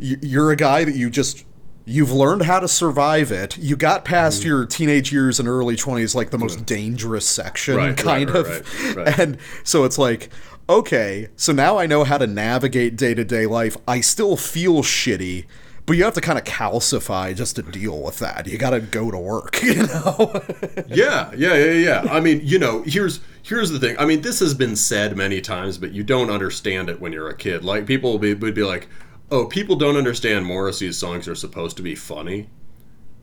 [0.01, 1.45] y- you're a guy that you just
[1.85, 3.57] you've learned how to survive it.
[3.59, 4.49] You got past Mm-hmm.
[4.49, 8.97] your teenage years and early twenties, like the most dangerous section, Right, kind right, of.
[8.97, 9.19] right.
[9.21, 10.31] And so it's like,
[10.69, 13.77] okay, so now I know how to navigate day to day life.
[13.87, 15.47] I still feel shitty.
[15.87, 18.49] But you have to kind of calcify just to deal with that.
[18.49, 20.43] You got to go to work, you know.
[20.89, 22.07] yeah, yeah, yeah, yeah.
[22.11, 23.97] I mean, you know, here's here's the thing.
[23.97, 27.29] I mean, this has been said many times, but you don't understand it when you're
[27.29, 27.65] a kid.
[27.65, 28.89] Like people will be, would be like,
[29.31, 32.51] "Oh, people don't understand Morrissey's songs are supposed to be funny."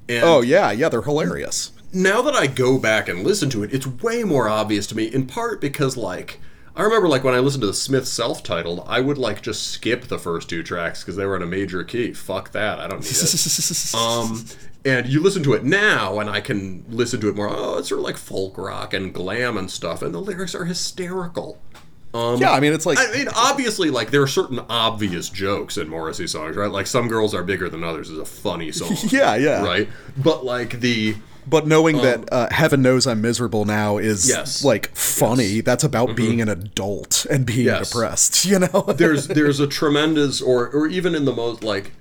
[0.07, 1.73] And oh yeah, yeah, they're hilarious.
[1.91, 5.13] now that I go back and listen to it, it's way more obvious to me.
[5.13, 6.39] In part because like
[6.75, 10.05] I remember like when I listened to the Smith self-titled, I would like just skip
[10.05, 12.13] the first two tracks because they were in a major key.
[12.13, 13.93] Fuck that, I don't need it.
[13.95, 14.45] um,
[14.85, 17.47] and you listen to it now, and I can listen to it more.
[17.49, 20.65] Oh, it's sort of like folk rock and glam and stuff, and the lyrics are
[20.65, 21.59] hysterical.
[22.13, 25.87] yeah, I mean, it's like I mean, obviously, like there are certain obvious jokes in
[25.89, 26.69] Morrissey songs, right?
[26.71, 29.63] Like "Some Girls Are Bigger Than Others" is a funny song, Yeah, yeah.
[29.63, 29.87] right?
[30.17, 34.63] But like the But knowing that uh, heaven knows I'm miserable now is Um, Yes.
[34.63, 35.61] like funny.
[35.61, 37.89] That's about being an adult and being Yes.
[37.89, 38.45] depressed.
[38.51, 38.85] You know.
[38.97, 41.91] there's there's a tremendous or or even in the most like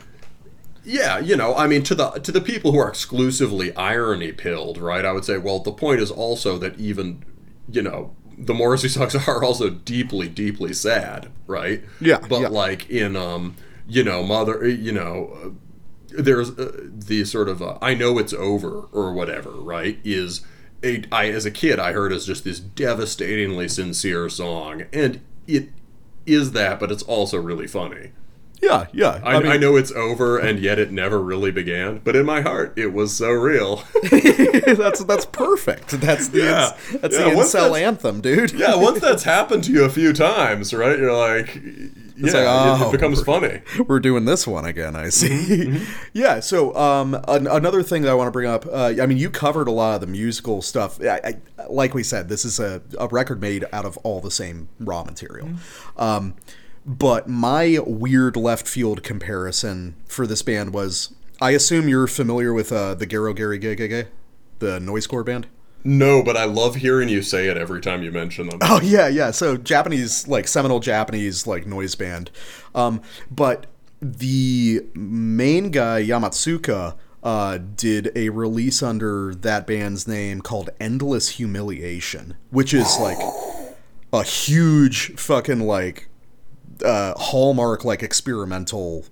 [0.85, 4.79] yeah you know i mean to the to the people who are exclusively irony pilled
[4.79, 7.25] right i would say well the point is also that even
[7.71, 12.49] you know the morrissey songs are also deeply deeply sad right Yeah, but yeah.
[12.49, 13.55] like in um
[13.87, 15.49] you know mother you know uh,
[16.17, 19.99] there's uh, the sort of uh, I know it's over or whatever, right?
[20.05, 20.43] Is
[20.85, 25.69] a I as a kid I heard as just this devastatingly sincere song, and it
[26.27, 28.13] is that, but it's also really funny.
[28.63, 29.21] yeah, yeah.
[29.25, 31.99] I, I, know it's over, and yet it never really began.
[32.05, 33.83] But in my heart, it was so real.
[34.11, 35.89] that's that's perfect.
[36.01, 36.77] That's the Yeah.
[37.01, 38.53] that's Yeah, the incel that's- anthem, dude.
[38.53, 40.97] yeah, once that's happened to you a few times, right?
[40.99, 41.59] You're like,
[42.17, 43.61] yeah, like, it- oh, it becomes funny.
[43.89, 44.97] We're doing this one again.
[44.97, 45.29] I see.
[45.29, 46.41] Mm-hmm, yeah.
[46.41, 48.67] So, um, an- another thing that I want to bring up.
[48.67, 51.01] Uh, I mean, you covered a lot of the musical stuff.
[51.03, 51.21] I,
[51.59, 54.69] I, like we said, this is a, a record made out of all the same
[54.81, 55.51] raw material.
[55.97, 56.35] Um,
[56.85, 62.73] but my weird left field comparison for this band was, I assume you're familiar with
[62.73, 64.07] uh, the Gerogerigegege,
[64.59, 65.47] the noisecore band.
[65.85, 68.59] No, but I love hearing you say it every time you mention them.
[68.63, 69.31] Oh yeah, yeah.
[69.31, 72.31] So Japanese, like seminal Japanese, like noise band.
[72.75, 73.67] Um, but
[74.01, 82.37] the main guy Yamatsuka uh, did a release under that band's name called Endless Humiliation,
[82.51, 83.19] which is like
[84.13, 86.09] a huge fucking like
[86.85, 89.05] uh, hallmark like experimental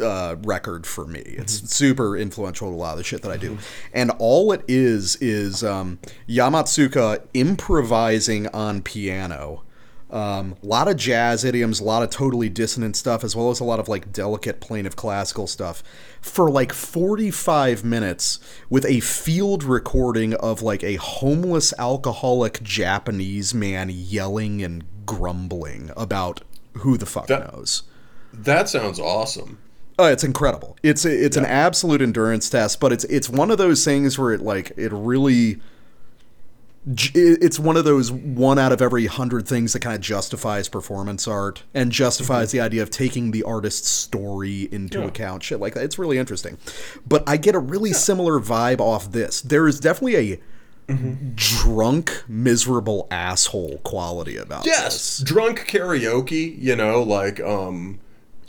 [0.00, 1.20] uh, record for me.
[1.20, 3.58] It's super influential to a lot of the shit that I do.
[3.92, 5.98] And all it is is um,
[6.28, 9.62] Yamatsuka improvising on piano.
[10.10, 13.60] Um, a lot of jazz idioms, a lot of totally dissonant stuff, as well as
[13.60, 15.84] a lot of like delicate plaintive classical stuff
[16.20, 23.88] for like 45 minutes with a field recording of like a homeless alcoholic Japanese man
[23.92, 26.40] yelling and grumbling about
[26.78, 27.84] who the fuck That- knows.
[28.32, 29.58] That sounds awesome.
[30.02, 30.76] Oh, it's incredible.
[30.82, 34.40] It's it's an absolute endurance test, but it's it's one of those things where it
[34.40, 35.60] like it really
[37.14, 41.28] it's one of those one out of every hundred things that kind of justifies performance
[41.28, 45.04] art and justifies the idea of taking the artist's story into Yeah.
[45.08, 45.42] account.
[45.42, 45.84] Shit like that.
[45.84, 46.56] It's really interesting.
[47.06, 49.42] But I get a really similar vibe off this.
[49.42, 50.16] There is definitely
[50.88, 50.94] a
[51.34, 55.18] drunk, miserable asshole quality about Yes, this.
[55.18, 56.56] drunk karaoke.
[56.58, 58.00] You know, like um,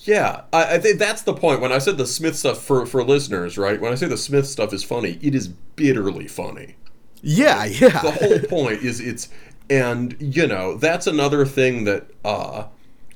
[0.01, 0.41] yeah.
[0.53, 1.61] I, I think that's the point.
[1.61, 3.79] When I said the Smith stuff for for listeners, right?
[3.79, 6.75] When I say the Smith stuff is funny, it is bitterly funny.
[7.21, 8.01] Yeah, yeah.
[8.01, 9.29] the whole point is it's
[9.69, 12.65] and you know that's another thing that uh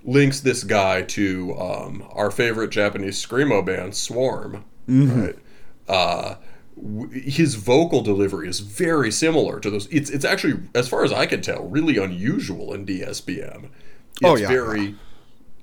[0.03, 5.35] links this guy to um our favorite japanese screamo band swarm right
[5.89, 6.35] uh
[6.77, 11.11] w- his vocal delivery is very similar to those it's it's actually as far as
[11.11, 14.95] i can tell really unusual in dsbm it's Oh, yeah, very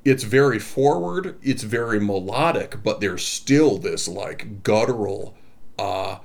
[0.05, 5.35] it's very forward it's very melodic but there's still this like guttural
[5.79, 6.19] uh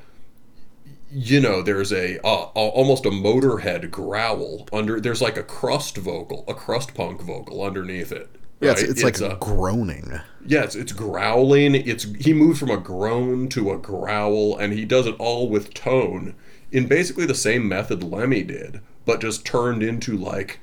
[1.11, 5.97] you know there's a uh, a- almost a motorhead growl under there's like a crust
[5.97, 8.29] vocal a crust punk vocal underneath it
[8.59, 8.89] Yeah, it's, right?
[8.89, 10.19] it's like a- groaning.
[10.45, 14.83] yeah it's, it's growling it's he moved from a groan to a growl and he
[14.85, 16.35] does it all with tone
[16.71, 20.59] in basically the same method lemmy did but just turned into like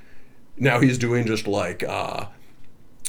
[0.58, 2.26] now he's doing just like uh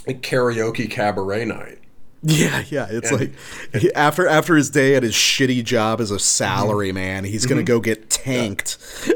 [0.08, 1.80] karaoke cabaret night
[2.28, 2.88] Yeah, yeah.
[2.90, 7.24] It's And- like after after his day at his shitty job as a salary man,
[7.24, 8.78] he's gonna go get tanked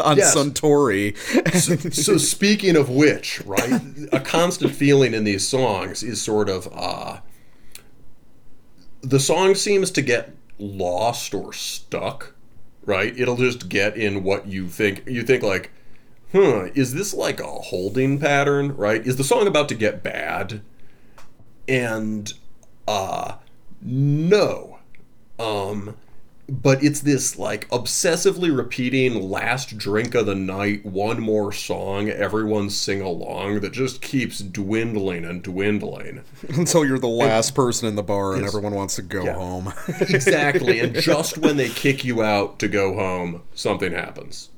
[0.00, 0.34] on Yes.
[0.34, 1.16] Suntory.
[1.94, 3.80] so speaking of which, right,
[4.12, 7.20] a constant feeling in these songs is sort of uh
[9.02, 12.34] the song seems to get lost or stuck,
[12.84, 13.18] right?
[13.18, 15.70] It'll just get in what you think you think like,
[16.32, 19.04] huh, is this like a holding pattern, right?
[19.06, 20.62] Is the song about to get bad?
[21.68, 22.32] And
[22.86, 23.36] uh
[23.82, 24.78] no.
[25.38, 25.96] Um
[26.50, 32.68] but it's this like obsessively repeating last drink of the night one more song everyone
[32.68, 38.02] sing along that just keeps dwindling and dwindling Until you're the last person in the
[38.02, 39.72] bar and everyone wants to go home.
[40.00, 44.48] exactly and just when they kick you out to go home something happens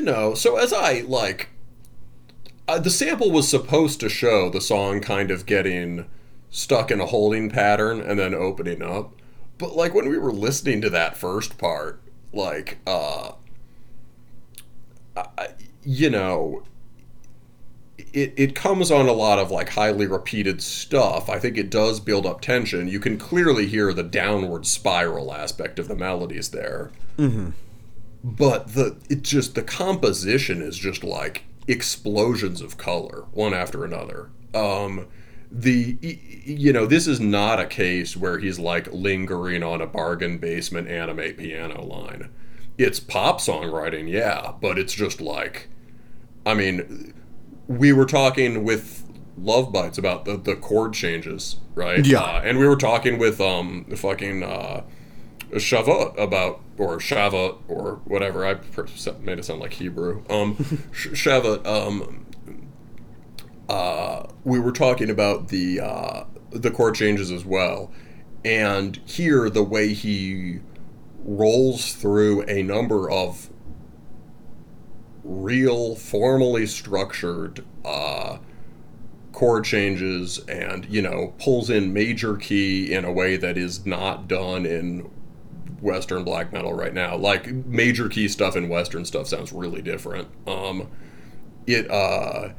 [0.00, 1.50] know, so as I like,
[2.66, 6.06] uh, the sample was supposed to show the song kind of getting
[6.50, 9.12] stuck in a holding pattern and then opening up.
[9.58, 12.00] But like when we were listening to that first part,
[12.32, 13.32] like, uh,
[15.16, 15.48] I,
[15.82, 16.62] you know,
[18.12, 21.28] it, it comes on a lot of like highly repeated stuff.
[21.28, 22.88] I think it does build up tension.
[22.88, 26.90] You can clearly hear the downward spiral aspect of the melodies there.
[28.24, 34.30] But the it just the composition is just like explosions of color one after another.
[34.54, 35.08] Um,
[35.50, 35.98] the
[36.44, 40.88] you know this is not a case where he's like lingering on a bargain basement
[40.88, 42.30] anime piano line.
[42.78, 45.68] It's pop songwriting, yeah, but it's just like
[46.44, 47.14] I mean,
[47.68, 52.04] we were talking with Love Bites about the, the chord changes, right?
[52.04, 52.20] Yeah.
[52.20, 54.82] Uh, and we were talking with um fucking uh,
[55.52, 58.46] Shavuot about or Shavuot or whatever.
[58.46, 58.54] I
[59.20, 60.24] made it sound like Hebrew.
[60.30, 60.56] Um,
[60.92, 61.66] Shavuot.
[61.66, 62.26] Um,
[63.68, 67.90] uh, we were talking about the uh, the chord changes as well,
[68.44, 70.60] and here the way he
[71.24, 73.48] rolls through a number of
[75.22, 78.38] real formally structured uh,
[79.32, 84.26] chord changes and you know pulls in major key in a way that is not
[84.26, 85.08] done in
[85.82, 87.16] western black metal right now.
[87.16, 90.28] Like major key stuff and western stuff sounds really different.
[90.46, 90.88] Um
[91.66, 92.50] it uh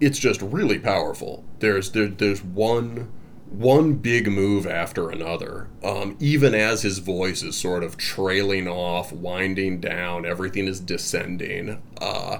[0.00, 1.44] it's just really powerful.
[1.60, 3.12] There's there, there's one
[3.48, 5.68] one big move after another.
[5.84, 11.80] Um, even as his voice is sort of trailing off winding down everything is descending
[12.00, 12.38] uh,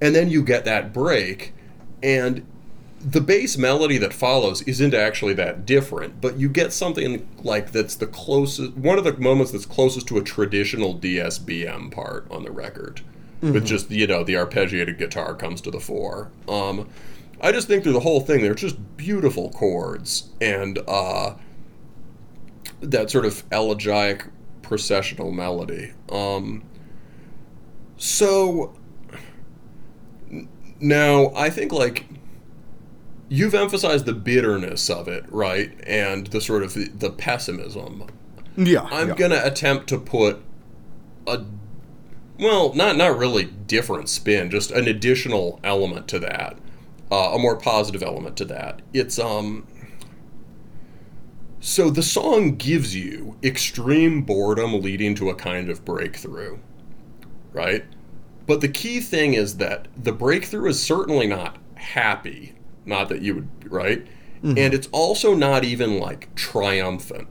[0.00, 1.54] and then you get that break
[2.02, 2.46] and
[3.00, 7.94] the bass melody that follows isn't actually that different but you get something like that's
[7.94, 12.50] the closest one of the moments that's closest to a traditional dsbm part on the
[12.50, 13.00] record.
[13.40, 16.32] With just you know the arpeggiated guitar comes to the fore.
[16.48, 16.88] Um,
[17.40, 21.36] i just think through the whole thing they're just beautiful chords and uh,
[22.80, 24.28] that sort of elegiac
[24.62, 25.92] processional melody.
[26.10, 26.64] Um,
[27.96, 28.74] so
[30.80, 32.06] now, I think like
[33.28, 35.72] you've emphasized the bitterness of it, right?
[35.86, 38.06] And the sort of the, the pessimism.
[38.56, 38.88] Yeah.
[38.90, 39.14] I'm yeah.
[39.14, 40.40] gonna attempt to put
[41.26, 41.44] a
[42.38, 46.56] well, not not really different spin, just an additional element to that,
[47.10, 48.80] uh, a more positive element to that.
[48.92, 49.66] It's um.
[51.60, 56.58] So the song gives you extreme boredom leading to a kind of breakthrough,
[57.52, 57.84] right?
[58.46, 62.54] But the key thing is that the breakthrough is certainly not happy,
[62.88, 64.06] not that you would, right?
[64.42, 67.26] And it's also not even like triumphant,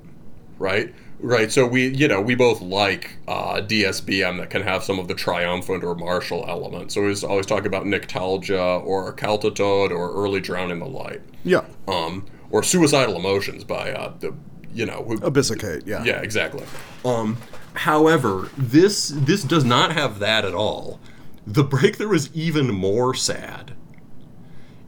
[0.60, 0.94] right?
[1.20, 1.50] Right.
[1.52, 5.14] So we, you know, we both like uh, DSBM that can have some of the
[5.16, 6.94] triumphant or martial elements.
[6.94, 11.64] So we always- talk about Nyktalgia or Kältetod or Early Drown in the Light, Yeah.
[11.88, 14.34] um, or Suicidal Emotions by uh, the,
[14.74, 15.88] you know, who, Abyssic Hate.
[15.88, 16.04] Yeah.
[16.04, 16.66] yeah, exactly.
[17.06, 17.38] Um,
[17.74, 21.00] however, this this does not have that at all.
[21.48, 23.74] The breakthrough is even more sad.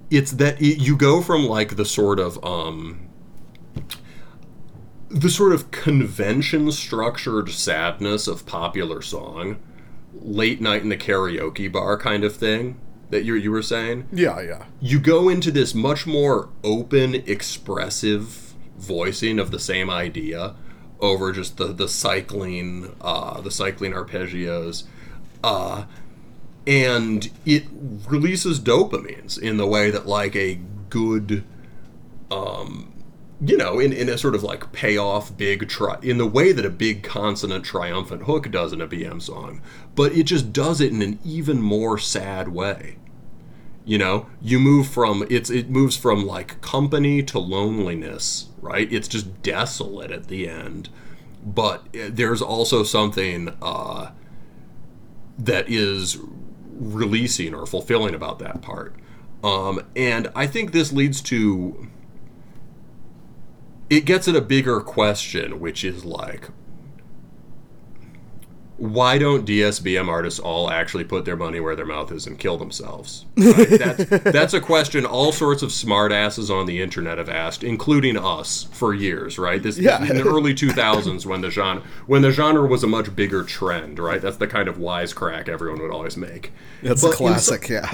[0.09, 3.07] It's that it, you go from like the sort of um,
[5.09, 9.57] the sort of convention structured sadness of popular song,
[10.13, 12.79] late night in the karaoke bar kind of thing
[13.09, 14.39] that you you were saying Yeah.
[14.39, 14.65] Yeah.
[14.79, 20.55] you go into this much more open, expressive voicing of the same idea
[20.99, 24.83] over just the the cycling, uh, the cycling arpeggios,
[25.43, 25.85] uh,
[26.67, 27.65] and it
[28.07, 30.59] releases dopamines in the way that like a
[30.89, 31.43] good,
[32.29, 32.93] um,
[33.41, 36.65] you know, in, in a sort of like payoff big tri- in the way that
[36.65, 39.61] a big consonant triumphant hook does in a BM song,
[39.95, 42.97] but it just does it in an even more sad way.
[43.85, 48.91] You know you move from it's it moves from like company to loneliness right?
[48.91, 50.89] It's just desolate at the end.
[51.43, 54.11] But uh, there's also something uh,
[55.37, 56.17] that is
[56.79, 58.95] releasing or fulfilling about that part.
[59.43, 61.87] Um, and i think this leads to
[63.89, 66.49] it gets at a bigger question which is like
[68.79, 72.57] why don't DSBM artists all actually put their money where their mouth is and kill
[72.57, 73.25] themselves?
[73.37, 73.69] Right?
[73.69, 78.67] That's, that's a question all sorts of smartasses on the internet have asked, including us,
[78.71, 79.37] for years.
[79.37, 79.61] Right?
[79.61, 80.01] This Yeah.
[80.01, 83.99] in the early 2000s when the genre when the genre was a much bigger trend.
[83.99, 84.21] Right?
[84.21, 86.51] That's the kind of wisecrack everyone would always make.
[86.81, 87.69] That's But a in some- classic.
[87.69, 87.91] yeah.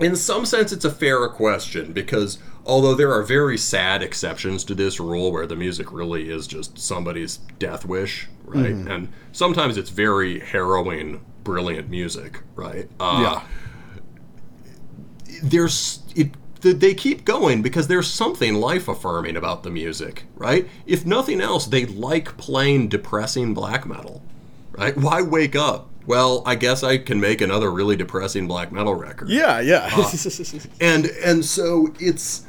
[0.00, 2.38] in some sense it's a fair question because
[2.68, 6.78] although there are very sad exceptions to this rule where the music really is just
[6.78, 12.90] somebody's death wish right and sometimes it's very harrowing brilliant music, right?
[13.00, 13.40] Uh,
[15.26, 15.38] yeah.
[15.42, 20.68] there's it they keep going because there's something life affirming about the music, right?
[20.86, 24.22] If nothing else, they like playing depressing black metal,
[24.72, 24.94] right?
[24.94, 25.88] Why wake up?
[26.04, 29.30] Well, I guess I can make another really depressing black metal record.
[29.30, 29.88] Yeah, yeah.
[30.82, 32.44] And and so it's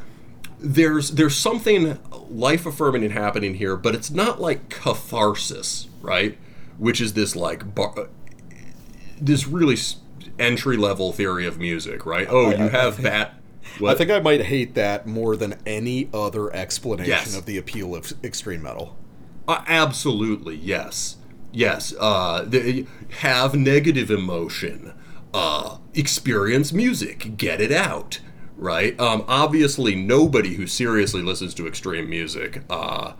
[0.59, 1.99] there's there's something
[2.29, 6.37] life affirming and happening here, but it's not like catharsis, right?
[6.77, 8.07] Which is this like bar,
[9.19, 9.77] this really
[10.37, 12.27] entry level theory of music, right?
[12.29, 13.35] Oh, you have that.
[13.77, 13.91] What?
[13.93, 17.37] I think I might hate that more than any other explanation Yes.
[17.37, 18.97] of the appeal of extreme metal.
[19.47, 21.17] Uh, absolutely, yes,
[21.51, 21.93] yes.
[21.99, 22.85] Uh, the,
[23.19, 24.93] have negative emotion.
[25.33, 27.37] Uh, experience music.
[27.37, 28.19] Get it out.
[28.59, 28.99] Right.
[28.99, 33.13] Um, obviously, nobody who seriously listens to extreme music uh,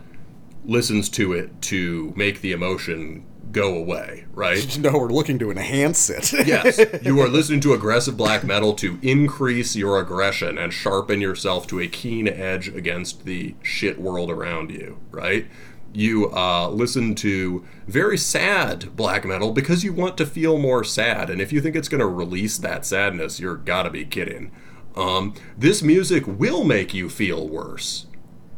[0.66, 4.26] listens to it to make the emotion go away.
[4.32, 4.78] Right.
[4.80, 6.32] No, we're looking to enhance it.
[6.46, 11.66] yes, you are listening to aggressive black metal to increase your aggression and sharpen yourself
[11.68, 15.46] to a keen edge against the shit world around you, right?
[15.92, 21.28] You uh, listen to very sad black metal because you want to feel more sad,
[21.28, 24.52] and if you think it's going to release that sadness, you're gotta be kidding.
[24.96, 28.06] Um, this music will make you feel worse,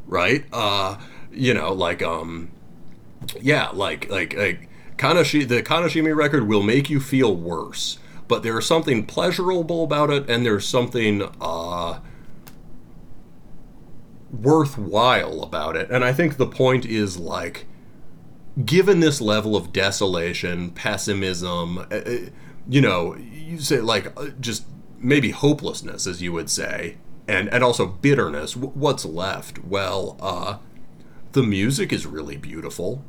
[0.06, 0.44] right?
[0.52, 0.98] Uh,
[1.30, 2.50] you know, like um,
[3.40, 7.98] yeah, like like like Kanashi the Kanashimi record will make you feel worse,
[8.28, 12.00] but there's something pleasurable about it, and there's something uh,
[14.32, 15.90] worthwhile about it.
[15.90, 17.66] And I think the point is like,
[18.64, 22.16] given this level of desolation, pessimism, uh, uh,
[22.68, 24.64] you know, you say like uh, just
[25.02, 26.96] maybe hopelessness, as you would say,
[27.28, 28.56] and and also bitterness.
[28.56, 29.64] What's left?
[29.64, 30.58] Well, uh,
[31.32, 33.04] the music is really beautiful,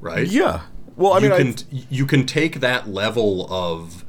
[0.00, 0.26] right?
[0.26, 0.62] yeah.
[0.96, 4.04] Well, I you mean, can I, you can take that level of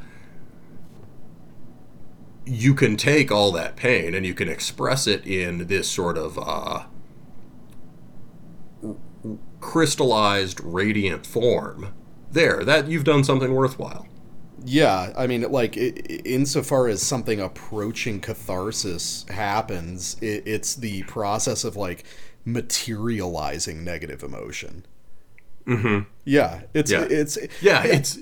[2.45, 6.39] you can take all that pain and you can express it in this sort of
[6.39, 6.85] uh,
[9.61, 11.93] crystallized radiant form
[12.31, 14.07] there that you've done something worthwhile
[14.65, 15.13] yeah.
[15.17, 22.03] I mean, like, insofar as something approaching catharsis happens, it, it's the process of like
[22.45, 24.85] materializing negative emotion.
[25.65, 26.09] Mm-hmm.
[26.25, 26.61] Yeah.
[26.73, 27.05] It's Yeah.
[27.09, 28.17] it's yeah it's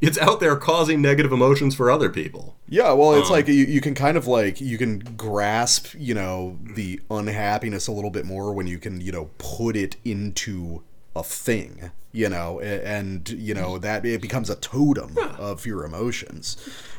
[0.00, 3.54] it's out there causing negative emotions for other people Yeah, well, Um, it's like you,
[3.54, 8.24] you can kind of like you can grasp, you know, the unhappiness a little bit
[8.26, 10.82] more when you can, you know, put it into
[11.14, 16.56] a thing, you know, and you know that it becomes a totem of your emotions.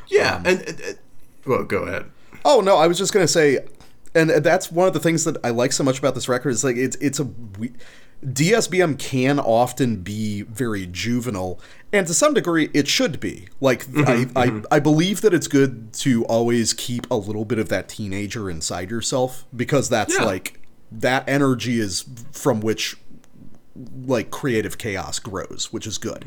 [0.08, 0.98] yeah um, and, and, and-
[1.44, 2.04] well go ahead
[2.44, 3.58] Oh no, I was just gonna say,
[4.14, 6.62] and that's one of the things that I like so much about this record is
[6.62, 7.24] like it's it's a
[7.58, 7.72] we-
[8.24, 11.58] DSBM can often be very juvenile,
[11.92, 13.48] and to some degree it should be.
[13.60, 14.64] Like mm-hmm, I, I mm-hmm.
[14.70, 18.90] I believe that it's good to always keep a little bit of that teenager inside
[18.90, 20.24] yourself because that's Yeah.
[20.24, 20.60] like
[20.92, 22.96] that energy is from which
[24.06, 26.24] like creative chaos grows, which is good.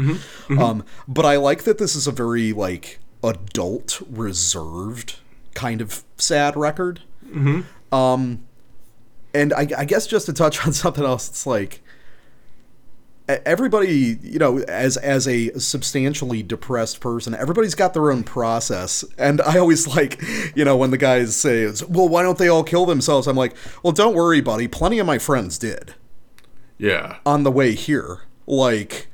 [0.59, 5.17] Um, but I like that this is a very like adult, reserved
[5.53, 7.01] kind of sad record.
[7.91, 8.45] Um,
[9.33, 11.81] and I, I guess just to touch on something else, it's like
[13.45, 19.03] everybody, you know, as as a substantially depressed person, everybody's got their own process.
[19.17, 20.21] And I always like,
[20.55, 23.55] you know, when the guys say, "Well, why don't they all kill themselves?" I'm like,
[23.83, 24.67] "Well, don't worry, buddy.
[24.67, 25.93] Plenty of my friends did."
[26.79, 29.07] Yeah on the way here, like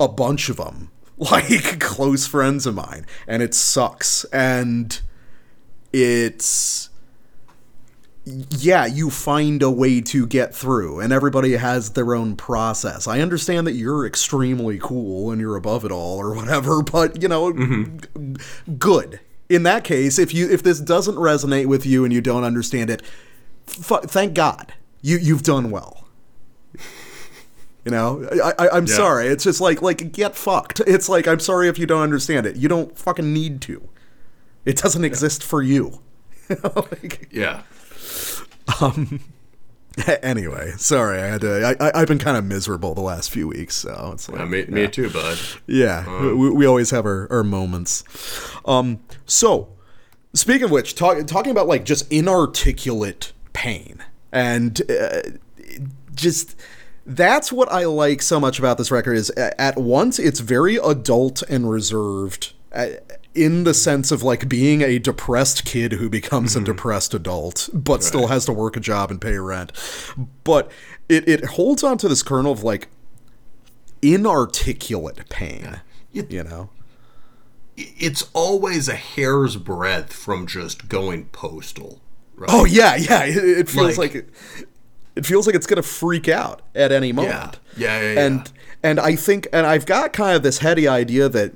[0.00, 4.24] a bunch of them, like close friends of mine, and it sucks.
[4.32, 5.00] And
[5.92, 6.90] it's
[8.24, 13.06] yeah, you find a way to get through, and everybody has their own process.
[13.08, 17.28] I understand that you're extremely cool and you're above it all or whatever, but you
[17.28, 18.36] know, g-
[18.78, 19.20] good.
[19.48, 22.90] In that case, if you if this doesn't resonate with you and you don't understand
[22.90, 23.02] it,
[23.66, 26.07] f- thank God you you've done well.
[27.84, 28.94] You know, I, I, I'm Yeah.
[28.96, 29.28] sorry.
[29.28, 30.80] It's just like like get fucked.
[30.86, 32.56] It's like I'm sorry if you don't understand it.
[32.56, 33.88] You don't fucking need to.
[34.66, 36.00] It doesn't exist for you.
[36.74, 37.62] Like- yeah
[40.22, 41.20] anyway, sorry.
[41.20, 41.76] I had to.
[41.80, 44.46] I, I, I've been kind of miserable the last few weeks, so it's like Uh,
[44.46, 48.04] me, me too bud yeah, we, we always have our, our moments.
[48.64, 49.70] Um, so
[50.34, 55.22] speaking of which, talk, talking about like just inarticulate pain and uh,
[56.18, 56.54] just
[57.06, 61.42] that's what I like so much about this record is at once it's very adult
[61.48, 62.52] and reserved.
[62.72, 62.88] uh,
[63.34, 68.02] In the sense of like being a depressed kid who becomes a depressed adult, but
[68.04, 69.72] still has to work a job and pay rent.
[70.44, 70.70] But
[71.08, 72.88] it, it holds on to this kernel of like
[74.02, 75.80] inarticulate pain.
[76.12, 76.70] You- You know?
[77.76, 82.00] it's always a hair's breadth from just going postal.
[82.34, 82.50] Right?
[82.52, 83.24] Oh yeah, yeah.
[83.24, 84.67] It, it feels Like- like, it,
[85.18, 87.58] it feels like it's gonna freak out at any moment.
[87.76, 88.52] Yeah, yeah, yeah, And yeah.
[88.90, 91.52] and I think and I've got kind of this heady idea that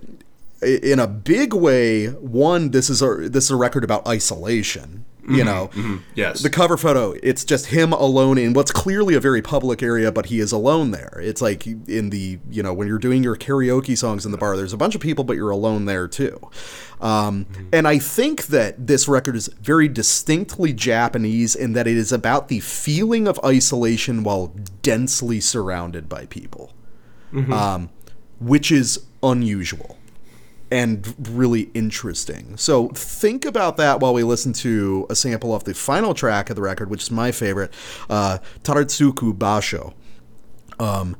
[0.62, 5.04] in a big way, one, this is a this is a record about isolation.
[5.22, 5.70] Mm-hmm, You know,
[6.16, 6.42] Yes.
[6.42, 10.26] the cover photo, it's just him alone in what's clearly a very public area, but
[10.26, 11.20] he is alone there.
[11.22, 14.56] It's like in the, you know, when you're doing your karaoke songs in the bar,
[14.56, 16.40] there's a bunch of people, but you're alone there too.
[17.02, 22.12] Um, And I think that this record is very distinctly Japanese in that it is
[22.12, 26.72] about the feeling of isolation while densely surrounded by people,
[27.52, 27.90] um,
[28.38, 29.98] which is unusual
[30.70, 32.56] and really interesting.
[32.56, 36.56] So think about that while we listen to a sample of the final track of
[36.56, 37.74] the record, which is my favorite,
[38.08, 39.92] uh, Taratsuku Basho.
[40.78, 41.16] Um,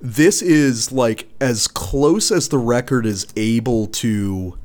[0.00, 4.58] this is like as close as the record is able to,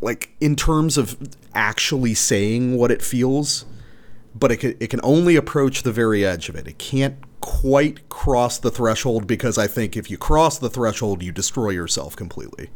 [0.00, 1.16] like in terms of
[1.54, 3.64] actually saying what it feels,
[4.34, 6.66] but it can, it can only approach the very edge of it.
[6.66, 11.32] It can't quite cross the threshold because I think if you cross the threshold, you
[11.32, 12.70] destroy yourself completely.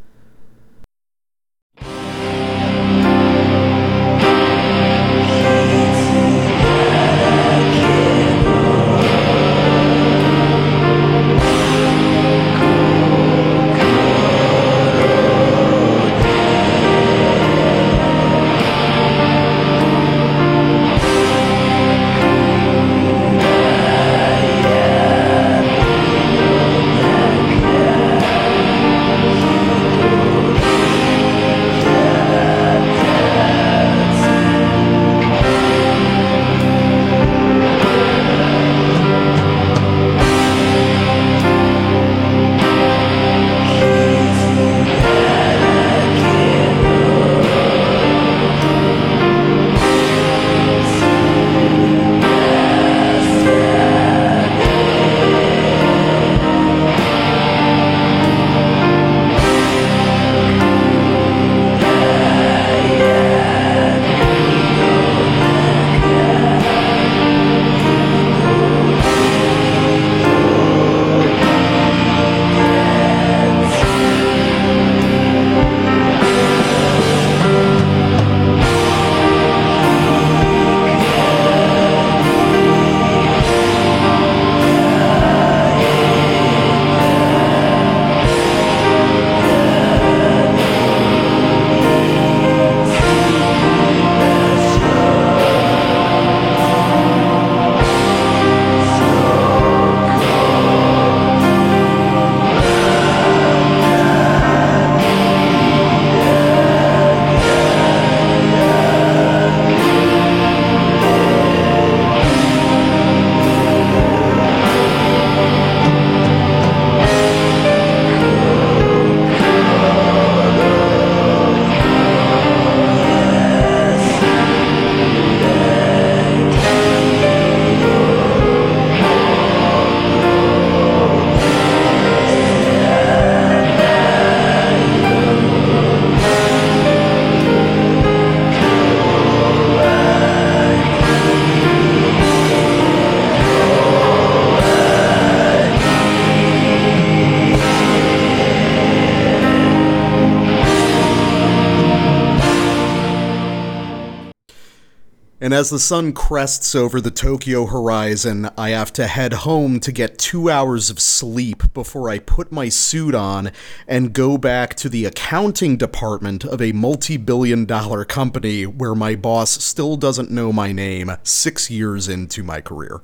[155.51, 159.90] And as the sun crests over the Tokyo horizon, I have to head home to
[159.90, 163.51] get two hours of sleep before I put my suit on
[163.89, 169.16] and go back to the accounting department of a multi billion dollar company where my
[169.16, 173.02] boss still doesn't know my name six years into my career.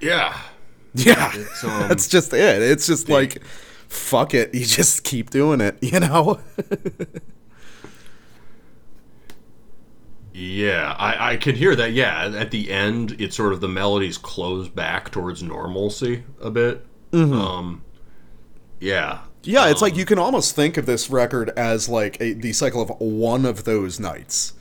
[0.00, 0.40] Yeah.
[0.94, 2.62] Yeah, It's, um, that's just it.
[2.62, 3.44] It's just like,
[3.88, 4.54] fuck it.
[4.54, 6.40] You just keep doing it, you know?
[10.32, 11.92] Yeah, I, I can hear that.
[11.92, 16.86] Yeah, at the end, it's sort of the melodies close back towards normalcy a bit.
[17.10, 17.32] Mm-hmm.
[17.32, 17.84] Um,
[18.78, 22.34] yeah, Yeah, it's like um, you can almost think of this record as like a,
[22.34, 24.54] the cycle of one of those nights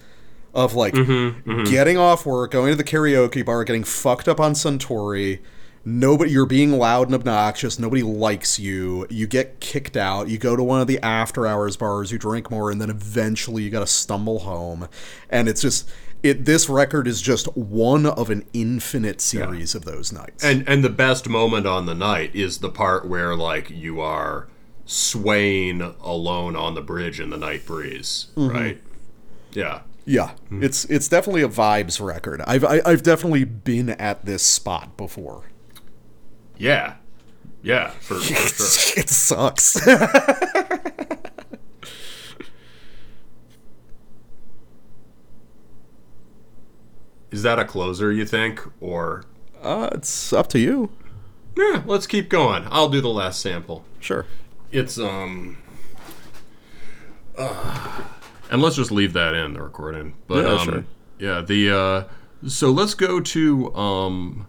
[0.53, 1.63] of like mm-hmm, mm-hmm.
[1.65, 5.39] getting off work, going to the karaoke bar, getting fucked up on Suntory.
[5.85, 7.79] Nobody, you're being loud and obnoxious.
[7.79, 9.07] Nobody likes you.
[9.09, 10.27] You get kicked out.
[10.27, 12.11] You go to one of the after hours bars.
[12.11, 14.89] You drink more, and then eventually you got to stumble home.
[15.29, 15.89] And it's just
[16.21, 16.45] it.
[16.45, 20.43] This record is just one of an infinite series of those nights.
[20.43, 24.47] and and the best moment on the night is the part where like you are
[24.85, 28.49] swaying alone on the bridge in the night breeze, mm-hmm.
[28.49, 28.81] right?
[29.51, 29.81] Yeah.
[30.05, 30.63] Yeah, mm-hmm.
[30.63, 32.41] it's it's definitely a vibes record.
[32.47, 35.43] I've I, I've definitely been at this spot before.
[36.59, 36.95] Yeah.
[37.63, 39.01] Yeah, for, for sure.
[39.01, 39.75] it sucks.
[47.31, 48.61] Is that a closer, you think?
[48.81, 49.23] Or
[49.61, 50.91] uh, it's up to you.
[51.55, 52.65] yeah, let's keep going.
[52.69, 53.83] I'll do the last sample.
[53.99, 54.25] Sure.
[54.71, 55.57] It's um
[57.37, 58.01] uh,
[58.51, 60.15] and let's just leave that in the recording.
[60.27, 60.85] But Yeah, um sure.
[61.19, 62.03] yeah, the uh
[62.47, 64.47] so let's go to um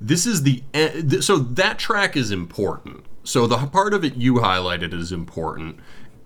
[0.00, 3.04] this is the e- th- so that track is important.
[3.22, 5.78] So the part of it you highlighted is important.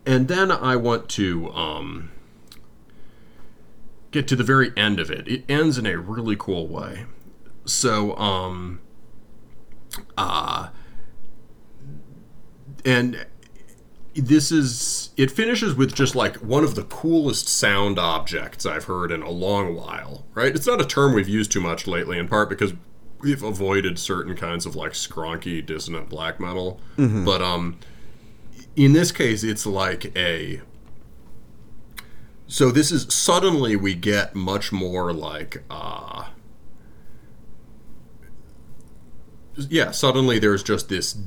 [0.05, 2.11] And then I want to um
[4.11, 5.29] get to the very end of it.
[5.29, 7.05] It ends in a really cool way.
[7.65, 8.81] So um
[10.17, 10.69] uh
[12.85, 13.27] and
[14.15, 19.13] this is it finishes with just like one of the coolest sound objects I've heard
[19.13, 20.55] in a long while, right?
[20.55, 22.73] It's not a term we've used too much lately, in part because
[23.21, 26.81] we've avoided certain kinds of like skronky dissonant black metal.
[27.25, 27.79] But um
[28.77, 30.61] in this case it's like a
[32.47, 36.29] so this is suddenly we get much more like uh
[39.69, 41.19] yeah, suddenly there's just this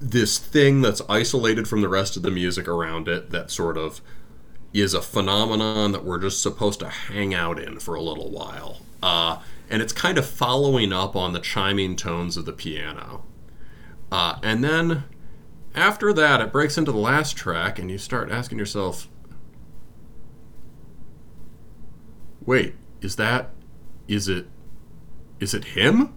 [0.00, 4.00] this thing that's isolated from the rest of the music around it that sort of
[4.72, 8.78] is a phenomenon that we're just supposed to hang out in for a little while.
[9.02, 9.38] Uh,
[9.70, 13.24] and it's kind of following up on the chiming tones of the piano.
[14.10, 15.04] Uh, and then
[15.74, 19.08] after that, it breaks into the last track, and you start asking yourself,
[22.44, 23.50] wait, is that,
[24.08, 24.48] is it,
[25.38, 26.12] is it him?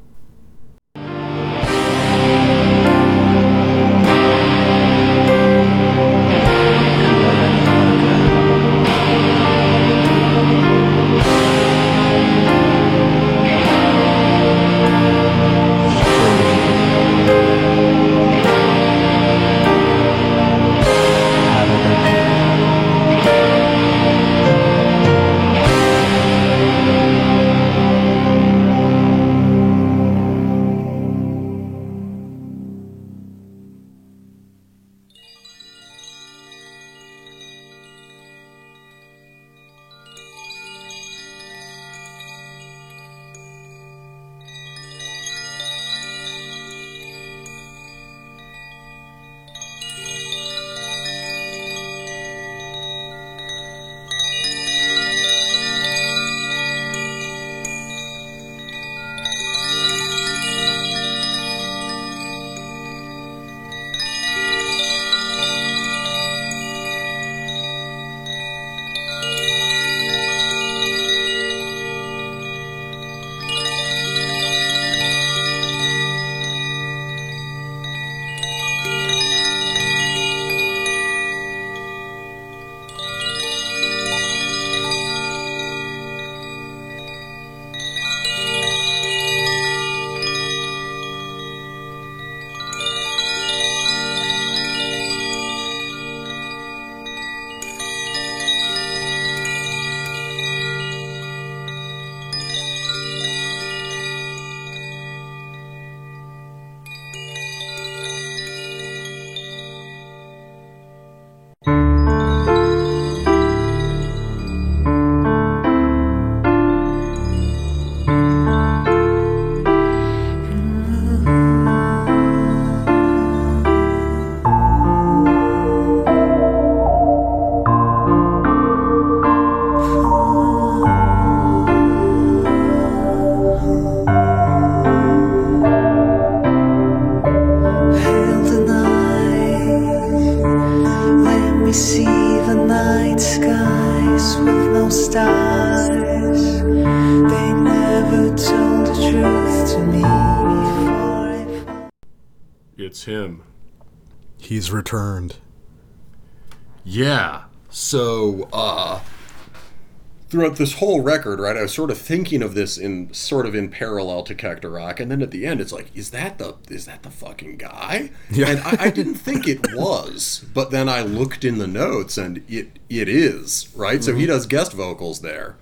[160.53, 163.55] Throughout this whole record, right, I was sort of thinking of this in sort of
[163.55, 166.55] in parallel to Cactus Rock, and then at the end, it's like, is that the
[166.69, 168.11] is that the fucking guy?
[168.33, 168.49] Yeah.
[168.49, 172.43] And I, I didn't think it was, but then I looked in the notes, and
[172.47, 174.03] it it is right.
[174.03, 175.55] So he does guest vocals there.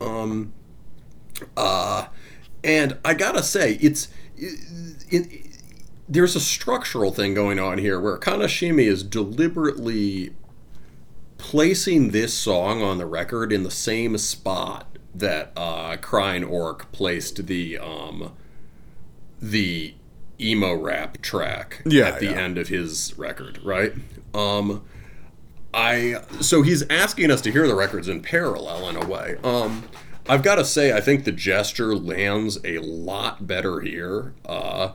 [0.00, 0.52] Um.
[1.56, 2.06] Uh,
[2.64, 5.46] and I gotta say, it's it, it,
[6.08, 10.34] there's a structural thing going on here where Kanashimi is deliberately
[11.46, 17.46] placing this song on the record in the same spot that uh, Crying Orc placed
[17.46, 18.32] the um,
[19.40, 19.94] the
[20.40, 22.32] emo rap track Yeah, at the yeah.
[22.42, 23.92] end of his record, right?
[24.34, 24.82] Um,
[25.72, 29.36] I so he's asking us to hear the records in parallel in a way.
[29.44, 29.84] Um,
[30.28, 34.34] I've got to say, I think the gesture lands a lot better here.
[34.44, 34.94] Uh,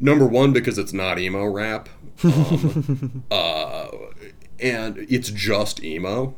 [0.00, 1.90] number one, because it's not emo rap,
[2.24, 3.88] um, uh,
[4.60, 6.34] and it's just emo.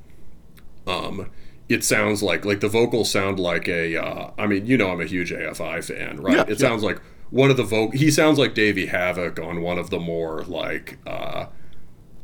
[0.86, 1.31] Um,
[1.69, 3.97] it sounds like like the vocals sound like a.
[3.97, 6.36] Uh, I mean, you know, I'm a huge AFI fan, right?
[6.36, 6.69] Yeah, it yeah.
[6.69, 7.01] sounds like
[7.31, 7.94] one of the voc.
[7.94, 10.99] He sounds like Davey Havok on one of the more like.
[11.07, 11.47] Uh,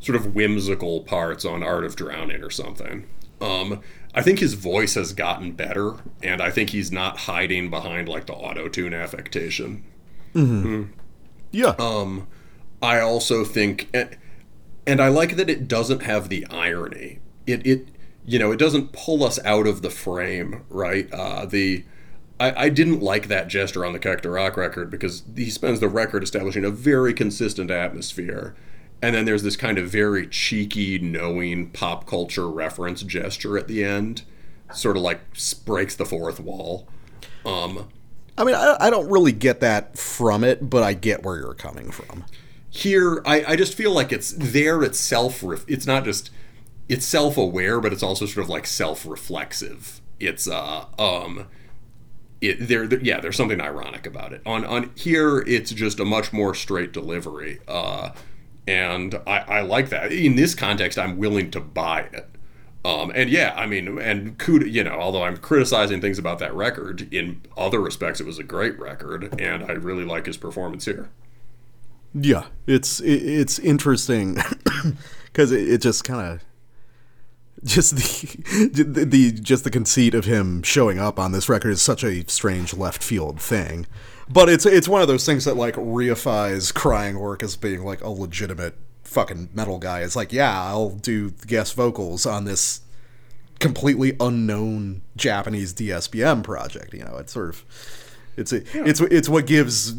[0.01, 3.07] sort of whimsical parts on Art of Drowning or something.
[3.41, 3.81] Um,
[4.15, 8.27] I think his voice has gotten better, and I think he's not hiding behind like
[8.27, 9.85] the auto tune affectation.
[11.51, 11.75] Yeah.
[11.79, 12.27] Um,
[12.83, 14.17] I also think, and,
[14.89, 17.21] and I like that it doesn't have the irony.
[17.47, 17.89] It it
[18.25, 21.13] you know it doesn't pull us out of the frame, right?
[21.13, 21.85] Uh, the
[22.41, 25.89] I, I didn't like that gesture on the Cactus Rock record because he spends the
[25.89, 28.55] record establishing a very consistent atmosphere.
[29.03, 33.85] And then there's this kind of very cheeky, knowing pop culture reference gesture at the
[33.85, 34.23] end,
[34.73, 35.21] sort of like
[35.65, 36.89] breaks the fourth wall.
[37.45, 37.89] Um,
[38.37, 41.55] I mean, I, I don't really get that from it, but I get where you're
[41.55, 42.25] coming from.
[42.71, 46.31] Here I, I just feel like it's there itself it's not just
[46.89, 50.01] it's self-aware but it's also sort of like self-reflexive.
[50.21, 51.47] It's uh um
[52.41, 54.43] it there there- yeah there's something ironic about it.
[54.47, 58.11] On on here it's just a much more straight delivery uh
[58.67, 60.13] and i i like that.
[60.13, 62.29] In this context i'm willing to buy it.
[62.85, 66.55] Um, and yeah, I mean, and kudos, you know, although I'm criticizing things about that
[66.55, 70.85] record, in other respects, it was a great record, and I really like his performance
[70.85, 71.11] here.
[72.15, 74.39] Yeah, it's it, it's interesting
[75.27, 76.45] because it, it just kind of
[77.65, 81.83] just the, the the just the conceit of him showing up on this record is
[81.83, 83.87] such a strange left field thing.
[84.29, 88.03] But it's it's one of those things that like reifies Crying Orc as being like
[88.03, 90.03] a legitimate fucking metal guy.
[90.03, 92.83] It's like, yeah, I'll do guest vocals on this
[93.59, 96.95] completely unknown Japanese DSBM project.
[96.95, 97.65] You know, it's sort of
[98.39, 99.95] it's a, it's it's what gives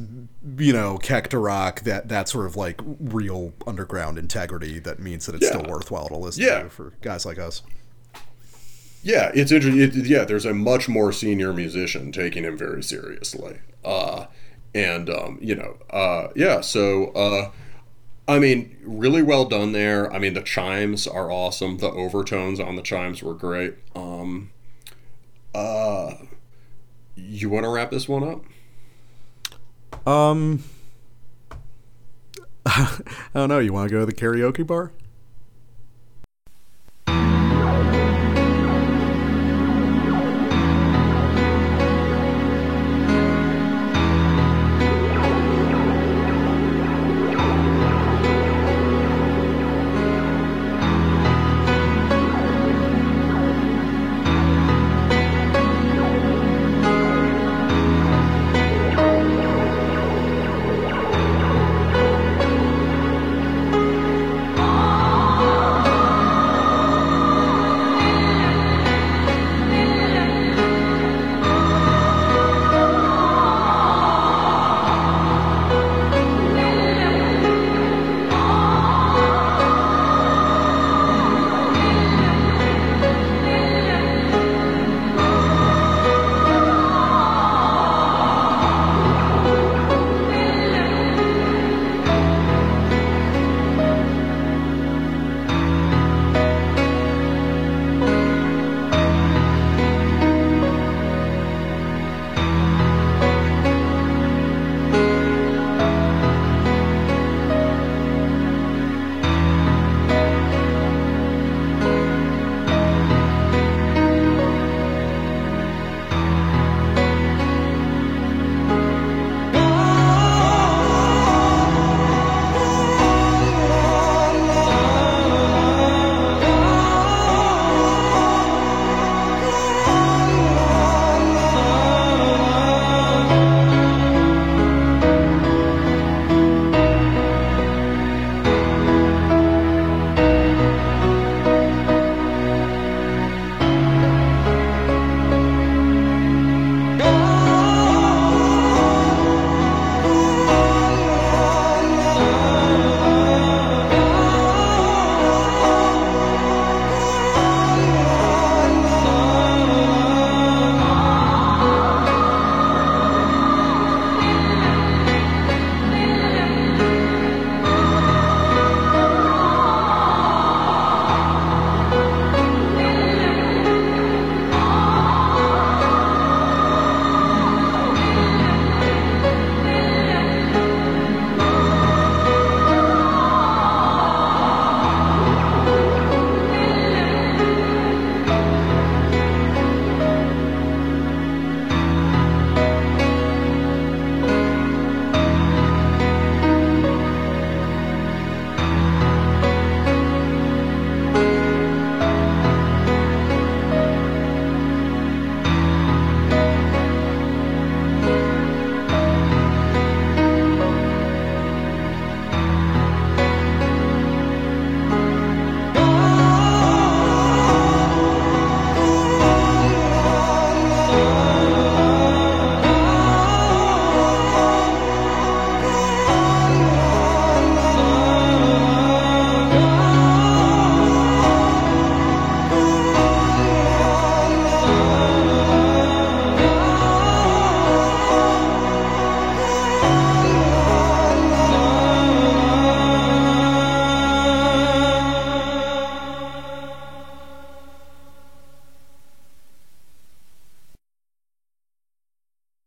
[0.58, 1.00] you know
[1.34, 6.08] Rock that that sort of like real underground integrity that means that it's still worthwhile
[6.08, 6.64] to listen Yeah.
[6.64, 7.62] to for guys like us.
[9.02, 9.82] Yeah, it's interesting.
[9.82, 13.60] It, yeah, there's a much more senior musician taking him very seriously.
[13.84, 14.26] Uh,
[14.76, 16.60] and um, you know, uh, yeah.
[16.62, 17.52] So, uh,
[18.28, 20.12] I mean, really well done there.
[20.14, 21.78] I mean, the chimes are awesome.
[21.78, 23.76] The overtones on the chimes were great.
[23.96, 24.52] Um,
[25.56, 26.16] uh,
[27.28, 30.08] you want to wrap this one up?
[30.08, 30.64] Um,
[32.66, 33.02] I
[33.34, 33.60] don't know.
[33.60, 34.92] You want to go to the karaoke bar?